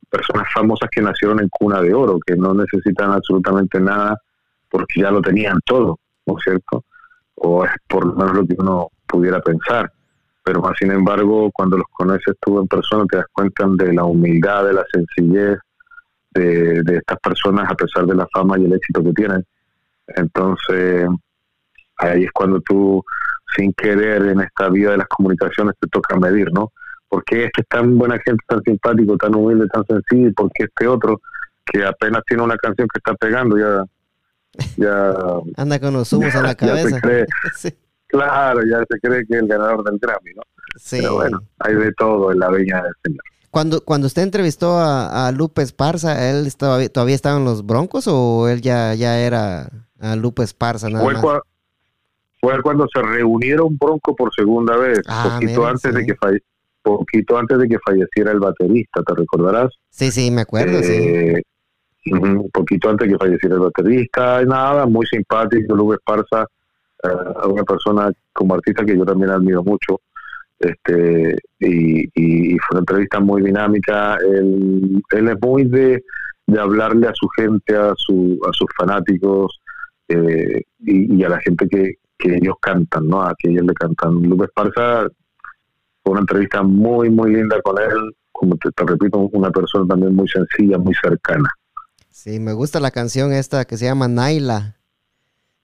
personas 0.09 0.47
famosas 0.53 0.89
que 0.91 1.01
nacieron 1.01 1.39
en 1.39 1.47
cuna 1.47 1.81
de 1.81 1.93
oro, 1.93 2.19
que 2.25 2.35
no 2.35 2.53
necesitan 2.53 3.11
absolutamente 3.11 3.79
nada 3.79 4.17
porque 4.69 5.01
ya 5.01 5.11
lo 5.11 5.21
tenían 5.21 5.59
todo, 5.65 5.99
¿no 6.25 6.37
es 6.37 6.43
cierto? 6.43 6.83
o 7.35 7.65
es 7.65 7.71
por 7.87 8.05
lo 8.05 8.13
menos 8.13 8.35
lo 8.35 8.45
que 8.45 8.55
uno 8.57 8.89
pudiera 9.07 9.39
pensar. 9.41 9.91
Pero 10.43 10.61
más 10.61 10.73
sin 10.77 10.91
embargo, 10.91 11.49
cuando 11.53 11.77
los 11.77 11.87
conoces 11.91 12.35
tú 12.41 12.59
en 12.59 12.67
persona, 12.67 13.05
te 13.09 13.17
das 13.17 13.25
cuenta 13.31 13.65
de 13.67 13.93
la 13.93 14.03
humildad, 14.03 14.65
de 14.65 14.73
la 14.73 14.83
sencillez 14.91 15.57
de, 16.31 16.97
estas 16.97 17.19
personas 17.19 17.69
a 17.69 17.75
pesar 17.75 18.05
de 18.05 18.15
la 18.15 18.27
fama 18.33 18.57
y 18.59 18.65
el 18.65 18.73
éxito 18.73 19.03
que 19.03 19.13
tienen. 19.13 19.45
Entonces, 20.07 21.07
ahí 21.97 22.23
es 22.25 22.31
cuando 22.31 22.59
tú, 22.61 23.03
sin 23.55 23.73
querer 23.73 24.23
en 24.23 24.41
esta 24.41 24.69
vida 24.69 24.91
de 24.91 24.97
las 24.97 25.07
comunicaciones, 25.07 25.75
te 25.79 25.87
toca 25.87 26.15
medir, 26.17 26.51
¿no? 26.53 26.71
¿Por 27.07 27.23
qué 27.23 27.45
este 27.45 27.61
es 27.61 27.67
tan 27.67 27.97
buena 27.97 28.17
gente, 28.25 28.43
tan 28.47 28.61
simpático, 28.63 29.17
tan 29.17 29.35
humilde, 29.35 29.67
tan 29.67 29.85
sencillo? 29.85 30.29
¿Y 30.29 30.33
por 30.33 30.51
qué 30.51 30.63
este 30.63 30.87
otro, 30.87 31.21
que 31.65 31.85
apenas 31.85 32.23
tiene 32.27 32.43
una 32.43 32.57
canción 32.57 32.87
que 32.91 32.97
está 32.97 33.13
pegando, 33.15 33.57
ya 33.57 33.83
ya 34.77 35.13
anda 35.57 35.79
con 35.79 35.93
los 35.93 36.11
humos 36.13 36.33
en 36.35 36.43
la 36.43 36.55
cabeza. 36.55 36.99
Claro, 38.07 38.59
ya 38.69 38.77
se 38.87 38.99
cree 38.99 39.25
que 39.25 39.37
es 39.37 39.41
el 39.41 39.47
ganador 39.47 39.83
del 39.83 39.97
Grammy, 39.97 40.35
¿no? 40.35 40.43
Sí. 40.75 40.97
Pero 41.01 41.15
bueno, 41.15 41.41
hay 41.57 41.73
de 41.73 41.91
todo 41.93 42.31
en 42.31 42.37
la 42.37 42.51
viña 42.51 42.83
del 42.83 42.93
Señor. 43.03 43.23
Cuando, 43.49 43.83
cuando 43.83 44.05
usted 44.05 44.21
entrevistó 44.21 44.77
a, 44.77 45.27
a 45.27 45.31
Lupe 45.31 45.63
Esparza, 45.63 46.29
¿él 46.29 46.45
estaba, 46.45 46.87
todavía 46.89 47.15
estaba 47.15 47.37
en 47.37 47.45
los 47.45 47.65
Broncos 47.65 48.05
o 48.07 48.47
él 48.49 48.61
ya, 48.61 48.93
ya 48.93 49.17
era 49.17 49.67
a 49.99 50.15
Lupe 50.15 50.43
Esparza 50.43 50.91
nada 50.91 51.03
fue, 51.03 51.15
más? 51.15 51.41
Fue 52.43 52.61
cuando 52.61 52.85
se 52.93 53.01
reunieron 53.01 53.77
Bronco 53.77 54.13
por 54.13 54.33
segunda 54.33 54.75
vez, 54.75 54.99
ah, 55.07 55.39
poquito 55.39 55.65
antes 55.65 55.93
de 55.93 56.05
que 56.05 56.13
poquito 56.81 57.37
antes 57.37 57.57
de 57.57 57.69
que 57.69 57.79
falleciera 57.79 58.31
el 58.33 58.41
baterista, 58.41 59.01
¿te 59.01 59.15
recordarás? 59.15 59.71
Sí, 59.89 60.11
sí, 60.11 60.29
me 60.29 60.41
acuerdo, 60.41 60.83
sí. 60.83 60.91
Eh, 60.91 61.41
un 62.11 62.49
poquito 62.51 62.89
antes 62.89 63.09
que 63.09 63.17
falleciera 63.17 63.55
el 63.55 63.61
baterista, 63.61 64.41
y 64.41 64.45
nada, 64.45 64.85
muy 64.85 65.05
simpático, 65.05 65.73
Luis 65.73 65.99
Esparza, 65.99 66.45
uh, 67.05 67.47
una 67.47 67.63
persona 67.63 68.11
como 68.33 68.55
artista 68.55 68.83
que 68.83 68.97
yo 68.97 69.05
también 69.05 69.31
admiro 69.31 69.63
mucho, 69.63 70.01
este 70.59 71.37
y, 71.61 72.57
fue 72.57 72.67
una 72.71 72.79
entrevista 72.79 73.21
muy 73.21 73.41
dinámica, 73.41 74.17
él, 74.17 75.01
él 75.11 75.29
es 75.29 75.35
muy 75.41 75.63
de, 75.63 76.03
de 76.47 76.59
hablarle 76.59 77.07
a 77.07 77.13
su 77.13 77.29
gente, 77.29 77.73
a, 77.73 77.93
su, 77.95 78.37
a 78.45 78.51
sus 78.51 78.67
fanáticos 78.77 79.61
eh, 80.09 80.61
y, 80.79 81.23
a 81.23 81.29
la 81.29 81.39
gente 81.39 81.69
que, 81.69 81.93
que 82.23 82.37
ellos 82.37 82.55
cantan, 82.61 83.07
¿no? 83.07 83.21
A 83.21 83.35
que 83.37 83.49
ellos 83.49 83.65
le 83.65 83.73
cantan. 83.73 84.21
Lupe 84.21 84.45
Esparza 84.45 85.07
fue 86.03 86.11
una 86.11 86.21
entrevista 86.21 86.63
muy, 86.63 87.09
muy 87.09 87.33
linda 87.33 87.61
con 87.61 87.79
él, 87.79 88.15
como 88.31 88.55
te 88.57 88.69
repito, 88.85 89.29
una 89.33 89.51
persona 89.51 89.85
también 89.87 90.15
muy 90.15 90.27
sencilla, 90.27 90.77
muy 90.77 90.93
cercana. 90.95 91.49
Sí, 92.09 92.39
me 92.39 92.53
gusta 92.53 92.79
la 92.79 92.91
canción 92.91 93.33
esta 93.33 93.65
que 93.65 93.77
se 93.77 93.85
llama 93.85 94.07
Naila. 94.07 94.77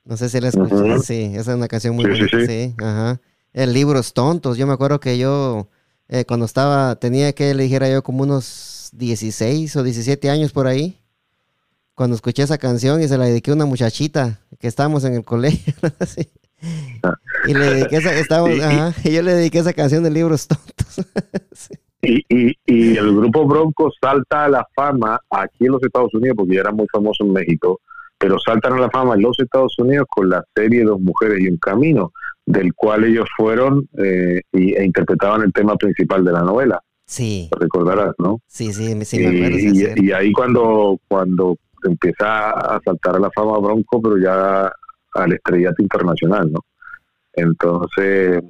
No 0.04 0.18
sé 0.18 0.28
si 0.30 0.42
la 0.42 0.50
escuché. 0.50 1.00
Sí, 1.00 1.32
esa 1.34 1.52
es 1.52 1.58
una 1.58 1.68
canción 1.68 1.96
muy 1.96 2.06
bonita. 2.06 2.46
Sí, 2.46 2.76
ajá. 2.80 3.22
El 3.54 3.74
libros 3.74 4.14
tontos. 4.14 4.58
Yo 4.58 4.68
me 4.68 4.74
acuerdo 4.74 5.00
que 5.00 5.18
yo, 5.18 5.70
eh, 6.08 6.26
cuando 6.26 6.46
estaba, 6.46 6.96
tenía 6.98 7.32
que 7.34 7.54
le 7.54 7.64
dijera 7.64 7.90
yo 7.90 8.04
como 8.04 8.24
unos 8.24 8.90
16 8.94 9.76
o 9.76 9.84
17 9.84 10.30
años 10.30 10.52
por 10.52 10.68
ahí. 10.68 11.00
Cuando 11.96 12.16
escuché 12.16 12.44
esa 12.44 12.58
canción 12.58 13.02
y 13.02 13.08
se 13.08 13.18
la 13.18 13.26
dediqué 13.26 13.52
a 13.52 13.56
una 13.56 13.66
muchachita 13.66 14.40
que 14.60 14.68
estábamos 14.68 15.04
en 15.04 15.14
el 15.16 15.24
colegio. 15.24 15.74
Ah. 15.84 16.39
Y 17.48 17.54
le 17.54 17.74
dediqué 17.74 17.98
esa, 17.98 18.10
ajá, 18.66 18.94
y 19.04 19.12
yo 19.14 19.22
le 19.22 19.34
dediqué 19.34 19.60
esa 19.60 19.74
canción 19.74 20.04
de 20.04 20.12
libros 20.12 20.48
tontos. 20.48 21.06
sí. 21.52 21.74
Y, 22.02 22.24
y, 22.30 22.58
y, 22.66 22.96
el 22.96 23.14
grupo 23.14 23.46
Bronco 23.46 23.92
salta 24.02 24.46
a 24.46 24.50
la 24.50 24.66
fama 24.74 25.20
aquí 25.30 25.66
en 25.66 25.74
los 25.74 25.84
Estados 25.84 26.14
Unidos, 26.14 26.38
porque 26.38 26.56
ya 26.56 26.62
era 26.62 26.72
muy 26.72 26.88
famoso 26.92 27.26
en 27.26 27.34
México, 27.34 27.82
pero 28.18 28.40
saltan 28.40 28.74
a 28.74 28.80
la 28.80 28.90
fama 28.90 29.16
en 29.16 29.22
los 29.22 29.38
Estados 29.38 29.78
Unidos 29.80 30.08
con 30.10 30.30
la 30.30 30.44
serie 30.56 30.86
Dos 30.86 31.02
Mujeres 31.02 31.42
y 31.42 31.50
un 31.50 31.58
Camino, 31.58 32.14
del 32.46 32.74
cual 32.74 33.04
ellos 33.04 33.28
fueron 33.36 33.88
eh, 33.98 34.42
y, 34.54 34.76
e 34.76 34.86
interpretaban 34.86 35.42
el 35.42 35.52
tema 35.52 35.76
principal 35.76 36.24
de 36.24 36.32
la 36.32 36.42
novela. 36.42 36.82
Sí. 37.06 37.50
Te 37.52 37.60
recordarás, 37.60 38.14
¿no? 38.18 38.40
Sí, 38.48 38.72
sí, 38.72 39.04
sí 39.04 39.20
me 39.20 39.28
acuerdo. 39.28 39.58
Y, 39.58 40.08
y, 40.08 40.12
ahí 40.14 40.32
cuando, 40.32 41.00
cuando 41.08 41.58
empieza 41.84 42.52
a 42.52 42.80
saltar 42.84 43.18
a 43.18 43.20
la 43.20 43.32
fama 43.32 43.58
Bronco, 43.60 44.02
pero 44.02 44.18
ya 44.18 44.72
al 45.14 45.34
estrellato 45.34 45.82
internacional, 45.82 46.52
¿no? 46.52 46.60
Entonces, 47.34 48.42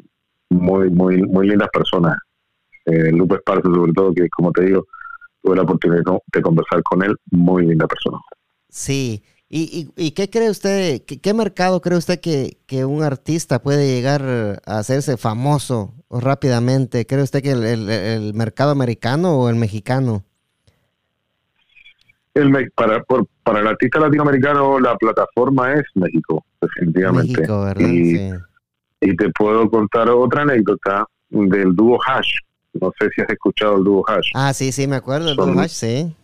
muy, 0.49 0.89
muy, 0.89 1.21
muy 1.23 1.47
lindas 1.47 1.69
personas 1.71 2.17
eh, 2.85 3.11
Lupe 3.11 3.35
Esparza, 3.35 3.69
sobre 3.69 3.93
todo, 3.93 4.13
que 4.13 4.27
como 4.29 4.51
te 4.51 4.65
digo, 4.65 4.85
tuve 5.43 5.55
la 5.55 5.61
oportunidad 5.61 6.03
de 6.33 6.41
conversar 6.41 6.81
con 6.83 7.03
él, 7.03 7.15
muy 7.31 7.65
linda 7.65 7.87
persona. 7.87 8.17
Sí, 8.69 9.23
¿Y, 9.51 9.89
y, 9.95 10.11
qué 10.11 10.29
cree 10.29 10.51
usted, 10.51 11.01
qué, 11.01 11.33
mercado 11.33 11.81
cree 11.81 11.97
usted 11.97 12.19
que, 12.19 12.59
que, 12.67 12.85
un 12.85 13.01
artista 13.01 13.63
puede 13.63 13.87
llegar 13.87 14.61
a 14.63 14.77
hacerse 14.77 15.17
famoso 15.17 15.95
rápidamente? 16.11 17.07
¿Cree 17.07 17.23
usted 17.23 17.41
que 17.41 17.53
el, 17.53 18.33
mercado 18.35 18.69
americano 18.69 19.39
o 19.39 19.49
el 19.49 19.55
mexicano? 19.55 20.23
El, 22.33 22.71
para, 22.75 23.03
para 23.43 23.59
el 23.59 23.67
artista 23.67 23.99
latinoamericano 23.99 24.79
la 24.79 24.95
plataforma 24.95 25.73
es 25.73 25.83
México, 25.95 26.45
definitivamente. 26.61 27.33
México, 27.33 27.61
¿verdad? 27.63 27.87
Y, 27.87 28.31
y 29.01 29.15
te 29.15 29.29
puedo 29.31 29.69
contar 29.69 30.09
otra 30.09 30.43
anécdota 30.43 31.05
del 31.29 31.75
dúo 31.75 31.99
Hash, 32.05 32.37
No 32.73 32.91
sé 32.99 33.09
si 33.15 33.21
has 33.21 33.29
escuchado 33.29 33.77
el 33.77 33.83
dúo 33.83 34.03
Hash. 34.07 34.29
Ah, 34.35 34.53
sí, 34.53 34.71
sí, 34.71 34.87
me 34.87 34.97
acuerdo, 34.97 35.31
el 35.31 35.35
dúo 35.35 35.59
Hash, 35.59 35.71
sí. 35.71 36.15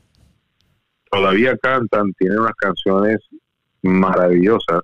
Todavía 1.12 1.58
cantan, 1.58 2.14
tienen 2.14 2.40
unas 2.40 2.56
canciones 2.56 3.18
maravillosas. 3.82 4.82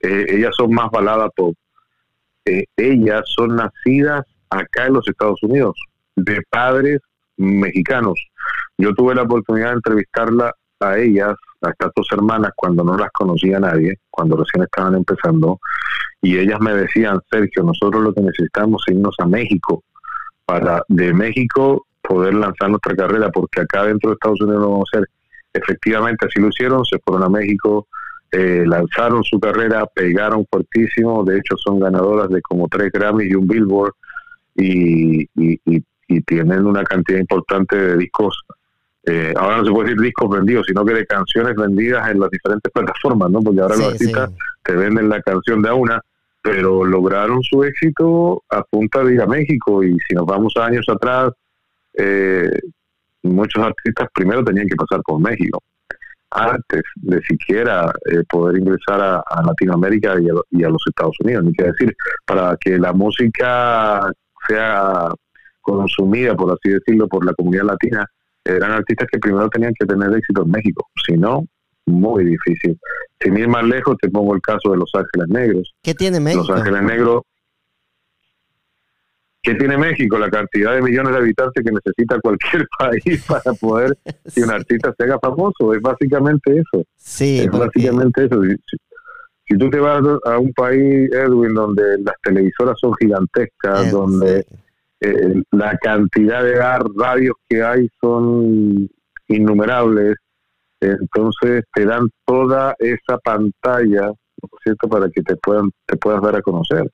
Eh, 0.00 0.26
ellas 0.28 0.52
son 0.56 0.72
más 0.72 0.90
balada 0.90 1.28
pop. 1.30 1.54
Eh, 2.44 2.64
ellas 2.76 3.22
son 3.36 3.56
nacidas 3.56 4.24
acá 4.48 4.86
en 4.86 4.94
los 4.94 5.06
Estados 5.06 5.42
Unidos, 5.42 5.76
de 6.16 6.40
padres 6.48 7.00
mexicanos. 7.36 8.18
Yo 8.80 8.94
tuve 8.94 9.14
la 9.14 9.22
oportunidad 9.22 9.68
de 9.68 9.74
entrevistarla 9.74 10.54
a 10.80 10.96
ellas, 10.96 11.34
a 11.60 11.70
estas 11.70 11.92
dos 11.94 12.08
hermanas, 12.12 12.52
cuando 12.56 12.82
no 12.82 12.96
las 12.96 13.10
conocía 13.12 13.60
nadie, 13.60 13.98
cuando 14.10 14.36
recién 14.36 14.64
estaban 14.64 14.94
empezando, 14.94 15.60
y 16.22 16.38
ellas 16.38 16.58
me 16.60 16.74
decían, 16.74 17.20
Sergio, 17.30 17.62
nosotros 17.62 18.02
lo 18.02 18.14
que 18.14 18.22
necesitamos 18.22 18.82
es 18.86 18.94
irnos 18.94 19.14
a 19.18 19.26
México, 19.26 19.84
para 20.46 20.82
de 20.88 21.12
México 21.12 21.86
poder 22.00 22.34
lanzar 22.34 22.70
nuestra 22.70 22.96
carrera, 22.96 23.28
porque 23.30 23.60
acá 23.60 23.84
dentro 23.84 24.10
de 24.10 24.14
Estados 24.14 24.40
Unidos 24.40 24.62
no 24.62 24.70
vamos 24.70 24.88
a 24.92 24.96
hacer. 24.96 25.08
Efectivamente, 25.52 26.26
así 26.26 26.40
lo 26.40 26.48
hicieron, 26.48 26.82
se 26.86 26.98
fueron 27.00 27.24
a 27.24 27.28
México, 27.28 27.86
eh, 28.32 28.64
lanzaron 28.66 29.22
su 29.24 29.38
carrera, 29.38 29.84
pegaron 29.86 30.46
fuertísimo, 30.50 31.22
de 31.24 31.38
hecho 31.38 31.56
son 31.58 31.80
ganadoras 31.80 32.30
de 32.30 32.40
como 32.40 32.66
tres 32.68 32.90
Grammys 32.92 33.30
y 33.30 33.34
un 33.34 33.46
Billboard, 33.46 33.92
y, 34.56 35.28
y, 35.34 35.84
tienen 36.26 36.66
una 36.66 36.82
cantidad 36.82 37.20
importante 37.20 37.76
de 37.76 37.96
discos 37.96 38.36
eh, 39.04 39.32
ahora 39.36 39.58
no 39.58 39.64
se 39.64 39.70
puede 39.70 39.88
decir 39.88 40.02
discos 40.02 40.30
vendidos, 40.30 40.66
sino 40.66 40.84
que 40.84 40.94
de 40.94 41.06
canciones 41.06 41.54
vendidas 41.56 42.10
en 42.10 42.20
las 42.20 42.30
diferentes 42.30 42.70
plataformas, 42.72 43.30
¿no? 43.30 43.40
Porque 43.40 43.60
ahora 43.60 43.76
los 43.76 43.92
artistas 43.92 44.30
te 44.62 44.74
venden 44.74 45.08
la 45.08 45.22
canción 45.22 45.62
de 45.62 45.70
a 45.70 45.74
una, 45.74 46.00
pero 46.42 46.84
lograron 46.84 47.42
su 47.42 47.64
éxito 47.64 48.42
a 48.50 48.62
punta 48.62 49.02
de 49.02 49.14
ir 49.14 49.22
a 49.22 49.26
México 49.26 49.82
y 49.82 49.96
si 50.06 50.14
nos 50.14 50.26
vamos 50.26 50.52
a 50.56 50.66
años 50.66 50.86
atrás, 50.88 51.30
eh, 51.94 52.50
muchos 53.22 53.64
artistas 53.64 54.08
primero 54.14 54.44
tenían 54.44 54.66
que 54.66 54.76
pasar 54.76 55.00
por 55.02 55.20
México 55.20 55.62
antes 56.30 56.82
de 56.94 57.20
siquiera 57.22 57.92
eh, 58.08 58.22
poder 58.28 58.58
ingresar 58.58 59.00
a, 59.00 59.42
Latinoamérica 59.44 60.14
y 60.20 60.28
a, 60.28 60.32
y 60.50 60.62
a, 60.62 60.68
los 60.68 60.82
Estados 60.86 61.16
Unidos. 61.24 61.44
Ni 61.44 61.52
que 61.52 61.64
decir, 61.64 61.96
para 62.24 62.56
que 62.56 62.78
la 62.78 62.92
música 62.92 64.12
sea 64.46 65.08
consumida, 65.60 66.36
por 66.36 66.52
así 66.52 66.72
decirlo, 66.72 67.08
por 67.08 67.24
la 67.24 67.34
comunidad 67.34 67.64
latina, 67.64 68.06
eran 68.56 68.72
artistas 68.72 69.08
que 69.10 69.18
primero 69.18 69.48
tenían 69.48 69.72
que 69.78 69.86
tener 69.86 70.12
éxito 70.14 70.42
en 70.42 70.50
México, 70.50 70.88
si 71.06 71.14
no, 71.14 71.44
muy 71.86 72.24
difícil. 72.24 72.78
Sin 73.20 73.36
ir 73.36 73.48
más 73.48 73.64
lejos, 73.64 73.96
te 74.00 74.08
pongo 74.08 74.34
el 74.34 74.40
caso 74.40 74.70
de 74.70 74.78
Los 74.78 74.90
Ángeles 74.94 75.28
Negros. 75.28 75.74
¿Qué 75.82 75.94
tiene 75.94 76.20
México? 76.20 76.44
Los 76.48 76.58
Ángeles 76.58 76.82
Negros. 76.82 77.22
¿Qué 79.42 79.54
tiene 79.54 79.78
México? 79.78 80.18
La 80.18 80.30
cantidad 80.30 80.74
de 80.74 80.82
millones 80.82 81.12
de 81.12 81.18
habitantes 81.18 81.64
que 81.64 81.72
necesita 81.72 82.20
cualquier 82.20 82.66
país 82.78 83.24
para 83.26 83.54
poder 83.54 83.96
que 84.34 84.42
un 84.42 84.50
artista 84.50 84.94
se 84.96 85.04
haga 85.04 85.18
famoso. 85.18 85.74
Es 85.74 85.80
básicamente 85.80 86.58
eso. 86.58 86.84
Sí, 86.96 87.40
es 87.40 87.50
básicamente 87.50 88.26
eso. 88.26 88.40
Si, 89.46 89.58
tú 89.58 89.68
te 89.68 89.80
vas 89.80 90.02
a 90.24 90.38
un 90.38 90.52
país, 90.52 91.10
Edwin, 91.12 91.54
donde 91.54 91.98
las 91.98 92.14
televisoras 92.22 92.78
son 92.78 92.94
gigantescas, 92.94 93.90
donde 93.90 94.46
eh, 95.00 95.42
la 95.52 95.76
cantidad 95.78 96.42
de 96.42 96.54
radios 96.54 97.34
que 97.48 97.62
hay 97.62 97.88
son 98.00 98.88
innumerables, 99.28 100.16
entonces 100.80 101.64
te 101.74 101.84
dan 101.84 102.08
toda 102.26 102.74
esa 102.78 103.18
pantalla, 103.22 104.12
cierto?, 104.62 104.88
para 104.88 105.08
que 105.10 105.22
te 105.22 105.36
puedan 105.36 105.70
te 105.86 105.96
puedas 105.96 106.22
dar 106.22 106.36
a 106.36 106.42
conocer. 106.42 106.90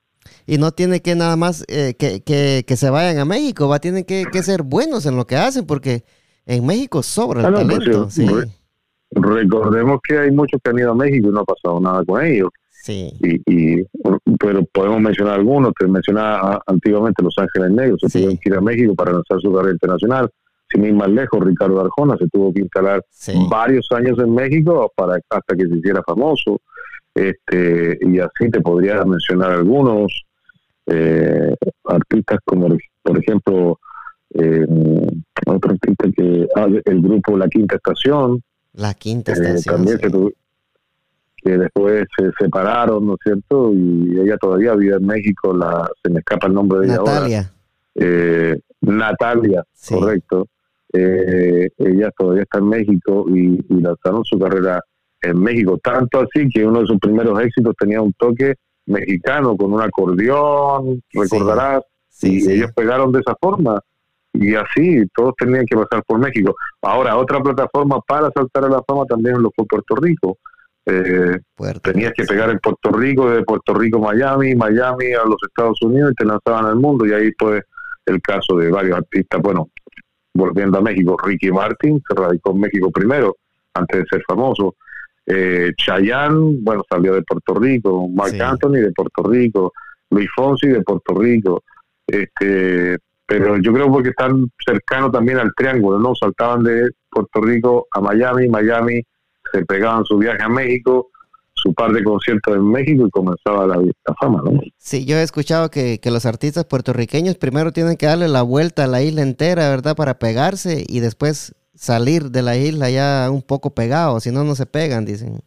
Y 0.47 0.59
no 0.59 0.73
tiene 0.73 1.03
que 1.03 1.15
nada 1.15 1.37
más 1.37 1.65
eh, 1.69 1.95
que, 1.97 2.23
que, 2.23 2.77
se 2.77 2.91
vayan 2.91 3.19
a 3.19 3.25
México, 3.25 3.69
va 3.69 3.79
tienen 3.79 4.05
que, 4.05 4.27
ser 4.43 4.63
buenos 4.63 5.07
en 5.07 5.17
lo 5.17 5.27
que 5.27 5.37
hacen, 5.37 5.67
porque 5.67 6.05
en 6.47 6.67
México 6.67 7.03
sobra 7.03 7.41
el 7.41 7.47
ah, 7.47 7.51
pues 7.53 7.67
talento. 7.67 8.11
sí. 8.11 8.27
Recordemos 9.11 10.01
que 10.07 10.19
hay 10.19 10.31
muchos 10.31 10.61
que 10.63 10.71
han 10.71 10.79
ido 10.79 10.93
a 10.93 10.95
México 10.95 11.29
y 11.29 11.33
no 11.33 11.41
ha 11.41 11.45
pasado 11.45 11.81
nada 11.81 12.05
con 12.05 12.25
ellos. 12.25 12.51
Sí. 12.71 13.13
Y, 13.21 13.83
pero 14.39 14.65
podemos 14.73 15.01
mencionar 15.01 15.35
algunos, 15.35 15.73
te 15.79 15.89
mencionaba 15.89 16.63
antiguamente 16.67 17.23
Los 17.23 17.37
Ángeles 17.39 17.71
Negros, 17.71 18.01
se 18.01 18.09
tuvieron 18.09 18.39
que 18.39 18.49
ir 18.49 18.57
a 18.57 18.61
México 18.61 18.95
para 18.95 19.13
lanzar 19.13 19.41
su 19.41 19.53
carrera 19.53 19.73
internacional. 19.73 20.31
Sin 20.69 20.85
ir 20.85 20.95
más 20.95 21.09
lejos, 21.09 21.45
Ricardo 21.45 21.81
Arjona 21.81 22.17
se 22.17 22.29
tuvo 22.29 22.53
que 22.53 22.61
instalar 22.61 23.03
varios 23.49 23.87
años 23.93 24.19
en 24.19 24.35
México 24.35 24.93
para 24.97 25.19
hasta 25.31 25.57
que 25.57 25.67
se 25.67 25.77
hiciera 25.77 26.03
famoso. 26.05 26.61
Este, 27.15 27.99
y 28.03 28.19
así 28.19 28.51
te 28.51 28.61
podría 28.61 29.03
mencionar 29.05 29.53
algunos 29.53 30.27
eh, 30.87 31.55
artistas 31.87 32.39
como 32.45 32.69
por 33.03 33.19
ejemplo 33.19 33.81
eh, 34.35 34.67
otro 35.47 35.73
artista 35.73 36.09
que 36.15 36.47
ah, 36.55 36.69
el 36.85 37.01
grupo 37.01 37.37
La 37.37 37.49
Quinta 37.49 37.77
Estación 37.77 38.43
la 38.77 38.95
Quinta 38.95 39.33
Estación 39.33 39.77
también 39.77 39.99
se 39.99 40.11
que 41.43 41.57
después 41.57 42.05
se 42.19 42.31
separaron, 42.41 43.07
¿no 43.07 43.15
es 43.15 43.21
cierto? 43.23 43.73
Y 43.73 44.19
ella 44.19 44.37
todavía 44.37 44.75
vive 44.75 44.97
en 44.97 45.07
México, 45.07 45.55
la 45.55 45.89
se 46.03 46.11
me 46.11 46.19
escapa 46.19 46.49
el 46.49 46.55
nombre 46.55 46.81
de 46.81 46.87
ella 46.87 46.97
Natalia. 46.97 47.53
Eh, 47.95 48.59
Natalia, 48.81 49.65
correcto. 49.89 50.49
Eh, 50.93 51.69
ella 51.79 52.11
todavía 52.17 52.43
está 52.43 52.59
en 52.59 52.69
México 52.69 53.27
y, 53.29 53.65
lanzaron 53.81 54.25
su 54.25 54.39
carrera 54.39 54.81
en 55.23 55.41
México, 55.41 55.79
tanto 55.83 56.21
así 56.21 56.49
que 56.49 56.67
uno 56.67 56.81
de 56.81 56.87
sus 56.87 56.99
primeros 56.99 57.41
éxitos 57.41 57.75
tenía 57.79 58.01
un 58.03 58.13
toque 58.15 58.55
mexicano 58.87 59.57
con 59.57 59.73
un 59.73 59.83
acordeón, 59.83 61.03
recordarás, 61.13 61.83
y 62.23 62.51
ellos 62.51 62.71
pegaron 62.75 63.13
de 63.13 63.21
esa 63.21 63.35
forma 63.41 63.81
y 64.41 64.55
así 64.55 65.03
todos 65.15 65.35
tenían 65.37 65.65
que 65.67 65.77
pasar 65.77 66.03
por 66.07 66.19
México. 66.19 66.55
Ahora, 66.83 67.17
otra 67.17 67.41
plataforma 67.41 68.01
para 68.07 68.31
saltar 68.35 68.65
a 68.65 68.69
la 68.69 68.83
fama 68.87 69.05
también 69.07 69.43
lo 69.43 69.51
fue 69.55 69.67
Puerto 69.67 69.97
Rico. 69.97 70.39
Eh, 70.87 71.39
tenías 71.83 72.13
que 72.13 72.25
pegar 72.25 72.51
en 72.51 72.59
Puerto 72.59 72.93
Rico, 72.93 73.29
de 73.29 73.43
Puerto 73.43 73.75
Rico 73.75 73.99
Miami, 73.99 74.55
Miami 74.55 75.13
a 75.15 75.25
los 75.25 75.39
Estados 75.49 75.81
Unidos 75.83 76.13
y 76.13 76.15
te 76.15 76.25
lanzaban 76.25 76.67
al 76.67 76.77
mundo. 76.77 77.07
Y 77.07 77.13
ahí 77.13 77.31
fue 77.39 77.63
el 78.05 78.21
caso 78.21 78.57
de 78.57 78.71
varios 78.71 78.97
artistas. 78.97 79.41
Bueno, 79.43 79.71
volviendo 80.35 80.79
a 80.79 80.83
México, 80.83 81.17
Ricky 81.23 81.51
Martin 81.51 82.01
se 82.09 82.15
radicó 82.15 82.53
en 82.53 82.61
México 82.61 82.91
primero, 82.91 83.37
antes 83.75 84.01
de 84.01 84.07
ser 84.09 84.23
famoso. 84.29 84.77
Eh, 85.27 85.73
Chayanne, 85.77 86.59
bueno, 86.61 86.83
salió 86.89 87.15
de 87.15 87.23
Puerto 87.23 87.55
Rico. 87.55 88.09
Mark 88.09 88.41
Anthony 88.41 88.81
de 88.83 88.93
Puerto 88.93 89.25
Rico. 89.25 89.73
Luis 90.11 90.29
Fonsi 90.37 90.69
de 90.69 90.83
Puerto 90.83 91.15
Rico. 91.15 91.65
Este, 92.07 92.97
pero 93.27 93.59
yo 93.59 93.73
creo 93.73 93.91
porque 93.91 94.11
están 94.11 94.51
cercanos 94.65 95.13
también 95.13 95.39
al 95.39 95.53
triángulo, 95.57 95.99
¿no? 95.99 96.15
Saltaban 96.15 96.63
de 96.63 96.91
Puerto 97.11 97.41
Rico 97.41 97.87
a 97.93 98.01
Miami, 98.01 98.49
Miami 98.49 99.03
se 99.53 99.65
pegaban 99.65 100.05
su 100.05 100.19
viaje 100.19 100.43
a 100.43 100.49
México, 100.49 101.11
su 101.55 101.75
par 101.75 101.93
de 101.93 102.05
conciertos 102.05 102.55
en 102.55 102.71
México 102.71 103.07
y 103.07 103.11
comenzaba 103.11 103.67
la, 103.67 103.83
fama, 104.21 104.43
¿no? 104.45 104.61
Sí, 104.79 105.05
yo 105.05 105.17
he 105.17 105.23
escuchado 105.23 105.71
que, 105.71 105.99
los 106.05 106.27
artistas 106.27 106.67
puertorriqueños 106.67 107.37
primero 107.37 107.73
tienen 107.73 107.97
que 107.97 108.07
darle 108.07 108.29
la 108.29 108.43
vuelta 108.43 108.85
a 108.85 108.87
la 108.87 109.03
isla 109.03 109.23
entera, 109.23 109.69
¿verdad? 109.71 109.97
Para 109.97 110.19
pegarse 110.19 110.85
y 110.87 111.01
después 111.01 111.55
salir 111.75 112.31
de 112.31 112.43
la 112.43 112.57
isla 112.57 112.91
ya 112.91 113.29
un 113.31 113.43
poco 113.43 113.75
pegado, 113.75 114.21
si 114.21 114.31
no, 114.31 114.45
no 114.45 114.55
se 114.55 114.67
pegan, 114.67 115.05
dicen. 115.05 115.41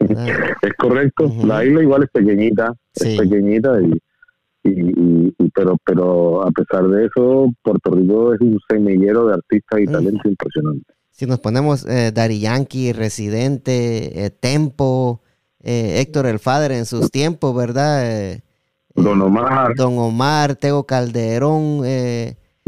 Es 0.62 0.72
correcto, 0.78 1.32
la 1.44 1.64
isla 1.64 1.82
igual 1.82 2.02
es 2.04 2.10
pequeñita, 2.10 2.72
es 2.94 3.18
pequeñita 3.18 3.80
y, 3.80 3.92
y, 4.64 5.30
pero 5.54 5.76
pero 5.84 6.42
a 6.42 6.50
pesar 6.50 6.88
de 6.88 7.06
eso, 7.06 7.52
Puerto 7.62 7.90
Rico 7.92 8.34
es 8.34 8.40
un 8.40 8.58
semillero 8.68 9.26
de 9.26 9.34
artistas 9.34 9.80
y 9.80 9.86
talento 9.86 10.28
impresionante 10.28 10.94
si 11.14 11.26
nos 11.26 11.38
ponemos 11.38 11.86
eh, 11.86 12.10
Dari 12.12 12.40
Yankee, 12.40 12.92
Residente, 12.92 14.24
eh, 14.24 14.30
Tempo, 14.30 15.22
eh, 15.62 16.00
Héctor 16.00 16.26
el 16.26 16.40
Padre 16.40 16.76
en 16.76 16.86
sus 16.86 17.10
tiempos, 17.10 17.54
¿verdad? 17.54 18.04
Eh, 18.04 18.42
Don 18.96 19.22
Omar. 19.22 19.74
Don 19.76 19.96
Omar, 19.98 20.56
Tego 20.56 20.84
Calderón. 20.84 21.82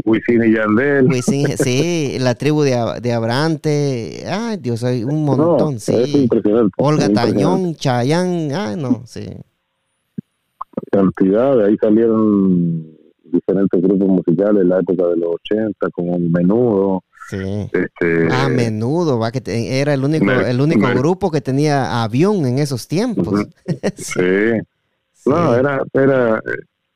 Wisin 0.05 0.45
y 0.45 0.55
Yandel. 0.55 1.09
sí, 1.23 2.19
la 2.21 2.37
tribu 2.37 2.63
de, 2.63 3.01
de 3.03 3.13
Abrante. 3.13 4.25
Ay, 4.29 4.59
Dios, 4.59 4.85
hay 4.85 5.03
un 5.03 5.25
montón, 5.25 5.81
sí. 5.81 6.29
Olga 6.77 7.09
Tañón, 7.09 7.75
Chayán, 7.75 8.53
ay, 8.53 8.77
no, 8.77 9.03
sí. 9.07 9.27
Cantidad, 10.91 11.57
de 11.57 11.67
ahí 11.67 11.77
salieron 11.79 12.97
diferentes 13.25 13.83
grupos 13.83 14.09
musicales 14.09 14.63
en 14.63 14.69
la 14.69 14.79
época 14.81 15.07
de 15.09 15.17
los 15.17 15.35
80, 15.51 15.91
como 15.91 16.19
Menudo. 16.19 17.03
Sí. 17.29 17.69
Este, 17.73 18.33
a 18.33 18.49
menudo, 18.49 19.19
va 19.19 19.33
que 19.33 19.43
era 19.81 19.95
el 19.95 20.05
único, 20.05 20.31
el 20.31 20.61
único 20.61 20.87
grupo 20.95 21.31
que 21.31 21.41
tenía 21.41 22.05
avión 22.05 22.47
en 22.47 22.61
esos 22.61 22.87
tiempos. 22.87 23.47
sí. 23.97 24.21
No, 25.25 25.57
era, 25.57 25.83
era, 25.93 26.41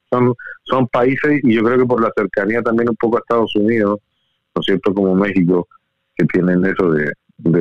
son, 0.08 0.32
son 0.62 0.86
países 0.86 1.40
y 1.42 1.54
yo 1.54 1.64
creo 1.64 1.78
que 1.78 1.86
por 1.86 2.00
la 2.00 2.12
cercanía 2.16 2.62
también 2.62 2.90
un 2.90 2.96
poco 2.96 3.16
a 3.16 3.20
Estados 3.20 3.54
Unidos, 3.56 3.98
¿no 4.54 4.60
es 4.60 4.66
cierto? 4.66 4.94
Como 4.94 5.16
México, 5.16 5.66
que 6.16 6.24
tienen 6.26 6.64
eso 6.64 6.92
de, 6.92 7.12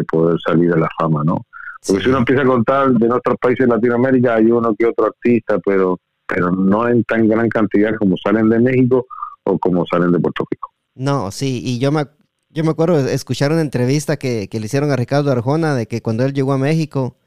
poder 0.03 0.39
salir 0.45 0.72
a 0.74 0.78
la 0.78 0.89
fama, 0.99 1.24
¿no? 1.24 1.45
Porque 1.88 2.03
si 2.03 2.09
uno 2.09 2.20
empieza 2.20 2.43
a 2.43 2.45
contar 2.45 2.91
de 2.91 3.07
nuestros 3.07 3.38
países 3.38 3.65
de 3.65 3.74
Latinoamérica, 3.74 4.36
hay 4.36 4.51
uno 4.51 4.76
que 4.78 4.86
otro 4.86 5.05
artista, 5.05 5.57
pero 5.65 5.99
pero 6.30 6.51
no 6.51 6.88
en 6.88 7.03
tan 7.03 7.27
gran 7.27 7.49
cantidad 7.49 7.91
como 7.97 8.15
salen 8.17 8.49
de 8.49 8.59
México 8.59 9.07
o 9.43 9.57
como 9.57 9.86
salen 9.86 10.11
de 10.11 10.19
Puerto 10.19 10.45
Rico. 10.49 10.71
No, 10.95 11.32
sí, 11.32 11.61
y 11.63 11.80
yo 11.80 11.91
me, 11.91 12.05
yo 12.49 12.63
me 12.63 12.71
acuerdo 12.71 12.99
escuchar 12.99 13.51
una 13.51 13.61
entrevista 13.61 14.17
que, 14.17 14.47
que 14.47 14.59
le 14.59 14.67
hicieron 14.67 14.91
a 14.91 14.95
Ricardo 14.95 15.32
Arjona 15.32 15.75
de 15.75 15.88
que 15.88 16.01
cuando 16.01 16.23
él 16.25 16.34
llegó 16.34 16.53
a 16.53 16.57
México, 16.57 17.17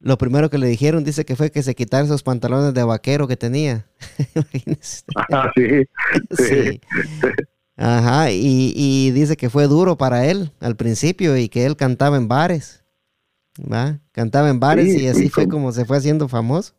lo 0.00 0.18
primero 0.18 0.50
que 0.50 0.58
le 0.58 0.66
dijeron, 0.66 1.04
dice 1.04 1.24
que 1.24 1.36
fue 1.36 1.50
que 1.50 1.62
se 1.62 1.74
quitara 1.74 2.04
esos 2.04 2.22
pantalones 2.22 2.74
de 2.74 2.84
vaquero 2.84 3.26
que 3.26 3.36
tenía. 3.36 3.86
ah, 5.32 5.50
sí, 5.56 5.88
sí. 6.30 6.80
Ajá, 7.76 8.30
y, 8.30 8.72
y, 8.76 9.10
dice 9.12 9.36
que 9.36 9.48
fue 9.48 9.66
duro 9.66 9.96
para 9.96 10.26
él 10.26 10.52
al 10.60 10.76
principio 10.76 11.36
y 11.36 11.48
que 11.48 11.64
él 11.64 11.76
cantaba 11.76 12.16
en 12.16 12.28
bares. 12.28 12.82
¿va? 13.60 13.98
Cantaba 14.12 14.48
en 14.50 14.60
bares 14.60 14.94
y 14.94 15.08
así 15.08 15.28
fue 15.28 15.48
como 15.48 15.72
se 15.72 15.84
fue 15.84 15.96
haciendo 15.96 16.28
famoso. 16.28 16.74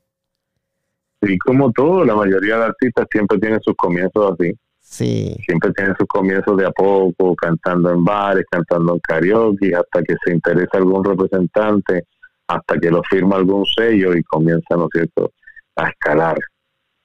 Y 1.24 1.38
como 1.40 1.72
todo, 1.72 2.04
la 2.04 2.16
mayoría 2.16 2.58
de 2.58 2.66
artistas 2.66 3.08
siempre 3.12 3.40
tienen 3.40 3.62
sus 3.62 3.76
comienzos 3.76 4.34
así. 4.34 4.54
Sí. 4.80 5.36
Siempre 5.46 5.72
tienen 5.72 5.96
sus 5.98 6.08
comienzos 6.08 6.58
de 6.58 6.66
a 6.66 6.72
poco, 6.72 7.36
cantando 7.36 7.92
en 7.92 8.04
bares, 8.04 8.46
cantando 8.52 8.94
en 8.94 9.00
karaoke, 9.00 9.74
hasta 9.76 10.04
que 10.04 10.16
se 10.24 10.34
interesa 10.34 10.78
algún 10.78 11.04
representante, 11.04 12.04
hasta 12.48 12.78
que 12.78 12.90
lo 12.90 13.02
firma 13.10 13.38
algún 13.38 13.66
sello 13.66 14.16
y 14.16 14.24
comienza, 14.24 14.76
¿no 14.76 14.86
es 14.86 14.90
cierto?, 14.94 15.32
a 15.76 15.88
escalar 15.88 16.38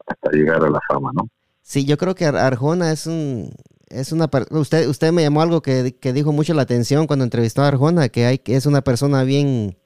hasta 0.06 0.30
llegar 0.32 0.62
a 0.64 0.70
la 0.70 0.80
fama, 0.88 1.10
¿no? 1.14 1.28
Sí, 1.62 1.84
yo 1.84 1.96
creo 1.96 2.14
que 2.14 2.24
Arjona 2.26 2.92
es 2.92 3.06
un, 3.06 3.50
es 3.88 4.12
una 4.12 4.28
usted 4.50 4.88
usted 4.88 5.12
me 5.12 5.22
llamó 5.22 5.42
algo 5.42 5.60
que, 5.62 5.94
dijo 6.00 6.32
mucho 6.32 6.54
la 6.54 6.62
atención 6.62 7.06
cuando 7.06 7.24
entrevistó 7.24 7.62
a 7.62 7.68
Arjona 7.68 8.08
que 8.08 8.26
hay 8.26 8.38
que 8.38 8.56
es 8.56 8.66
una 8.66 8.82
persona 8.82 9.22
bien 9.24 9.76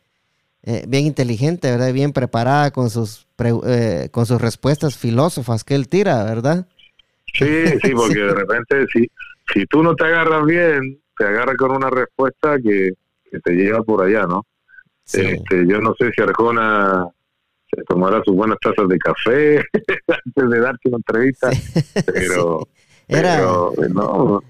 eh, 0.65 0.85
bien 0.87 1.07
inteligente 1.07 1.71
verdad 1.71 1.93
bien 1.93 2.13
preparada 2.13 2.71
con 2.71 2.91
sus 2.91 3.27
eh, 3.67 4.09
con 4.11 4.27
sus 4.27 4.41
respuestas 4.41 4.97
filósofas 4.97 5.65
que 5.65 5.75
él 5.75 5.89
tira 5.89 6.25
verdad 6.25 6.67
sí 7.35 7.67
sí 7.83 7.93
porque 7.97 8.21
de 8.21 8.35
repente 8.35 8.87
si 8.93 9.11
si 9.53 9.67
tú 9.67 9.83
no 9.83 9.95
te 9.95 10.05
agarras 10.05 10.45
bien 10.45 11.01
te 11.17 11.25
agarras 11.25 11.57
con 11.57 11.73
una 11.73 11.91
respuesta 11.91 12.57
que, 12.59 12.93
te 13.43 13.53
lleva 13.53 13.83
por 13.83 14.03
allá 14.05 14.27
no 14.27 14.45
este, 15.05 15.67
yo 15.67 15.81
no 15.81 15.95
sé 15.99 16.11
si 16.15 16.23
Arjona 16.23 17.07
se 17.75 17.83
tomará 17.85 18.23
sus 18.25 18.37
buenas 18.37 18.59
tazas 18.61 18.87
de 18.89 18.99
café 18.99 19.65
antes 20.25 20.51
de 20.51 20.61
darte 20.61 20.89
una 20.89 20.99
entrevista 20.99 21.51
pero 22.07 22.69
era, 23.09 23.37
Pero, 23.37 23.73
no, 23.89 24.43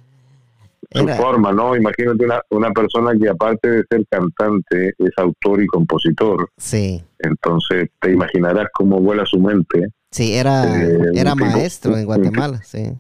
su 0.95 1.09
forma, 1.09 1.53
¿no? 1.53 1.77
Imagínate 1.77 2.25
una, 2.25 2.41
una 2.51 2.71
persona 2.73 3.13
que 3.21 3.29
aparte 3.29 3.71
de 3.71 3.85
ser 3.91 4.05
cantante 4.11 4.95
es 4.99 5.11
autor 5.17 5.63
y 5.63 5.67
compositor. 5.67 6.49
Sí. 6.57 7.03
Entonces 7.19 7.91
te 8.01 8.13
imaginarás 8.13 8.67
cómo 8.73 9.01
vuela 9.01 9.25
su 9.27 9.39
mente. 9.39 9.89
Sí, 10.11 10.35
era, 10.35 10.65
eh, 10.81 11.13
era 11.15 11.35
maestro 11.35 11.97
en 11.97 12.05
Guatemala, 12.05 12.61
sí. 12.63 12.93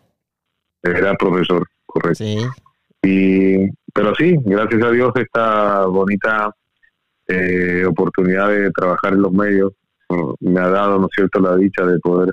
Era 0.82 1.14
profesor, 1.14 1.66
correcto. 1.86 2.24
Sí. 2.24 2.38
Y, 3.02 3.68
pero 3.92 4.14
sí, 4.14 4.36
gracias 4.44 4.82
a 4.82 4.90
Dios 4.90 5.12
esta 5.16 5.86
bonita 5.86 6.54
eh, 7.28 7.84
oportunidad 7.86 8.48
de 8.48 8.70
trabajar 8.70 9.12
en 9.12 9.22
los 9.22 9.32
medios 9.32 9.72
me 10.40 10.60
ha 10.60 10.68
dado, 10.68 10.98
¿no 10.98 11.06
es 11.06 11.12
cierto?, 11.14 11.40
la 11.40 11.56
dicha 11.56 11.84
de 11.84 11.98
poder 12.00 12.32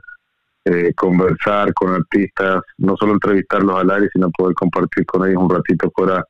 eh, 0.72 0.94
conversar 0.94 1.74
con 1.74 1.96
artistas, 1.96 2.62
no 2.78 2.96
solo 2.96 3.14
entrevistarlos 3.14 3.76
al 3.76 3.90
aire, 3.90 4.10
sino 4.14 4.30
poder 4.30 4.54
compartir 4.54 5.04
con 5.04 5.28
ellos 5.28 5.42
un 5.42 5.50
ratito 5.50 5.92
fuera, 5.96 6.24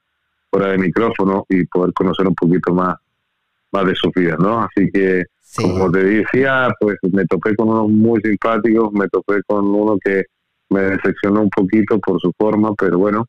fuera 0.50 0.68
de 0.68 0.78
micrófono 0.78 1.46
y 1.50 1.66
poder 1.66 1.94
conocer 1.94 2.26
un 2.26 2.36
poquito 2.36 2.74
más, 2.74 2.96
más 3.74 3.86
de 3.86 3.96
sus 3.96 4.14
vidas, 4.14 4.40
¿no? 4.40 4.62
Así 4.62 4.90
que, 4.94 5.26
como 5.58 5.92
te 5.92 6.04
decía, 6.06 6.70
pues 6.80 6.96
me 7.12 7.26
topé 7.26 7.54
con 7.54 7.68
unos 7.68 7.90
muy 7.90 8.22
simpáticos, 8.22 8.94
me 8.94 9.10
topé 9.10 9.42
con 9.46 9.66
uno 9.66 9.98
que 10.02 10.24
me 10.70 10.84
decepcionó 10.84 11.42
un 11.42 11.50
poquito 11.50 12.00
por 12.00 12.22
su 12.22 12.32
forma, 12.38 12.74
pero 12.76 12.98
bueno. 12.98 13.26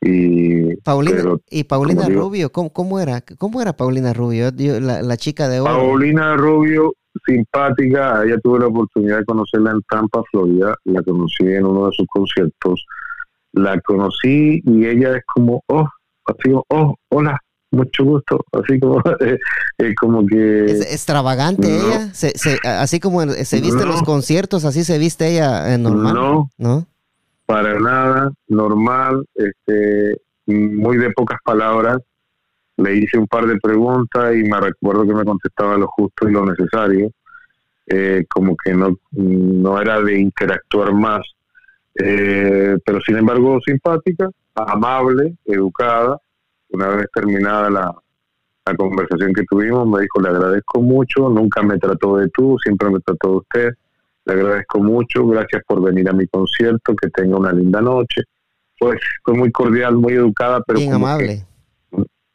Y 0.00 0.76
Paulina, 0.76 1.24
y 1.50 1.64
Paulina 1.64 2.08
Rubio, 2.08 2.52
¿cómo, 2.52 2.72
¿cómo, 2.72 3.00
era? 3.00 3.20
¿Cómo 3.36 3.60
era 3.60 3.72
Paulina 3.72 4.12
Rubio? 4.12 4.52
la, 4.56 5.02
la 5.02 5.16
chica 5.16 5.48
de 5.48 5.58
oro. 5.58 5.72
Paulina 5.72 6.36
Rubio 6.36 6.94
simpática. 7.24 8.24
Ella 8.24 8.38
tuve 8.42 8.60
la 8.60 8.66
oportunidad 8.66 9.18
de 9.18 9.24
conocerla 9.24 9.72
en 9.72 9.82
Tampa, 9.88 10.22
Florida. 10.30 10.74
La 10.84 11.02
conocí 11.02 11.44
en 11.44 11.66
uno 11.66 11.86
de 11.86 11.92
sus 11.92 12.06
conciertos. 12.08 12.84
La 13.52 13.80
conocí 13.80 14.60
y 14.64 14.86
ella 14.86 15.16
es 15.16 15.24
como, 15.26 15.62
oh, 15.68 15.88
así, 16.26 16.52
oh, 16.68 16.94
hola, 17.08 17.38
mucho 17.70 18.04
gusto. 18.04 18.44
Así 18.52 18.78
como, 18.78 19.00
eh, 19.78 19.94
como 19.98 20.26
que. 20.26 20.64
Es 20.66 20.92
extravagante 20.92 21.68
ella. 21.68 22.10
así 22.80 23.00
como 23.00 23.22
se 23.22 23.60
viste 23.60 23.82
en 23.82 23.88
los 23.88 24.02
conciertos, 24.02 24.64
así 24.64 24.84
se 24.84 24.98
viste 24.98 25.28
ella 25.32 25.72
en 25.72 25.82
normal. 25.82 26.14
No, 26.14 26.50
no. 26.58 26.86
Para 27.46 27.78
nada, 27.78 28.32
normal, 28.48 29.24
este, 29.34 30.20
muy 30.46 30.98
de 30.98 31.10
pocas 31.10 31.38
palabras 31.44 31.98
le 32.76 32.94
hice 32.96 33.18
un 33.18 33.26
par 33.26 33.46
de 33.46 33.58
preguntas 33.58 34.34
y 34.34 34.42
me 34.42 34.60
recuerdo 34.60 35.06
que 35.06 35.14
me 35.14 35.24
contestaba 35.24 35.76
lo 35.76 35.86
justo 35.88 36.28
y 36.28 36.32
lo 36.32 36.44
necesario, 36.44 37.10
eh, 37.86 38.24
como 38.28 38.56
que 38.56 38.74
no, 38.74 38.96
no 39.12 39.80
era 39.80 40.00
de 40.02 40.18
interactuar 40.18 40.92
más, 40.92 41.22
eh, 41.94 42.76
pero 42.84 43.00
sin 43.00 43.16
embargo 43.16 43.58
simpática, 43.64 44.28
amable, 44.54 45.36
educada. 45.44 46.18
Una 46.68 46.88
vez 46.88 47.06
terminada 47.14 47.70
la, 47.70 47.94
la 48.66 48.74
conversación 48.74 49.32
que 49.32 49.44
tuvimos, 49.44 49.86
me 49.86 50.02
dijo, 50.02 50.20
le 50.20 50.28
agradezco 50.28 50.82
mucho, 50.82 51.28
nunca 51.30 51.62
me 51.62 51.78
trató 51.78 52.16
de 52.18 52.28
tú, 52.28 52.56
siempre 52.62 52.90
me 52.90 53.00
trató 53.00 53.30
de 53.30 53.36
usted, 53.36 53.68
le 54.26 54.32
agradezco 54.32 54.80
mucho, 54.80 55.26
gracias 55.28 55.62
por 55.66 55.80
venir 55.80 56.08
a 56.10 56.12
mi 56.12 56.26
concierto, 56.26 56.94
que 56.96 57.08
tenga 57.10 57.38
una 57.38 57.52
linda 57.52 57.80
noche. 57.80 58.22
Pues 58.78 59.00
fue 59.24 59.34
muy 59.34 59.50
cordial, 59.52 59.96
muy 59.96 60.14
educada, 60.14 60.60
pero... 60.66 60.80
Bien 60.80 60.92
amable 60.92 61.46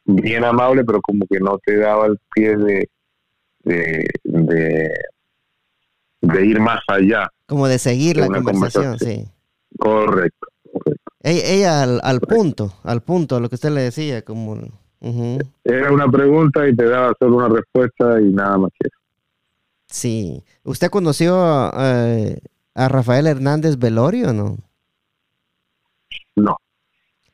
bien 0.04 0.44
amable, 0.44 0.84
pero 0.84 1.00
como 1.00 1.26
que 1.26 1.38
no 1.40 1.58
te 1.58 1.76
daba 1.76 2.06
el 2.06 2.18
pie 2.34 2.56
de, 2.56 2.88
de, 3.64 4.94
de, 6.20 6.46
ir 6.46 6.60
más 6.60 6.80
allá. 6.88 7.28
Como 7.46 7.68
de 7.68 7.78
seguir 7.78 8.16
la 8.16 8.28
conversación, 8.28 8.98
sí. 8.98 9.28
Correcto, 9.78 10.46
Ella, 11.22 11.82
al, 11.82 12.00
al, 12.02 12.20
punto, 12.20 12.72
al 12.84 13.02
punto, 13.02 13.40
lo 13.40 13.48
que 13.48 13.54
usted 13.56 13.70
le 13.70 13.82
decía, 13.82 14.22
como... 14.22 14.58
Era 15.64 15.90
una 15.90 16.08
pregunta 16.08 16.68
y 16.68 16.76
te 16.76 16.84
daba 16.84 17.12
solo 17.18 17.38
una 17.38 17.48
respuesta 17.48 18.20
y 18.20 18.26
nada 18.26 18.58
más 18.58 18.70
que 18.78 18.86
eso. 18.86 18.98
Sí. 19.86 20.42
¿Usted 20.62 20.90
conoció 20.90 21.70
eh, 21.76 22.38
a 22.74 22.88
Rafael 22.88 23.26
Hernández 23.26 23.78
Velorio 23.78 24.30
o 24.30 24.32
no? 24.32 24.56
No. 26.36 26.56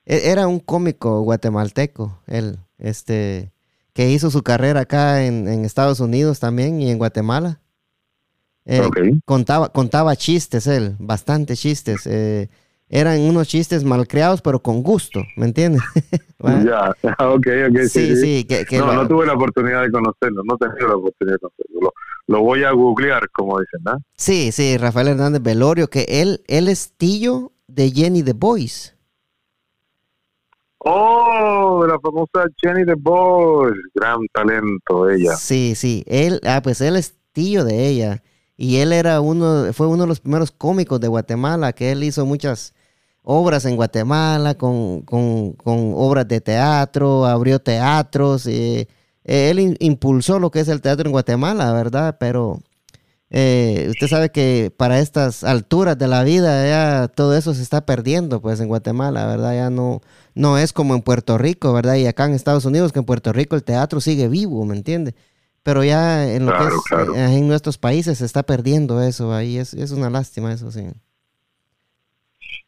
E, 0.09 0.31
era 0.31 0.49
un 0.49 0.59
cómico 0.59 1.21
guatemalteco, 1.21 2.19
él, 2.27 2.59
este, 2.79 3.53
que 3.93 4.11
hizo 4.11 4.31
su 4.31 4.43
carrera 4.43 4.81
acá 4.81 5.25
en, 5.25 5.47
Estados 5.65 6.01
Unidos 6.01 6.41
también 6.41 6.81
y 6.81 6.91
en 6.91 6.97
Guatemala. 6.97 7.61
Eh, 8.65 8.83
contaba, 9.25 9.69
contaba 9.69 10.17
chistes 10.17 10.67
él, 10.67 10.97
bastante 10.99 11.57
chistes. 11.57 12.07
Eh, 12.07 12.49
eran 12.89 13.21
unos 13.21 13.49
chistes 13.49 13.85
malcriados, 13.85 14.41
pero 14.41 14.61
con 14.61 14.83
gusto, 14.83 15.23
¿me 15.37 15.47
entiendes? 15.47 15.83
Ya, 16.41 16.95
ok, 17.19 17.49
ok. 17.69 17.79
Sí, 17.89 18.15
sí. 18.15 18.47
no, 18.79 18.93
no 18.93 19.09
tuve 19.09 19.27
la 19.27 19.33
oportunidad 19.33 19.83
de 19.83 19.91
conocerlo, 19.91 20.45
no 20.45 20.57
tenía 20.57 20.87
la 20.87 20.95
oportunidad 20.95 21.35
de 21.35 21.39
conocerlo. 21.41 21.93
Lo, 22.29 22.43
voy 22.43 22.63
a 22.63 22.71
googlear, 22.71 23.29
como 23.31 23.59
dicen, 23.59 23.81
¿no? 23.85 23.99
Sí, 24.17 24.53
sí, 24.53 24.77
Rafael 24.77 25.09
Hernández 25.09 25.43
Velorio, 25.43 25.91
que 25.91 26.07
él, 26.09 26.45
él 26.47 26.69
es 26.69 26.93
tío 26.93 27.51
de 27.67 27.91
Jenny 27.91 28.23
the 28.23 28.35
Boys. 28.35 28.95
Oh, 30.79 31.85
la 31.87 31.99
famosa 31.99 32.49
Jenny 32.57 32.85
the 32.85 32.95
Boys, 32.95 33.77
gran 33.95 34.21
talento 34.33 35.11
ella. 35.11 35.35
Sí, 35.37 35.75
sí, 35.75 36.05
él, 36.07 36.41
ah, 36.45 36.61
pues 36.63 36.81
él 36.81 36.97
es 36.97 37.15
tío 37.33 37.65
de 37.65 37.89
ella 37.89 38.23
y 38.57 38.79
él 38.79 38.93
era 38.93 39.21
uno, 39.21 39.73
fue 39.73 39.87
uno 39.87 40.03
de 40.03 40.09
los 40.09 40.21
primeros 40.21 40.51
cómicos 40.51 41.01
de 41.01 41.09
Guatemala, 41.09 41.73
que 41.73 41.93
él 41.93 42.03
hizo 42.03 42.27
muchas 42.27 42.75
obras 43.23 43.65
en 43.65 43.77
Guatemala 43.77 44.57
con, 44.57 45.03
con, 45.03 45.55
obras 45.65 46.27
de 46.27 46.41
teatro, 46.41 47.25
abrió 47.25 47.61
teatros, 47.61 48.47
y, 48.47 48.89
eh, 49.25 49.51
él 49.51 49.77
impulsó 49.79 50.41
lo 50.41 50.51
que 50.51 50.61
es 50.61 50.69
el 50.69 50.81
teatro 50.81 51.07
en 51.07 51.13
Guatemala, 51.13 51.73
¿verdad? 51.73 52.17
Pero 52.19 52.61
eh, 53.31 53.87
usted 53.91 54.07
sabe 54.07 54.31
que 54.31 54.73
para 54.75 55.01
estas 55.01 55.45
alturas 55.45 55.99
de 55.99 56.09
la 56.09 56.25
vida 56.25 56.67
ya 56.67 57.09
todo 57.09 57.37
eso 57.37 57.53
se 57.53 57.63
está 57.63 57.85
perdiendo 57.85 58.41
pues 58.41 58.61
en 58.61 58.69
Guatemala, 58.69 59.27
¿verdad? 59.27 59.55
Ya 59.55 59.71
no, 59.71 60.01
no 60.35 60.57
es 60.57 60.73
como 60.73 60.95
en 60.95 61.03
Puerto 61.03 61.37
Rico, 61.37 61.75
¿verdad? 61.75 61.97
Y 61.97 62.07
acá 62.07 62.25
en 62.25 62.33
Estados 62.33 62.65
Unidos, 62.65 62.93
que 62.93 63.01
en 63.01 63.05
Puerto 63.05 63.33
Rico 63.33 63.55
el 63.55 63.65
teatro 63.65 64.01
sigue 64.01 64.29
vivo, 64.29 64.65
¿me 64.65 64.77
entiende? 64.77 65.15
Pero 65.63 65.85
ya 65.85 66.27
en 66.33 66.47
lo 66.47 66.53
que 66.53 66.65
es 66.65 67.09
eh, 67.17 67.37
en 67.37 67.49
nuestros 67.49 67.77
países 67.77 68.19
se 68.19 68.25
está 68.25 68.43
perdiendo 68.45 69.03
eso, 69.03 69.35
ahí 69.35 69.59
es, 69.59 69.75
es 69.75 69.91
una 69.91 70.09
lástima 70.09 70.53
eso, 70.53 70.71
sí. 70.71 70.87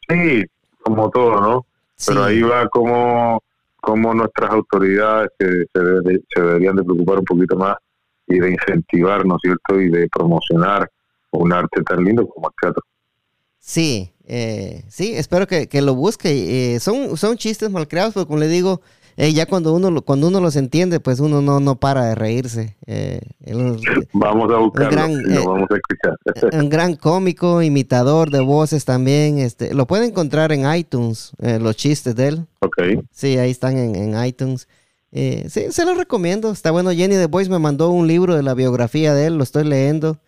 Sí, 0.07 0.43
como 0.83 1.09
todo, 1.09 1.41
¿no? 1.41 1.65
Pero 2.05 2.23
ahí 2.23 2.41
va 2.41 2.67
como, 2.67 3.41
como 3.79 4.13
nuestras 4.13 4.51
autoridades 4.51 5.31
se, 5.39 5.65
se 5.73 6.41
deberían 6.41 6.75
de 6.75 6.83
preocupar 6.83 7.19
un 7.19 7.25
poquito 7.25 7.55
más 7.55 7.77
y 8.31 8.39
de 8.39 8.51
incentivar, 8.51 9.25
¿no 9.25 9.35
es 9.35 9.41
cierto? 9.41 9.79
Y 9.79 9.89
de 9.89 10.07
promocionar 10.09 10.89
un 11.31 11.53
arte 11.53 11.81
tan 11.83 12.03
lindo 12.03 12.27
como 12.27 12.47
el 12.47 12.53
teatro. 12.61 12.83
Sí, 13.59 14.11
eh, 14.25 14.83
sí, 14.87 15.13
espero 15.15 15.47
que, 15.47 15.81
lo 15.81 15.93
busque. 15.95 16.75
Eh, 16.75 16.79
son, 16.79 17.15
son 17.17 17.37
chistes 17.37 17.69
malcriados, 17.69 18.13
pero 18.13 18.25
como 18.25 18.39
le 18.39 18.47
digo, 18.47 18.81
eh, 19.17 19.33
ya 19.33 19.45
cuando 19.45 19.73
uno, 19.73 20.01
cuando 20.01 20.29
uno 20.29 20.39
los 20.39 20.55
entiende, 20.55 20.99
pues 20.99 21.19
uno 21.19 21.41
no, 21.41 21.59
no 21.59 21.75
para 21.79 22.05
de 22.05 22.15
reírse. 22.15 22.77
vamos 24.13 24.51
a 24.51 24.57
buscarlo 24.57 25.07
lo 25.07 25.45
vamos 25.45 25.69
a 25.69 25.75
escuchar. 25.75 26.59
un 26.59 26.69
gran 26.69 26.95
cómico, 26.95 27.61
imitador 27.61 28.31
de 28.31 28.39
voces 28.39 28.83
también. 28.83 29.37
Este, 29.37 29.73
lo 29.73 29.85
puede 29.85 30.07
encontrar 30.07 30.51
en 30.51 30.73
iTunes, 30.73 31.33
los 31.37 31.75
chistes 31.75 32.15
de 32.15 32.27
él. 32.29 32.47
Ok. 32.61 33.03
Sí, 33.11 33.37
ahí 33.37 33.51
están 33.51 33.77
en, 33.77 33.95
en 33.95 34.25
iTunes. 34.25 34.67
Sí, 35.11 35.71
se 35.71 35.85
los 35.85 35.97
recomiendo. 35.97 36.51
Está 36.51 36.71
bueno. 36.71 36.91
Jenny 36.91 37.15
The 37.15 37.27
Voice 37.27 37.49
me 37.49 37.59
mandó 37.59 37.89
un 37.89 38.07
libro 38.07 38.35
de 38.35 38.43
la 38.43 38.53
biografía 38.53 39.13
de 39.13 39.27
él, 39.27 39.37
lo 39.37 39.43
estoy 39.43 39.63
leyendo 39.63 40.19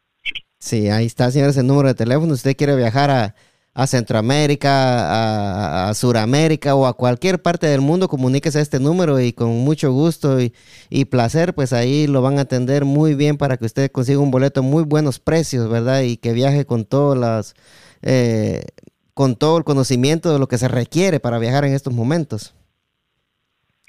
Sí, 0.59 0.89
ahí 0.89 1.07
está, 1.07 1.31
señores, 1.31 1.57
el 1.57 1.69
número 1.69 1.87
de 1.87 1.95
teléfono. 1.95 2.35
Si 2.35 2.39
usted 2.49 2.57
quiere 2.57 2.75
viajar 2.75 3.13
a, 3.13 3.37
a 3.75 3.89
Centroamérica, 3.89 5.89
a, 5.89 5.95
Suramérica 5.95 6.77
o 6.77 6.87
a 6.87 6.95
cualquier 6.95 7.43
parte 7.43 7.67
del 7.67 7.81
mundo, 7.81 8.09
comuníquese 8.09 8.61
a 8.61 8.63
este 8.63 8.79
número 8.79 9.19
y 9.19 9.33
con 9.33 9.49
mucho 9.49 9.93
gusto 9.93 10.39
y, 10.41 11.05
placer, 11.07 11.55
pues 11.55 11.73
ahí 11.73 12.07
lo 12.07 12.23
van 12.23 12.39
a 12.39 12.43
atender 12.43 12.85
muy 12.85 13.15
bien 13.15 13.37
para 13.37 13.57
que 13.57 13.65
usted 13.65 13.91
consiga 13.91 14.21
un 14.21 14.31
boleto 14.31 14.63
muy 14.63 14.85
buenos 14.85 15.19
precios, 15.19 15.69
¿verdad? 15.69 16.03
Y 16.03 16.17
que 16.17 16.33
viaje 16.33 16.67
con 16.67 16.85
todas 16.85 17.19
las, 17.19 17.55
eh, 18.03 18.63
con 19.13 19.35
todo 19.35 19.59
el 19.59 19.65
conocimiento 19.65 20.33
de 20.33 20.39
lo 20.39 20.47
que 20.47 20.59
se 20.59 20.69
requiere 20.69 21.19
para 21.19 21.41
viajar 21.41 21.65
en 21.65 21.75
estos 21.75 21.93
momentos. 21.93 22.55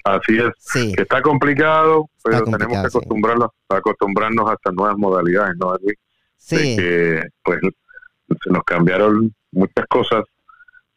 Así 0.02 0.36
es. 0.36 0.52
Sí. 0.58 0.92
Que 0.94 1.02
está 1.02 1.22
complicado, 1.22 2.08
pero 2.24 2.44
tenemos 2.44 2.68
que 2.68 2.76
acostumbrarnos, 2.76 3.50
acostumbrarnos 3.68 4.50
a 4.50 4.54
estas 4.54 4.74
nuevas 4.74 4.96
modalidades, 4.96 5.54
¿no? 5.58 5.76
Sí. 6.38 6.76
que, 6.76 7.22
pues, 7.44 7.60
se 8.42 8.50
nos 8.50 8.64
cambiaron 8.64 9.32
muchas 9.56 9.86
cosas 9.88 10.24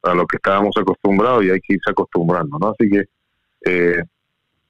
a 0.04 0.14
lo 0.14 0.26
que 0.26 0.38
estábamos 0.38 0.76
acostumbrados 0.78 1.44
y 1.44 1.50
hay 1.50 1.60
que 1.60 1.74
irse 1.74 1.92
acostumbrando, 1.92 2.58
¿no? 2.60 2.70
Así 2.70 2.90
que, 2.90 3.06
eh, 3.66 4.04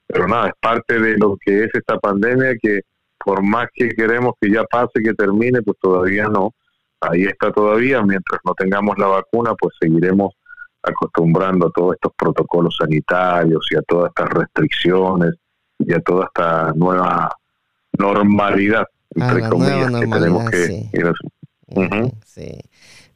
pero 0.06 0.26
nada, 0.26 0.48
es 0.48 0.54
parte 0.60 0.98
de 0.98 1.16
lo 1.18 1.36
que 1.36 1.64
es 1.64 1.70
esta 1.74 1.98
pandemia 1.98 2.54
que 2.60 2.80
por 3.24 3.42
más 3.42 3.68
que 3.74 3.90
queremos 3.90 4.34
que 4.40 4.50
ya 4.50 4.64
pase, 4.64 5.02
que 5.04 5.14
termine, 5.14 5.62
pues 5.62 5.78
todavía 5.78 6.26
no. 6.26 6.54
Ahí 7.00 7.24
está 7.24 7.52
todavía, 7.52 8.02
mientras 8.02 8.40
no 8.44 8.54
tengamos 8.54 8.98
la 8.98 9.06
vacuna, 9.06 9.54
pues 9.54 9.74
seguiremos 9.80 10.34
acostumbrando 10.82 11.66
a 11.66 11.70
todos 11.70 11.94
estos 11.94 12.12
protocolos 12.16 12.76
sanitarios 12.78 13.66
y 13.70 13.76
a 13.76 13.82
todas 13.82 14.08
estas 14.08 14.30
restricciones 14.30 15.34
y 15.78 15.92
a 15.92 16.00
toda 16.00 16.26
esta 16.26 16.72
nueva 16.74 17.30
normalidad, 17.98 18.86
entre 19.14 19.48
comillas, 19.48 20.00
que 20.00 20.06
tenemos 20.06 20.50
que 20.50 20.88
ir 20.92 21.12
sí. 22.24 22.58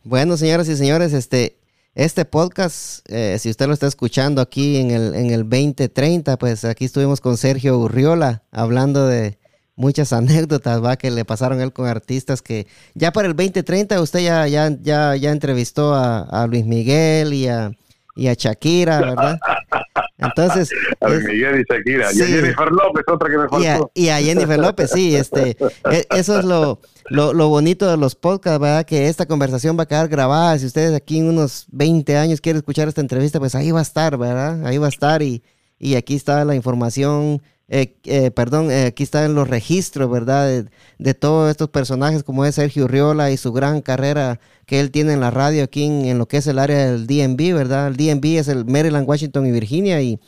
Bueno, 0.07 0.37
señoras 0.37 0.69
y 0.69 0.77
señores, 0.77 1.15
este, 1.15 1.57
este 1.95 2.27
podcast, 2.27 3.01
eh, 3.11 3.39
si 3.39 3.49
usted 3.49 3.67
lo 3.67 3.73
está 3.73 3.87
escuchando 3.87 4.43
aquí 4.43 4.77
en 4.77 4.91
el, 4.91 5.15
en 5.15 5.31
el 5.31 5.49
2030, 5.49 6.37
pues 6.37 6.67
aquí 6.67 6.85
estuvimos 6.85 7.23
con 7.23 7.39
Sergio 7.39 7.79
Urriola 7.79 8.43
hablando 8.53 9.07
de 9.07 9.39
muchas 9.77 10.13
anécdotas, 10.13 10.85
va, 10.85 10.97
que 10.97 11.11
le 11.11 11.25
pasaron 11.25 11.59
él 11.63 11.73
con 11.73 11.87
artistas 11.87 12.43
que 12.43 12.67
ya 12.93 13.15
para 13.15 13.29
el 13.29 13.35
2030 13.35 13.99
usted 14.03 14.21
ya, 14.21 14.47
ya, 14.47 14.77
ya, 14.83 15.17
ya 15.17 15.31
entrevistó 15.31 15.95
a, 15.95 16.21
a 16.21 16.47
Luis 16.49 16.67
Miguel 16.67 17.33
y 17.33 17.49
a, 17.49 17.73
y 18.15 18.27
a 18.27 18.35
Shakira, 18.35 19.01
¿verdad? 19.01 19.39
Entonces. 20.25 20.71
A 21.01 21.09
Miguel 21.09 21.61
y 21.61 21.73
Shakira. 21.73 22.13
Y 22.13 22.23
a 22.23 22.27
Jennifer 22.27 22.71
López, 22.71 23.05
otra 23.11 23.31
que 23.31 23.39
me 23.39 23.49
faltó. 23.49 23.91
Y 23.95 24.09
a, 24.09 24.19
Jennifer 24.19 24.59
López, 24.59 24.91
sí. 24.91 25.15
Este, 25.17 25.57
e, 25.91 26.07
eso 26.11 26.39
es 26.39 26.45
lo, 26.45 26.81
lo, 27.11 27.49
bonito 27.49 27.91
de 27.91 27.97
los 27.97 28.15
podcasts, 28.15 28.61
¿verdad? 28.61 28.85
Que 28.85 29.09
esta 29.09 29.27
conversación 29.27 29.79
va 29.79 29.85
a 29.85 29.87
quedar 29.87 30.09
grabada. 30.09 30.59
Si 30.59 30.67
ustedes 30.67 30.95
aquí 30.95 31.19
en 31.19 31.29
unos 31.29 31.67
20 31.71 32.17
años 32.17 32.41
quieren 32.41 32.59
escuchar 32.59 32.89
esta 32.89 33.01
entrevista, 33.01 33.39
pues 33.39 33.55
ahí 33.55 33.71
va 33.71 33.81
a 33.81 33.83
estar, 33.83 34.17
¿verdad? 34.17 34.67
Ahí 34.67 34.79
va 34.79 34.87
a 34.87 34.91
estar 34.91 35.23
y, 35.23 35.43
y 35.79 35.97
aquí 35.97 36.15
está 36.15 36.45
la 36.45 36.55
información 36.55 37.43
eh, 37.69 37.97
eh, 38.05 38.31
perdón, 38.31 38.71
eh, 38.71 38.87
aquí 38.87 39.03
están 39.03 39.35
los 39.35 39.49
registros, 39.49 40.11
¿verdad? 40.11 40.65
De, 40.99 41.15
todos 41.15 41.51
estos 41.51 41.71
personajes 41.71 42.23
como 42.23 42.45
es 42.45 42.57
Sergio 42.57 42.87
Riola 42.89 43.31
y 43.31 43.39
su 43.39 43.53
gran 43.53 43.81
carrera 43.81 44.39
que 44.67 44.81
él 44.81 44.91
tiene 44.91 45.15
en 45.15 45.21
la 45.21 45.31
radio 45.31 45.65
aquí 45.65 45.85
en, 45.85 46.19
lo 46.19 46.27
que 46.27 46.37
es 46.39 46.47
el 46.47 46.59
área 46.59 46.91
del 46.91 47.07
DMV, 47.07 47.55
¿verdad? 47.55 47.89
El 47.89 47.97
DMV 47.97 48.39
es 48.39 48.49
el 48.49 48.67
Maryland, 48.67 49.09
Washington 49.09 49.47
y 49.47 49.51
Virginia 49.51 50.03
y, 50.03 50.21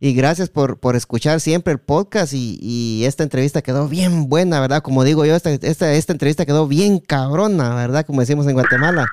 y 0.00 0.14
gracias 0.14 0.48
por, 0.50 0.80
por 0.80 0.96
escuchar 0.96 1.40
siempre 1.40 1.72
el 1.72 1.78
podcast 1.78 2.32
y, 2.34 3.04
esta 3.04 3.22
entrevista 3.22 3.62
quedó 3.62 3.88
bien 3.88 4.28
buena, 4.28 4.60
¿verdad? 4.60 4.82
Como 4.82 5.04
digo 5.04 5.24
yo, 5.24 5.36
esta, 5.36 5.50
esta, 5.50 5.92
esta 5.92 6.12
entrevista 6.12 6.44
quedó 6.44 6.66
bien 6.66 6.98
cabrona, 6.98 7.74
¿verdad? 7.76 8.04
Como 8.04 8.20
decimos 8.20 8.46
en 8.48 8.54
Guatemala. 8.54 9.06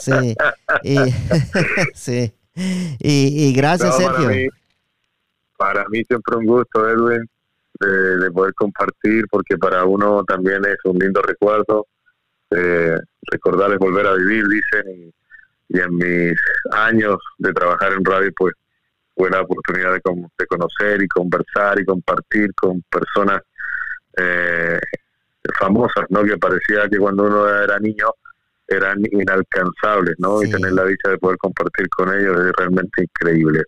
Sí. 0.00 0.34
Y, 0.82 0.96
sí. 1.94 2.32
y, 2.98 3.52
gracias, 3.52 3.96
Sergio 3.96 4.50
para 5.56 5.86
mí 5.88 6.02
siempre 6.04 6.36
un 6.36 6.46
gusto, 6.46 6.88
Edwin, 6.88 7.28
de, 7.80 8.30
poder 8.30 8.54
compartir, 8.54 9.26
porque 9.30 9.56
para 9.58 9.84
uno 9.84 10.24
también 10.24 10.64
es 10.64 10.78
un 10.84 10.98
lindo 10.98 11.20
recuerdo. 11.22 11.86
Eh, 12.50 12.96
recordar 13.30 13.72
es 13.72 13.78
volver 13.78 14.06
a 14.06 14.14
vivir, 14.14 14.44
dicen, 14.46 15.12
y, 15.68 15.80
en 15.80 15.96
mis 15.96 16.38
años 16.72 17.16
de 17.38 17.52
trabajar 17.52 17.92
en 17.92 18.04
radio, 18.04 18.30
pues 18.36 18.54
fue 19.16 19.30
la 19.30 19.40
oportunidad 19.40 19.92
de, 19.92 20.00
de 20.38 20.46
conocer 20.46 21.02
y 21.02 21.08
conversar 21.08 21.80
y 21.80 21.84
compartir 21.84 22.54
con 22.54 22.82
personas 22.82 23.40
eh, 24.16 24.78
famosas, 25.58 26.06
¿no? 26.10 26.22
Que 26.24 26.36
parecía 26.38 26.88
que 26.88 26.98
cuando 26.98 27.24
uno 27.24 27.48
era 27.48 27.78
niño 27.78 28.10
eran 28.68 28.98
inalcanzables, 29.10 30.16
¿no? 30.18 30.42
Y 30.42 30.50
tener 30.50 30.72
la 30.72 30.84
dicha 30.84 31.10
de 31.10 31.18
poder 31.18 31.38
compartir 31.38 31.88
con 31.90 32.12
ellos 32.12 32.36
es 32.46 32.52
realmente 32.56 33.02
increíble. 33.02 33.62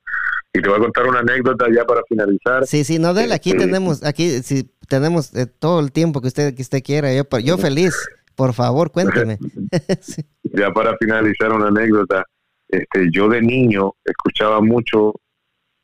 Y 0.53 0.62
te 0.62 0.68
voy 0.68 0.78
a 0.78 0.80
contar 0.80 1.07
una 1.07 1.20
anécdota 1.20 1.66
ya 1.74 1.84
para 1.84 2.03
finalizar. 2.09 2.66
Sí, 2.66 2.84
sí, 2.84 2.99
no, 2.99 3.14
Del, 3.14 3.32
aquí 3.32 3.53
tenemos, 3.57 4.03
aquí 4.05 4.42
si 4.42 4.64
tenemos 4.88 5.34
eh, 5.34 5.46
todo 5.46 5.80
el 5.80 5.92
tiempo 5.92 6.20
que 6.20 6.28
usted 6.28 6.55
que 6.55 6.62
usted 6.62 6.82
quiera. 6.82 7.12
Yo, 7.14 7.24
yo 7.44 7.59
feliz, 7.59 7.94
por 8.34 8.55
favor, 8.55 8.90
cuénteme. 8.90 9.38
Ya 10.51 10.72
para 10.72 10.96
finalizar 10.96 11.53
una 11.53 11.68
anécdota, 11.68 12.24
este, 12.66 13.09
yo 13.12 13.28
de 13.28 13.42
niño 13.42 13.92
escuchaba 14.03 14.62
mucho 14.62 15.12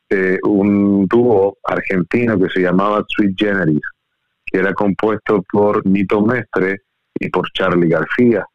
eh, 0.08 0.38
un 0.42 1.06
dúo 1.06 1.58
argentino 1.64 2.38
que 2.38 2.48
se 2.48 2.60
llamaba 2.60 3.04
Sweet 3.06 3.34
Generis, 3.36 3.82
que 4.46 4.58
era 4.58 4.72
compuesto 4.72 5.42
por 5.50 5.84
Nito 5.86 6.22
Mestre 6.22 6.82
y 7.18 7.28
por 7.28 7.50
Charlie 7.52 7.88
García. 7.88 8.46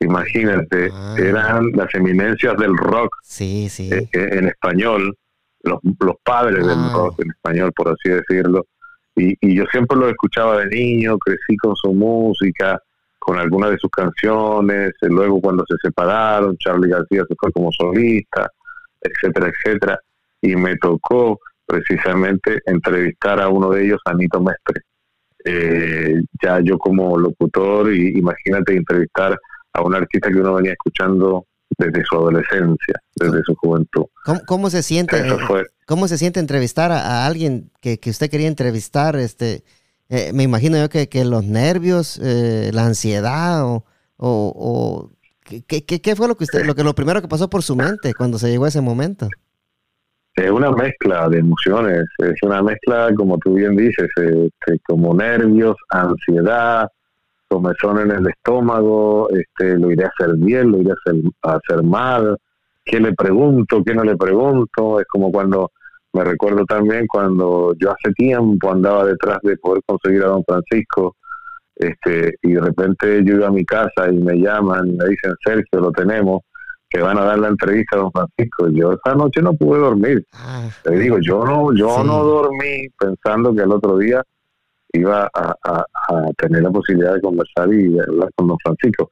Imagínate, 0.00 0.90
ah. 0.92 1.14
eran 1.18 1.72
las 1.72 1.94
eminencias 1.94 2.56
del 2.56 2.76
rock 2.76 3.16
sí, 3.22 3.68
sí. 3.68 3.90
Eh, 3.92 4.08
eh, 4.12 4.28
en 4.32 4.48
español, 4.48 5.16
los, 5.62 5.78
los 6.00 6.16
padres 6.22 6.66
del 6.66 6.78
ah. 6.78 6.92
rock 6.94 7.20
en 7.20 7.30
español, 7.30 7.72
por 7.74 7.88
así 7.88 8.10
decirlo. 8.10 8.66
Y, 9.14 9.34
y 9.40 9.56
yo 9.56 9.64
siempre 9.70 9.96
lo 9.96 10.08
escuchaba 10.08 10.58
de 10.58 10.66
niño, 10.66 11.16
crecí 11.18 11.56
con 11.56 11.74
su 11.74 11.92
música, 11.94 12.78
con 13.26 13.38
algunas 13.40 13.70
de 13.70 13.78
sus 13.78 13.90
canciones, 13.90 14.92
luego 15.00 15.40
cuando 15.40 15.64
se 15.66 15.74
separaron, 15.82 16.56
Charlie 16.58 16.90
García 16.90 17.24
se 17.28 17.34
fue 17.34 17.50
como 17.50 17.72
solista, 17.72 18.48
etcétera, 19.00 19.50
etcétera, 19.50 19.98
y 20.40 20.54
me 20.54 20.76
tocó 20.76 21.40
precisamente 21.66 22.60
entrevistar 22.66 23.40
a 23.40 23.48
uno 23.48 23.70
de 23.70 23.84
ellos, 23.84 24.00
Anito 24.04 24.40
Mestre. 24.40 24.82
Eh, 25.44 26.22
ya 26.40 26.60
yo 26.60 26.78
como 26.78 27.18
locutor, 27.18 27.92
y 27.92 28.16
imagínate 28.16 28.76
entrevistar 28.76 29.36
a 29.76 29.82
un 29.82 29.94
artista 29.94 30.30
que 30.30 30.38
uno 30.38 30.54
venía 30.54 30.72
escuchando 30.72 31.46
desde 31.78 32.04
su 32.04 32.16
adolescencia, 32.16 32.94
desde 33.16 33.42
su 33.42 33.54
juventud. 33.56 34.06
¿Cómo, 34.46 34.70
se 34.70 34.82
siente? 34.82 35.18
Eh, 35.18 35.36
¿Cómo 35.86 36.08
se 36.08 36.16
siente 36.16 36.40
entrevistar 36.40 36.92
a, 36.92 37.26
alguien 37.26 37.70
que, 37.80 37.98
que, 37.98 38.10
usted 38.10 38.30
quería 38.30 38.48
entrevistar? 38.48 39.16
Este, 39.16 39.62
eh, 40.08 40.32
me 40.32 40.42
imagino 40.44 40.78
yo 40.78 40.88
que, 40.88 41.08
que 41.08 41.24
los 41.24 41.44
nervios, 41.44 42.20
eh, 42.22 42.70
la 42.72 42.86
ansiedad 42.86 43.64
o, 43.64 43.84
o, 44.16 45.10
¿qué, 45.44 45.84
qué, 45.84 46.16
fue 46.16 46.28
lo 46.28 46.36
que 46.36 46.44
usted, 46.44 46.64
lo 46.64 46.74
que 46.74 46.84
lo 46.84 46.94
primero 46.94 47.20
que 47.20 47.28
pasó 47.28 47.50
por 47.50 47.62
su 47.62 47.76
mente 47.76 48.14
cuando 48.14 48.38
se 48.38 48.48
llegó 48.48 48.64
a 48.64 48.68
ese 48.68 48.80
momento? 48.80 49.28
Es 50.34 50.50
una 50.50 50.70
mezcla 50.70 51.28
de 51.28 51.38
emociones, 51.38 52.04
es 52.18 52.42
una 52.42 52.62
mezcla, 52.62 53.10
como 53.16 53.38
tú 53.38 53.54
bien 53.54 53.74
dices, 53.74 54.08
este, 54.16 54.78
como 54.86 55.14
nervios, 55.14 55.76
ansiedad, 55.88 56.88
comezón 57.48 58.00
en 58.00 58.10
el 58.10 58.28
estómago, 58.28 59.28
este, 59.30 59.78
lo 59.78 59.90
iré 59.90 60.04
a 60.04 60.08
hacer 60.08 60.36
bien, 60.36 60.72
lo 60.72 60.78
iré 60.78 60.90
a 60.90 60.94
hacer, 60.94 61.22
a 61.42 61.52
hacer 61.56 61.82
mal, 61.84 62.36
qué 62.84 63.00
le 63.00 63.12
pregunto, 63.14 63.82
qué 63.84 63.94
no 63.94 64.04
le 64.04 64.16
pregunto, 64.16 65.00
es 65.00 65.06
como 65.08 65.30
cuando 65.30 65.70
me 66.12 66.24
recuerdo 66.24 66.64
también 66.64 67.06
cuando 67.06 67.74
yo 67.78 67.90
hace 67.90 68.12
tiempo 68.14 68.70
andaba 68.70 69.04
detrás 69.04 69.38
de 69.42 69.56
poder 69.58 69.82
conseguir 69.86 70.22
a 70.24 70.28
don 70.28 70.44
Francisco, 70.44 71.16
este, 71.76 72.36
y 72.42 72.52
de 72.52 72.60
repente 72.60 73.22
yo 73.22 73.34
iba 73.34 73.48
a 73.48 73.52
mi 73.52 73.64
casa 73.64 74.10
y 74.10 74.16
me 74.16 74.38
llaman, 74.38 74.96
me 74.96 75.04
dicen, 75.08 75.34
Sergio, 75.44 75.80
lo 75.80 75.92
tenemos, 75.92 76.40
que 76.88 77.02
van 77.02 77.18
a 77.18 77.24
dar 77.24 77.38
la 77.38 77.48
entrevista 77.48 77.96
a 77.96 78.00
don 78.00 78.12
Francisco. 78.12 78.68
Y 78.68 78.80
yo 78.80 78.92
esa 78.92 79.14
noche 79.14 79.42
no 79.42 79.52
pude 79.54 79.80
dormir. 79.80 80.24
Ah, 80.32 80.68
Le 80.86 80.98
digo, 80.98 81.18
yo 81.20 81.44
no, 81.44 81.74
yo 81.74 82.02
no 82.02 82.24
dormí 82.24 82.88
pensando 82.98 83.54
que 83.54 83.62
el 83.62 83.72
otro 83.72 83.98
día 83.98 84.22
iba 84.96 85.30
a, 85.32 85.84
tener 86.38 86.62
la 86.62 86.70
posibilidad 86.70 87.14
de 87.14 87.20
conversar 87.20 87.72
y 87.72 87.98
hablar 87.98 88.30
con 88.36 88.48
don 88.48 88.58
Francisco. 88.62 89.08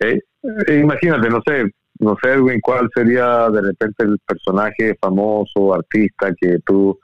Eh, 0.00 0.20
eh, 0.66 0.78
imagínate, 0.78 1.28
no 1.28 1.40
sé, 1.46 1.70
no 2.00 2.16
sé, 2.22 2.32
Edwin, 2.32 2.60
cuál 2.60 2.88
sería 2.94 3.50
de 3.50 3.60
repente 3.60 4.04
el 4.04 4.18
personaje 4.26 4.96
famoso, 5.00 5.74
artista 5.74 6.32
que 6.40 6.58
tú 6.64 6.98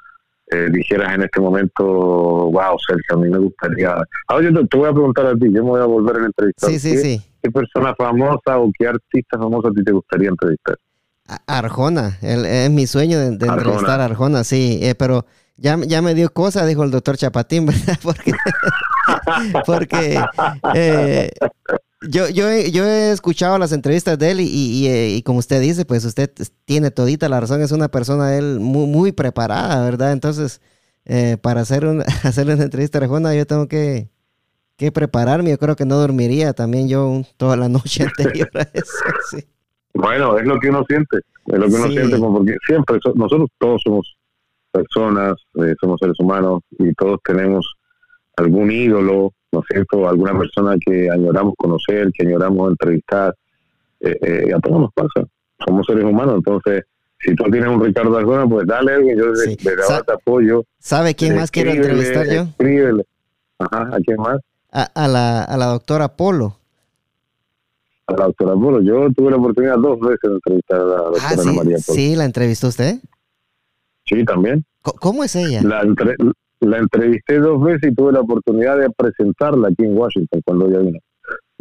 eh, 0.50 0.68
dijeras 0.70 1.14
en 1.14 1.22
este 1.22 1.40
momento, 1.40 1.84
wow, 1.84 2.78
Sergio, 2.86 3.14
a 3.14 3.16
mí 3.16 3.28
me 3.28 3.38
gustaría. 3.38 3.94
Ahora 4.28 4.50
yo 4.50 4.66
te, 4.66 4.76
voy 4.76 4.88
a 4.88 4.92
preguntar 4.92 5.26
a 5.26 5.34
ti, 5.34 5.46
yo 5.52 5.64
me 5.64 5.70
voy 5.70 5.80
a 5.80 5.86
volver 5.86 6.16
a 6.16 6.26
entrevistar. 6.26 6.70
Sí, 6.70 6.78
sí, 6.78 6.96
sí. 6.98 7.22
¿Qué 7.42 7.50
persona 7.50 7.94
famosa 7.94 8.58
o 8.58 8.70
qué 8.78 8.86
artista 8.86 9.38
famoso 9.38 9.68
a 9.68 9.72
ti 9.72 9.82
te 9.82 9.92
gustaría 9.92 10.28
entrevistar? 10.28 10.76
Arjona, 11.46 12.18
es 12.20 12.70
mi 12.70 12.86
sueño 12.86 13.18
de, 13.18 13.28
entrevistar 13.28 14.00
a 14.00 14.04
Arjona, 14.04 14.44
sí, 14.44 14.78
eh, 14.82 14.94
pero 14.94 15.24
ya, 15.56 15.78
ya 15.86 16.02
me 16.02 16.14
dio 16.14 16.32
cosa, 16.32 16.66
dijo 16.66 16.84
el 16.84 16.90
doctor 16.90 17.16
Chapatín, 17.16 17.66
¿verdad? 17.66 17.98
Porque, 18.02 18.32
porque 19.66 20.20
eh, 20.74 21.30
yo, 22.08 22.28
yo, 22.28 22.46
yo 22.50 22.84
he 22.84 23.12
escuchado 23.12 23.58
las 23.58 23.72
entrevistas 23.72 24.18
de 24.18 24.30
él 24.30 24.40
y, 24.40 25.16
y, 25.16 25.22
como 25.22 25.38
usted 25.38 25.60
dice, 25.60 25.84
pues 25.84 26.04
usted 26.04 26.30
tiene 26.64 26.90
todita 26.90 27.28
la 27.28 27.40
razón, 27.40 27.62
es 27.62 27.72
una 27.72 27.88
persona 27.88 28.36
él 28.36 28.58
muy, 28.60 28.86
muy 28.86 29.12
preparada, 29.12 29.84
¿verdad? 29.84 30.12
Entonces, 30.12 30.60
eh, 31.04 31.36
para 31.40 31.60
hacer, 31.60 31.86
un, 31.86 32.02
hacerle 32.24 32.54
una 32.54 32.64
entrevista 32.64 32.98
a 32.98 33.02
Arjona, 33.02 33.34
yo 33.34 33.46
tengo 33.46 33.68
que, 33.68 34.08
que 34.76 34.90
prepararme, 34.90 35.50
yo 35.50 35.58
creo 35.58 35.76
que 35.76 35.86
no 35.86 35.96
dormiría 35.96 36.52
también 36.52 36.88
yo 36.88 37.22
toda 37.36 37.56
la 37.56 37.68
noche 37.68 38.04
anterior 38.18 38.50
a 38.54 38.62
eso, 38.72 39.38
Bueno, 39.94 40.36
es 40.38 40.46
lo 40.46 40.58
que 40.58 40.68
uno 40.68 40.84
siente, 40.88 41.18
es 41.46 41.58
lo 41.58 41.68
que 41.68 41.74
uno 41.74 41.90
siente, 41.90 42.18
porque 42.18 42.56
siempre 42.66 42.98
nosotros 43.14 43.48
todos 43.58 43.80
somos 43.84 44.16
personas, 44.74 45.34
eh, 45.54 45.74
somos 45.80 45.98
seres 46.00 46.18
humanos 46.18 46.60
y 46.78 46.92
todos 46.94 47.20
tenemos 47.24 47.74
algún 48.36 48.70
ídolo, 48.70 49.30
¿no 49.52 49.60
es 49.60 49.66
cierto? 49.70 50.08
Alguna 50.08 50.36
persona 50.36 50.76
que 50.84 51.08
añoramos 51.08 51.54
conocer, 51.56 52.10
que 52.12 52.26
añoramos 52.26 52.70
entrevistar. 52.70 53.34
Eh, 54.00 54.18
eh, 54.20 54.52
a 54.54 54.58
todos 54.58 54.80
nos 54.80 54.92
pasa. 54.92 55.26
Somos 55.64 55.86
seres 55.86 56.04
humanos, 56.04 56.34
entonces 56.36 56.82
si 57.20 57.34
tú 57.34 57.44
tienes 57.44 57.70
un 57.70 57.82
Ricardo 57.82 58.16
Arjona, 58.16 58.46
pues 58.46 58.66
dale, 58.66 59.16
yo 59.16 59.32
desde, 59.32 59.56
te 59.56 60.12
apoyo. 60.12 60.64
¿Sabe 60.78 61.14
quién 61.14 61.36
más 61.36 61.50
quiero 61.50 61.70
entrevistar 61.70 62.26
yo? 62.26 62.42
Escríbele. 62.42 63.04
Ajá, 63.58 63.90
¿a 63.94 63.98
quién 64.04 64.18
más? 64.18 64.40
A, 64.70 65.08
la, 65.08 65.44
a 65.44 65.56
la 65.56 65.66
doctora 65.66 66.08
Polo. 66.16 66.58
A 68.08 68.12
la 68.12 68.24
doctora 68.26 68.54
Polo. 68.54 68.82
Yo 68.82 69.08
tuve 69.16 69.30
la 69.30 69.36
oportunidad 69.36 69.78
dos 69.78 70.00
veces 70.00 70.20
de 70.22 70.34
entrevistar 70.34 70.80
a 70.80 70.84
la 70.84 70.96
doctora 70.96 71.24
ah, 71.28 71.32
Ana 71.32 71.52
María 71.52 71.76
Polo. 71.86 71.96
Sí, 71.96 72.16
¿la 72.16 72.24
entrevistó 72.24 72.68
usted? 72.68 72.98
Sí, 74.04 74.24
también. 74.24 74.64
¿Cómo 74.82 75.24
es 75.24 75.34
ella? 75.34 75.62
La, 75.62 75.82
la 76.60 76.78
entrevisté 76.78 77.38
dos 77.38 77.62
veces 77.62 77.90
y 77.90 77.94
tuve 77.94 78.12
la 78.12 78.20
oportunidad 78.20 78.78
de 78.78 78.90
presentarla 78.90 79.68
aquí 79.68 79.84
en 79.84 79.96
Washington 79.96 80.40
cuando 80.44 80.68
ella 80.68 80.78
vino. 80.78 80.98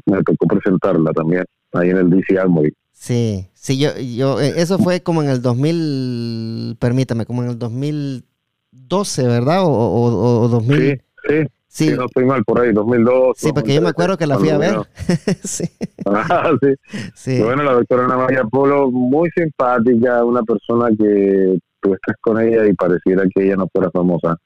Me 0.05 0.21
tocó 0.23 0.47
presentarla 0.47 1.11
también, 1.11 1.45
ahí 1.73 1.89
en 1.89 1.97
el 1.97 2.09
DC 2.09 2.37
Armory. 2.37 2.73
Sí, 2.91 3.47
sí, 3.53 3.79
yo, 3.79 3.89
yo, 3.97 4.39
eh, 4.39 4.53
eso 4.57 4.77
fue 4.77 5.01
como 5.01 5.23
en 5.23 5.29
el 5.29 5.41
2000, 5.41 6.77
permítame, 6.79 7.25
como 7.25 7.43
en 7.43 7.49
el 7.49 7.59
2012, 7.59 9.27
¿verdad? 9.27 9.63
O, 9.63 10.41
o, 10.41 10.47
2000. 10.47 10.77
Sí, 10.77 11.01
sí. 11.27 11.47
Sí. 11.67 11.89
no 11.89 12.05
estoy 12.05 12.25
mal 12.25 12.43
por 12.43 12.61
ahí, 12.61 12.71
2002. 12.71 13.35
Sí, 13.35 13.51
porque 13.51 13.73
yo 13.73 13.81
me 13.81 13.89
acuerdo 13.89 14.15
que 14.15 14.27
la 14.27 14.37
fui 14.37 14.49
a 14.49 14.59
ver. 14.59 14.75
sí. 15.43 15.63
Ah, 16.05 16.51
sí. 16.61 16.99
sí. 17.15 17.41
Bueno, 17.41 17.63
la 17.63 17.73
doctora 17.73 18.05
Ana 18.05 18.15
María 18.15 18.43
Polo, 18.43 18.91
muy 18.91 19.31
simpática, 19.31 20.23
una 20.23 20.43
persona 20.43 20.89
que 20.95 21.57
tú 21.83 21.93
estás 21.93 22.15
con 22.21 22.39
ella 22.39 22.65
y 22.65 22.73
pareciera 22.73 23.23
que 23.33 23.43
ella 23.43 23.57
no 23.57 23.67
fuera 23.67 23.91
famosa 23.91 24.37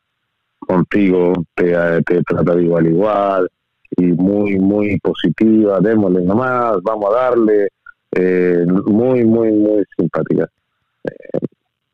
contigo, 0.60 1.34
te, 1.56 1.72
te 2.04 2.24
trata 2.24 2.56
de 2.56 2.64
igual 2.64 2.88
igual 2.88 3.50
y 3.96 4.06
muy, 4.08 4.58
muy 4.58 5.00
positiva, 5.00 5.80
démosle 5.80 6.22
nomás, 6.24 6.78
vamos 6.84 7.14
a 7.14 7.18
darle, 7.18 7.70
eh, 8.12 8.66
muy, 8.86 9.24
muy, 9.24 9.52
muy 9.52 9.86
simpática. 9.96 10.50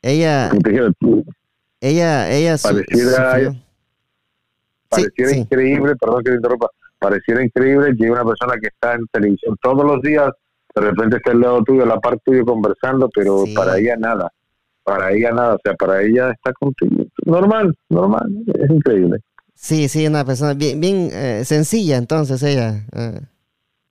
ella, 0.01 0.49
ella, 1.81 2.31
ella, 2.31 2.55
pareciera, 2.57 3.53
pareciera 4.89 5.35
increíble, 5.35 5.95
perdón 5.97 6.23
que 6.23 6.31
te 6.31 6.35
interrumpa, 6.37 6.69
pareciera 6.97 7.43
increíble 7.43 7.95
que 7.95 8.09
una 8.09 8.25
persona 8.25 8.55
que 8.59 8.69
está 8.69 8.95
en 8.95 9.05
televisión 9.11 9.55
todos 9.61 9.85
los 9.85 10.01
días, 10.01 10.29
de 10.73 10.81
repente 10.81 11.17
está 11.17 11.31
al 11.31 11.41
lado 11.41 11.63
tuyo, 11.63 11.83
a 11.83 11.87
la 11.87 11.99
parte 11.99 12.21
tuyo 12.25 12.45
conversando, 12.45 13.07
pero 13.13 13.43
para 13.53 13.77
ella 13.77 13.97
nada 13.97 14.31
para 14.83 15.11
ella 15.11 15.31
nada, 15.31 15.55
o 15.55 15.59
sea, 15.63 15.73
para 15.75 16.01
ella 16.01 16.31
está 16.31 16.53
contigo. 16.53 17.05
Normal, 17.25 17.75
normal, 17.89 18.27
es 18.47 18.69
increíble. 18.69 19.19
Sí, 19.55 19.87
sí, 19.87 20.05
una 20.07 20.25
persona 20.25 20.53
bien, 20.53 20.81
bien 20.81 21.09
eh, 21.13 21.43
sencilla 21.45 21.97
entonces 21.97 22.43
ella. 22.43 22.85
Eh. 22.93 23.21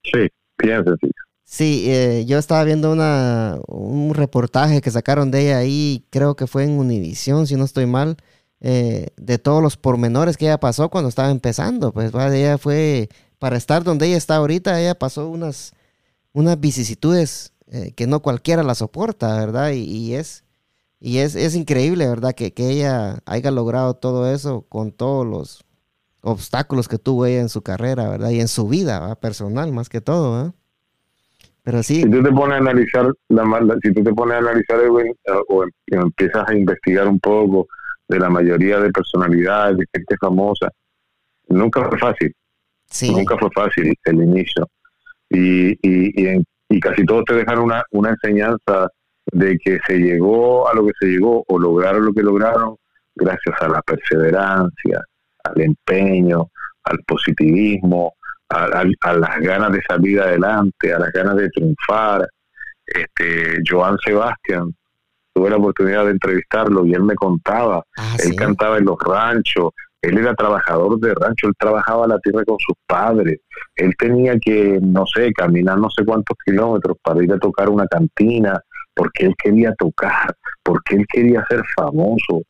Sí, 0.04 0.28
bien 0.62 0.84
sencilla. 0.84 1.12
Sí, 1.44 1.84
eh, 1.88 2.24
yo 2.26 2.38
estaba 2.38 2.64
viendo 2.64 2.92
una, 2.92 3.58
un 3.68 4.14
reportaje 4.14 4.80
que 4.80 4.90
sacaron 4.90 5.30
de 5.30 5.42
ella 5.42 5.58
ahí, 5.58 6.04
creo 6.10 6.34
que 6.34 6.46
fue 6.46 6.64
en 6.64 6.78
Univision, 6.78 7.46
si 7.46 7.56
no 7.56 7.64
estoy 7.64 7.86
mal, 7.86 8.16
de 8.60 9.38
todos 9.42 9.60
los 9.60 9.76
pormenores 9.76 10.36
que 10.36 10.44
ella 10.44 10.60
pasó 10.60 10.88
cuando 10.88 11.08
estaba 11.08 11.30
empezando. 11.30 11.92
Pues 11.92 12.12
ella 12.14 12.58
fue, 12.58 13.08
para 13.38 13.56
estar 13.56 13.82
donde 13.82 14.06
ella 14.06 14.16
está 14.16 14.36
ahorita, 14.36 14.80
ella 14.80 14.94
pasó 14.94 15.28
unas, 15.28 15.72
unas 16.32 16.60
vicisitudes 16.60 17.52
que 17.96 18.06
no 18.06 18.20
cualquiera 18.20 18.62
la 18.62 18.74
soporta, 18.76 19.36
¿verdad? 19.36 19.72
y 19.72 20.14
es, 20.14 20.44
y 21.04 21.18
es, 21.18 21.34
es 21.34 21.56
increíble, 21.56 22.08
¿verdad? 22.08 22.32
Que, 22.32 22.52
que, 22.52 22.70
ella 22.70 23.18
haya 23.26 23.50
logrado 23.50 23.94
todo 23.94 24.32
eso 24.32 24.64
con 24.68 24.92
todos 24.92 25.26
los 25.26 25.64
obstáculos 26.20 26.86
que 26.86 26.98
tuvo 26.98 27.26
ella 27.26 27.40
en 27.40 27.48
su 27.48 27.62
carrera, 27.62 28.08
¿verdad? 28.08 28.30
Y 28.30 28.40
en 28.40 28.46
su 28.46 28.68
vida 28.68 29.16
personal, 29.16 29.72
más 29.72 29.88
que 29.88 30.00
todo, 30.00 30.36
¿verdad? 30.36 30.54
Pero 31.64 31.82
sí. 31.82 32.02
Si 32.02 32.10
tú 32.10 32.22
te 32.22 32.30
pones 32.30 32.54
a 32.54 32.58
analizar, 32.58 33.12
la, 33.28 33.76
si 33.82 33.92
tú 33.92 34.04
te 34.04 34.12
pones 34.12 34.36
a 34.36 34.38
analizar, 34.38 34.78
Edwin, 34.78 35.08
eh, 35.08 35.32
o 35.48 35.64
em, 35.64 35.70
empiezas 36.02 36.48
a 36.48 36.54
investigar 36.54 37.08
un 37.08 37.18
poco 37.18 37.66
de 38.06 38.20
la 38.20 38.30
mayoría 38.30 38.78
de 38.78 38.90
personalidades, 38.90 39.78
de 39.78 39.86
gente 39.92 40.16
famosa, 40.20 40.70
nunca 41.48 41.84
fue 41.88 41.98
fácil. 41.98 42.32
Sí. 42.88 43.10
Nunca 43.12 43.36
fue 43.38 43.50
fácil 43.52 43.92
el 44.04 44.22
inicio. 44.22 44.68
Y, 45.30 45.72
y, 45.82 46.36
y, 46.36 46.44
y 46.68 46.80
casi 46.80 47.04
todos 47.04 47.24
te 47.24 47.34
dejan 47.34 47.58
una, 47.58 47.82
una 47.90 48.10
enseñanza 48.10 48.88
de 49.32 49.58
que 49.58 49.80
se 49.86 49.98
llegó 49.98 50.68
a 50.68 50.74
lo 50.74 50.86
que 50.86 50.92
se 51.00 51.06
llegó 51.06 51.42
o 51.48 51.58
lograron 51.58 52.04
lo 52.04 52.12
que 52.12 52.22
lograron 52.22 52.76
gracias 53.14 53.60
a 53.60 53.68
la 53.68 53.82
perseverancia, 53.82 55.00
al 55.44 55.60
empeño, 55.60 56.48
al 56.84 56.98
positivismo, 57.06 58.14
a, 58.48 58.84
las 58.84 59.40
ganas 59.40 59.72
de 59.72 59.82
salir 59.88 60.20
adelante, 60.20 60.92
a 60.92 60.98
las 60.98 61.12
ganas 61.12 61.36
de 61.36 61.48
triunfar. 61.48 62.28
Este, 62.86 63.58
Joan 63.66 63.96
Sebastián, 64.04 64.74
tuve 65.34 65.50
la 65.50 65.56
oportunidad 65.56 66.04
de 66.04 66.10
entrevistarlo 66.10 66.84
y 66.84 66.92
él 66.92 67.02
me 67.02 67.14
contaba, 67.14 67.82
ah, 67.96 68.16
él 68.22 68.36
cantaba 68.36 68.78
en 68.78 68.84
los 68.84 68.98
ranchos, 68.98 69.70
él 70.02 70.18
era 70.18 70.34
trabajador 70.34 70.98
de 70.98 71.14
rancho, 71.14 71.46
él 71.46 71.54
trabajaba 71.58 72.06
la 72.06 72.18
tierra 72.18 72.44
con 72.44 72.58
sus 72.58 72.74
padres, 72.86 73.40
él 73.76 73.94
tenía 73.96 74.36
que, 74.38 74.78
no 74.82 75.06
sé, 75.06 75.32
caminar 75.32 75.78
no 75.78 75.88
sé 75.90 76.04
cuántos 76.04 76.36
kilómetros 76.44 76.96
para 77.02 77.22
ir 77.22 77.32
a 77.32 77.38
tocar 77.38 77.70
una 77.70 77.86
cantina, 77.86 78.60
porque 78.94 79.26
él 79.26 79.34
quería 79.42 79.74
tocar, 79.74 80.36
porque 80.62 80.96
él 80.96 81.06
quería 81.12 81.44
ser 81.48 81.62
famoso, 81.76 82.42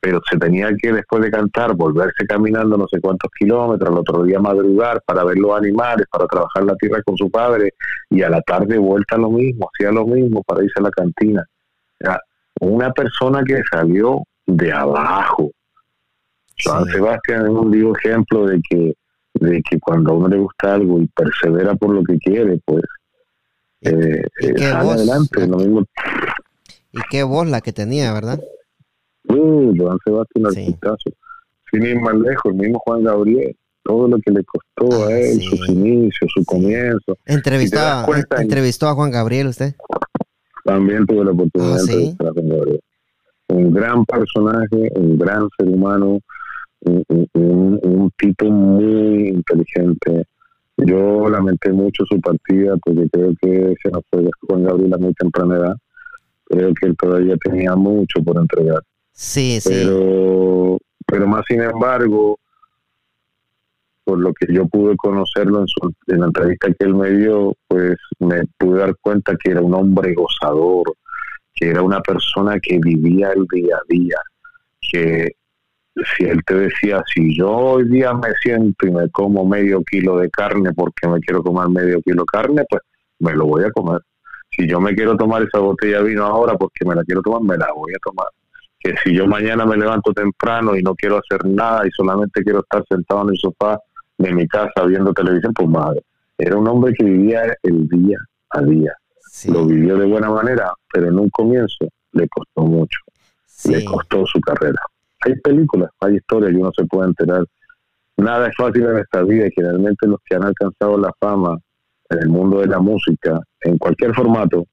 pero 0.00 0.20
se 0.28 0.36
tenía 0.36 0.68
que 0.76 0.92
después 0.92 1.22
de 1.22 1.30
cantar 1.30 1.74
volverse 1.74 2.26
caminando 2.26 2.76
no 2.76 2.86
sé 2.88 3.00
cuántos 3.00 3.30
kilómetros, 3.38 3.88
al 3.88 3.98
otro 3.98 4.24
día 4.24 4.40
madrugar 4.40 5.00
para 5.06 5.24
ver 5.24 5.38
los 5.38 5.56
animales, 5.56 6.06
para 6.10 6.26
trabajar 6.26 6.64
la 6.64 6.74
tierra 6.76 7.02
con 7.04 7.16
su 7.16 7.30
padre 7.30 7.74
y 8.10 8.22
a 8.22 8.28
la 8.28 8.40
tarde 8.42 8.78
vuelta 8.78 9.16
lo 9.16 9.30
mismo, 9.30 9.68
hacía 9.72 9.92
lo 9.92 10.06
mismo 10.06 10.42
para 10.42 10.64
irse 10.64 10.80
a 10.80 10.82
la 10.82 10.90
cantina. 10.90 11.44
Era 12.00 12.20
una 12.60 12.90
persona 12.92 13.44
que 13.44 13.62
salió 13.70 14.24
de 14.46 14.72
abajo. 14.72 15.50
Juan 16.64 16.84
Sebastián 16.86 17.42
es 17.42 17.48
un 17.50 17.70
vivo 17.70 17.96
ejemplo 17.96 18.46
de 18.46 18.60
que 18.68 18.94
de 19.34 19.62
que 19.62 19.78
cuando 19.80 20.12
a 20.12 20.16
uno 20.16 20.28
le 20.28 20.36
gusta 20.36 20.74
algo 20.74 21.00
y 21.00 21.06
persevera 21.08 21.74
por 21.74 21.94
lo 21.94 22.02
que 22.04 22.18
quiere, 22.18 22.60
pues 22.64 22.82
eh, 23.82 24.24
eh 24.40 24.58
sale 24.58 24.90
adelante. 24.90 25.46
Lo 25.46 25.56
mismo. 25.58 25.84
Y 26.92 27.00
qué 27.10 27.22
voz 27.22 27.48
la 27.48 27.60
que 27.60 27.72
tenía, 27.72 28.12
¿verdad? 28.12 28.40
Uh, 29.28 29.74
Joan 29.76 29.98
Sebastián 30.04 30.52
sí. 30.52 30.76
Sin 31.70 31.86
ir 31.86 32.00
más 32.00 32.14
lejos, 32.14 32.52
el 32.52 32.54
mismo 32.54 32.78
Juan 32.80 33.04
Gabriel, 33.04 33.56
todo 33.82 34.08
lo 34.08 34.18
que 34.18 34.30
le 34.30 34.44
costó 34.44 35.04
a 35.04 35.08
ah, 35.08 35.18
él, 35.18 35.40
sus 35.40 35.68
inicios, 35.68 36.30
su 36.34 36.44
comienzo. 36.44 37.16
¿Entrevistó, 37.24 37.78
¿Entrevistó 38.38 38.88
a 38.88 38.94
Juan 38.94 39.10
Gabriel 39.10 39.48
usted? 39.48 39.74
También 40.64 41.06
tuve 41.06 41.24
la 41.24 41.32
oportunidad 41.32 41.74
ah, 41.74 41.82
de 41.86 41.92
entrevistar 41.92 42.28
a 42.28 42.32
Juan 42.32 42.48
Gabriel. 42.48 42.80
Un 43.48 43.72
gran 43.72 44.04
personaje, 44.04 44.90
un 44.94 45.18
gran 45.18 45.48
ser 45.58 45.68
humano, 45.68 46.20
un, 46.80 47.80
un, 47.82 48.10
tipo 48.18 48.46
muy 48.46 49.28
inteligente. 49.28 50.26
Yo 50.86 51.28
lamenté 51.28 51.72
mucho 51.72 52.04
su 52.06 52.20
partida 52.20 52.76
porque 52.82 53.08
creo 53.10 53.32
que 53.40 53.74
se 53.82 53.90
nos 53.90 54.02
fue 54.10 54.28
Juan 54.48 54.64
Gabriel 54.64 54.94
a 54.94 54.98
muy 54.98 55.14
temprana 55.14 55.56
edad. 55.56 55.76
Creo 56.46 56.72
que 56.74 56.86
él 56.86 56.96
todavía 56.96 57.36
tenía 57.36 57.74
mucho 57.76 58.22
por 58.22 58.36
entregar. 58.38 58.82
Sí, 59.12 59.60
sí. 59.60 59.70
Pero, 59.70 60.78
pero 61.06 61.26
más 61.26 61.44
sin 61.48 61.62
embargo, 61.62 62.38
por 64.04 64.18
lo 64.18 64.32
que 64.34 64.52
yo 64.52 64.66
pude 64.66 64.96
conocerlo 64.96 65.60
en, 65.60 65.68
su, 65.68 65.92
en 66.08 66.20
la 66.20 66.26
entrevista 66.26 66.68
que 66.68 66.84
él 66.84 66.94
me 66.94 67.10
dio, 67.10 67.54
pues 67.68 67.96
me 68.18 68.42
pude 68.58 68.80
dar 68.80 68.96
cuenta 69.00 69.36
que 69.36 69.52
era 69.52 69.60
un 69.60 69.74
hombre 69.74 70.14
gozador, 70.14 70.94
que 71.54 71.70
era 71.70 71.82
una 71.82 72.00
persona 72.00 72.58
que 72.60 72.78
vivía 72.82 73.30
el 73.32 73.46
día 73.46 73.76
a 73.76 73.82
día, 73.88 74.16
que 74.80 75.36
si 76.16 76.24
él 76.24 76.40
te 76.44 76.54
decía, 76.54 77.02
si 77.12 77.36
yo 77.36 77.50
hoy 77.50 77.88
día 77.88 78.12
me 78.14 78.32
siento 78.42 78.86
y 78.86 78.90
me 78.90 79.08
como 79.10 79.44
medio 79.44 79.82
kilo 79.84 80.18
de 80.18 80.30
carne 80.30 80.72
porque 80.74 81.08
me 81.08 81.20
quiero 81.20 81.42
comer 81.42 81.68
medio 81.68 82.00
kilo 82.02 82.22
de 82.22 82.26
carne, 82.32 82.64
pues 82.68 82.82
me 83.18 83.34
lo 83.34 83.46
voy 83.46 83.64
a 83.64 83.70
comer. 83.70 84.00
Si 84.50 84.66
yo 84.68 84.80
me 84.80 84.94
quiero 84.94 85.16
tomar 85.16 85.42
esa 85.42 85.58
botella 85.58 85.98
de 85.98 86.10
vino 86.10 86.24
ahora 86.24 86.56
porque 86.56 86.84
me 86.84 86.94
la 86.94 87.02
quiero 87.04 87.22
tomar, 87.22 87.42
me 87.42 87.56
la 87.56 87.72
voy 87.72 87.92
a 87.94 87.98
tomar 88.04 88.26
que 88.82 88.94
si 89.02 89.14
yo 89.14 89.26
mañana 89.26 89.64
me 89.64 89.76
levanto 89.76 90.12
temprano 90.12 90.76
y 90.76 90.82
no 90.82 90.94
quiero 90.94 91.18
hacer 91.18 91.46
nada 91.46 91.86
y 91.86 91.90
solamente 91.90 92.42
quiero 92.42 92.60
estar 92.60 92.82
sentado 92.88 93.22
en 93.22 93.30
el 93.30 93.38
sofá 93.38 93.78
de 94.18 94.32
mi 94.32 94.46
casa 94.48 94.84
viendo 94.86 95.12
televisión, 95.12 95.52
pues 95.54 95.68
madre. 95.68 96.02
Era 96.36 96.56
un 96.56 96.66
hombre 96.66 96.92
que 96.94 97.04
vivía 97.04 97.42
el 97.62 97.88
día 97.88 98.18
a 98.50 98.62
día. 98.62 98.92
Lo 99.48 99.66
vivió 99.66 99.96
de 99.96 100.06
buena 100.06 100.30
manera, 100.30 100.72
pero 100.92 101.08
en 101.08 101.18
un 101.18 101.30
comienzo 101.30 101.86
le 102.12 102.28
costó 102.28 102.62
mucho. 102.62 102.98
Le 103.66 103.84
costó 103.84 104.26
su 104.26 104.40
carrera. 104.40 104.80
Hay 105.24 105.34
películas, 105.36 105.90
hay 106.00 106.16
historias 106.16 106.52
y 106.52 106.56
uno 106.56 106.70
se 106.76 106.84
puede 106.84 107.08
enterar. 107.08 107.44
Nada 108.16 108.48
es 108.48 108.54
fácil 108.56 108.84
en 108.84 108.98
esta 108.98 109.22
vida 109.22 109.46
y 109.46 109.50
generalmente 109.54 110.06
los 110.06 110.20
que 110.24 110.36
han 110.36 110.44
alcanzado 110.44 110.98
la 110.98 111.12
fama 111.18 111.58
en 112.10 112.18
el 112.18 112.28
mundo 112.28 112.60
de 112.60 112.66
la 112.66 112.78
música, 112.78 113.40
en 113.60 113.78
cualquier 113.78 114.14
formato, 114.14 114.66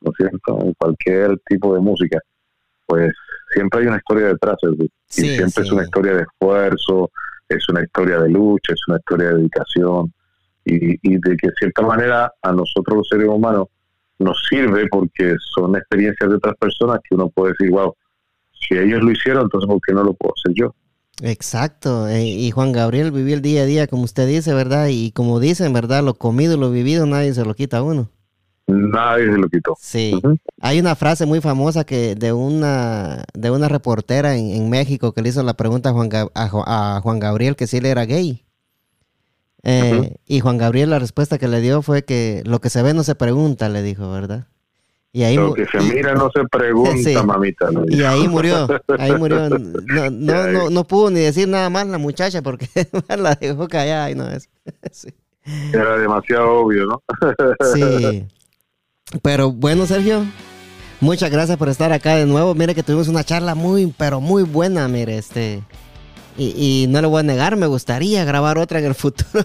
¿no 0.00 0.10
es 0.10 0.16
cierto? 0.16 0.58
En 0.60 0.74
cualquier 0.74 1.38
tipo 1.46 1.74
de 1.74 1.80
música, 1.80 2.20
pues 2.86 3.12
siempre 3.52 3.80
hay 3.80 3.86
una 3.86 3.96
historia 3.96 4.28
detrás, 4.28 4.56
y 4.62 4.90
siempre 5.08 5.64
es 5.64 5.72
una 5.72 5.84
historia 5.84 6.14
de 6.14 6.22
esfuerzo, 6.22 7.10
es 7.48 7.68
una 7.68 7.82
historia 7.82 8.20
de 8.20 8.28
lucha, 8.28 8.72
es 8.74 8.80
una 8.88 8.98
historia 8.98 9.28
de 9.28 9.34
dedicación, 9.36 10.12
y, 10.64 11.18
de 11.18 11.36
que 11.36 11.48
de 11.48 11.54
cierta 11.58 11.82
manera 11.82 12.32
a 12.42 12.52
nosotros 12.52 12.98
los 12.98 13.08
seres 13.08 13.28
humanos 13.28 13.68
nos 14.18 14.38
sirve 14.48 14.86
porque 14.88 15.34
son 15.54 15.76
experiencias 15.76 16.28
de 16.28 16.36
otras 16.36 16.56
personas 16.56 17.00
que 17.08 17.14
uno 17.14 17.28
puede 17.30 17.52
decir, 17.52 17.70
wow, 17.70 17.94
si 18.66 18.74
ellos 18.76 19.02
lo 19.02 19.10
hicieron, 19.10 19.44
entonces 19.44 19.68
¿por 19.68 19.80
qué 19.86 19.92
no 19.92 20.04
lo 20.04 20.14
puedo 20.14 20.34
hacer 20.34 20.54
yo? 20.54 20.74
Exacto, 21.22 22.06
eh, 22.08 22.24
y 22.24 22.50
Juan 22.52 22.72
Gabriel 22.72 23.10
vivió 23.10 23.34
el 23.34 23.42
día 23.42 23.62
a 23.62 23.66
día, 23.66 23.86
como 23.88 24.04
usted 24.04 24.28
dice, 24.28 24.54
¿verdad? 24.54 24.88
Y 24.90 25.10
como 25.10 25.40
dicen, 25.40 25.72
¿verdad? 25.72 26.04
Lo 26.04 26.14
comido 26.14 26.54
y 26.54 26.58
lo 26.58 26.70
vivido 26.70 27.06
nadie 27.06 27.34
se 27.34 27.44
lo 27.44 27.54
quita 27.54 27.78
a 27.78 27.82
uno. 27.82 28.08
Nadie 28.68 29.24
se 29.32 29.38
lo 29.38 29.48
quitó. 29.48 29.74
Sí. 29.80 30.20
Hay 30.60 30.78
una 30.78 30.94
frase 30.94 31.24
muy 31.24 31.40
famosa 31.40 31.84
que 31.84 32.14
de 32.14 32.34
una 32.34 33.24
de 33.32 33.50
una 33.50 33.66
reportera 33.66 34.36
en, 34.36 34.68
México 34.68 35.12
que 35.12 35.22
le 35.22 35.30
hizo 35.30 35.42
la 35.42 35.54
pregunta 35.54 35.88
a 35.88 35.92
Juan, 35.92 36.10
a, 36.34 37.00
Juan 37.02 37.18
Gabriel 37.18 37.56
que 37.56 37.66
si 37.66 37.78
él 37.78 37.86
era 37.86 38.04
gay. 38.04 38.44
Eh, 39.62 40.16
y 40.26 40.40
Juan 40.40 40.58
Gabriel 40.58 40.90
la 40.90 40.98
respuesta 40.98 41.38
que 41.38 41.48
le 41.48 41.62
dio 41.62 41.80
fue 41.80 42.04
que 42.04 42.42
lo 42.44 42.60
que 42.60 42.68
se 42.68 42.82
ve 42.82 42.92
no 42.92 43.04
se 43.04 43.14
pregunta, 43.14 43.70
le 43.70 43.82
dijo, 43.82 44.10
¿verdad? 44.12 44.46
Y 45.12 45.22
ahí 45.22 45.36
lo 45.36 45.54
que 45.54 45.64
se 45.66 45.80
mira 45.80 46.14
no 46.14 46.30
se 46.30 46.44
pregunta, 46.50 47.22
mamita. 47.22 47.68
Y 47.88 48.02
ahí 48.02 48.28
murió, 48.28 48.68
ahí 48.98 49.12
murió. 49.14 49.48
No, 49.88 50.10
no, 50.10 50.70
no, 50.70 50.84
pudo 50.84 51.10
ni 51.10 51.20
decir 51.20 51.48
nada 51.48 51.70
más 51.70 51.86
la 51.86 51.98
muchacha 51.98 52.42
porque 52.42 52.68
la 53.18 53.34
dejó 53.34 53.68
callada 53.68 54.10
y 54.10 54.14
no 54.14 54.28
es. 54.28 54.48
Era 55.72 55.96
demasiado 55.96 56.60
obvio, 56.60 56.86
¿no? 56.86 57.02
sí. 57.74 58.26
Pero 59.22 59.50
bueno, 59.50 59.86
Sergio, 59.86 60.26
muchas 61.00 61.30
gracias 61.30 61.56
por 61.56 61.70
estar 61.70 61.92
acá 61.92 62.16
de 62.16 62.26
nuevo. 62.26 62.54
Mire 62.54 62.74
que 62.74 62.82
tuvimos 62.82 63.08
una 63.08 63.24
charla 63.24 63.54
muy, 63.54 63.94
pero 63.96 64.20
muy 64.20 64.42
buena, 64.42 64.86
mire, 64.88 65.16
este. 65.16 65.62
Y, 66.40 66.86
no 66.88 67.00
le 67.00 67.08
voy 67.08 67.18
a 67.18 67.24
negar, 67.24 67.56
me 67.56 67.66
gustaría 67.66 68.24
grabar 68.24 68.58
otra 68.58 68.78
en 68.78 68.84
el 68.84 68.94
futuro. 68.94 69.28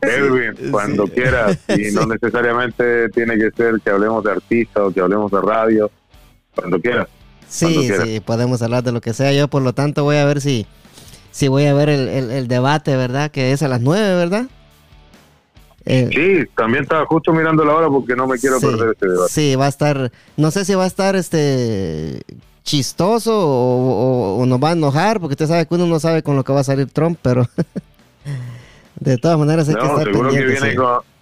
Edwin, 0.00 0.70
cuando 0.70 1.06
quieras, 1.06 1.58
y 1.68 1.92
no 1.92 2.06
necesariamente 2.06 3.10
tiene 3.10 3.36
que 3.36 3.50
ser 3.50 3.82
que 3.84 3.90
hablemos 3.90 4.24
de 4.24 4.32
artistas 4.32 4.82
o 4.82 4.90
que 4.90 5.00
hablemos 5.00 5.30
de 5.30 5.42
radio, 5.42 5.90
cuando 6.54 6.80
quieras. 6.80 7.06
Sí, 7.48 7.90
sí, 8.02 8.20
podemos 8.20 8.62
hablar 8.62 8.82
de 8.82 8.92
lo 8.92 9.02
que 9.02 9.12
sea. 9.12 9.30
Yo, 9.34 9.48
por 9.48 9.60
lo 9.60 9.74
tanto, 9.74 10.04
voy 10.04 10.16
a 10.16 10.24
ver 10.24 10.40
si, 10.40 10.66
si 11.30 11.48
voy 11.48 11.66
a 11.66 11.74
ver 11.74 11.90
el, 11.90 12.08
el 12.08 12.48
debate, 12.48 12.96
¿verdad? 12.96 13.30
Que 13.30 13.52
es 13.52 13.62
a 13.62 13.68
las 13.68 13.82
nueve, 13.82 14.14
¿verdad? 14.14 14.46
Eh, 15.84 16.08
sí, 16.10 16.50
también 16.56 16.84
estaba 16.84 17.04
justo 17.04 17.30
mirando 17.32 17.62
la 17.62 17.74
hora 17.74 17.88
porque 17.88 18.16
no 18.16 18.26
me 18.26 18.38
quiero 18.38 18.58
perder 18.58 18.92
este 18.92 19.06
debate. 19.06 19.32
Sí, 19.32 19.54
va 19.54 19.66
a 19.66 19.68
estar, 19.68 20.10
no 20.38 20.50
sé 20.50 20.64
si 20.64 20.74
va 20.74 20.84
a 20.84 20.86
estar 20.86 21.14
este 21.14 22.22
chistoso 22.62 23.32
o, 23.34 24.44
nos 24.46 24.62
va 24.62 24.70
a 24.70 24.72
enojar, 24.72 25.20
porque 25.20 25.34
usted 25.34 25.46
sabe 25.46 25.66
que 25.66 25.74
uno 25.74 25.86
no 25.86 26.00
sabe 26.00 26.22
con 26.22 26.36
lo 26.36 26.44
que 26.44 26.52
va 26.52 26.60
a 26.60 26.64
salir 26.64 26.90
Trump, 26.90 27.18
pero 27.20 27.46
de 29.00 29.18
todas 29.18 29.38
maneras 29.38 29.68
hay 29.68 29.74
que 29.74 29.86
estar 29.86 30.04
seguro 30.04 30.30
que 30.30 30.44
viene 30.44 30.74
con 30.74 31.12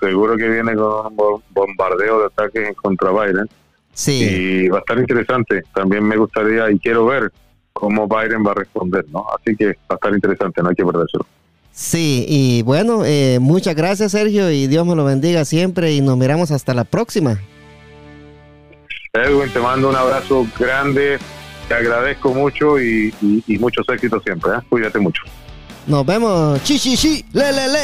Seguro 0.00 0.36
que 0.36 0.48
viene 0.48 0.74
con 0.74 1.06
un 1.06 1.42
bombardeo 1.50 2.20
de 2.20 2.26
ataques 2.26 2.76
contra 2.76 3.10
Biden. 3.10 3.48
Sí. 3.94 4.64
Y 4.64 4.68
va 4.68 4.78
a 4.78 4.80
estar 4.80 4.98
interesante. 4.98 5.62
También 5.74 6.04
me 6.04 6.16
gustaría 6.16 6.70
y 6.70 6.78
quiero 6.78 7.06
ver 7.06 7.32
cómo 7.72 8.06
Biden 8.06 8.44
va 8.46 8.52
a 8.52 8.54
responder, 8.54 9.04
¿no? 9.10 9.24
Así 9.38 9.56
que 9.56 9.66
va 9.66 9.90
a 9.90 9.94
estar 9.94 10.12
interesante, 10.12 10.62
no 10.62 10.68
hay 10.68 10.74
que 10.74 10.84
perdérselo. 10.84 11.26
Sí, 11.72 12.26
y 12.28 12.62
bueno, 12.62 13.02
eh, 13.04 13.38
muchas 13.40 13.74
gracias 13.74 14.12
Sergio 14.12 14.50
y 14.50 14.66
Dios 14.66 14.86
me 14.86 14.94
lo 14.94 15.06
bendiga 15.06 15.44
siempre 15.46 15.92
y 15.92 16.02
nos 16.02 16.18
miramos 16.18 16.50
hasta 16.50 16.74
la 16.74 16.84
próxima. 16.84 17.40
Edwin, 19.14 19.52
te 19.52 19.60
mando 19.60 19.90
un 19.90 19.94
abrazo 19.94 20.46
grande, 20.58 21.18
te 21.68 21.74
agradezco 21.74 22.32
mucho 22.32 22.80
y, 22.80 23.12
muchos 23.60 23.86
éxitos 23.90 24.22
siempre. 24.24 24.52
¿eh? 24.52 24.60
Cuídate 24.70 24.98
mucho. 25.00 25.22
Nos 25.86 26.06
vemos. 26.06 26.62
Chi, 26.62 26.78
chi, 26.78 27.22
le, 27.34 27.52
le. 27.52 27.80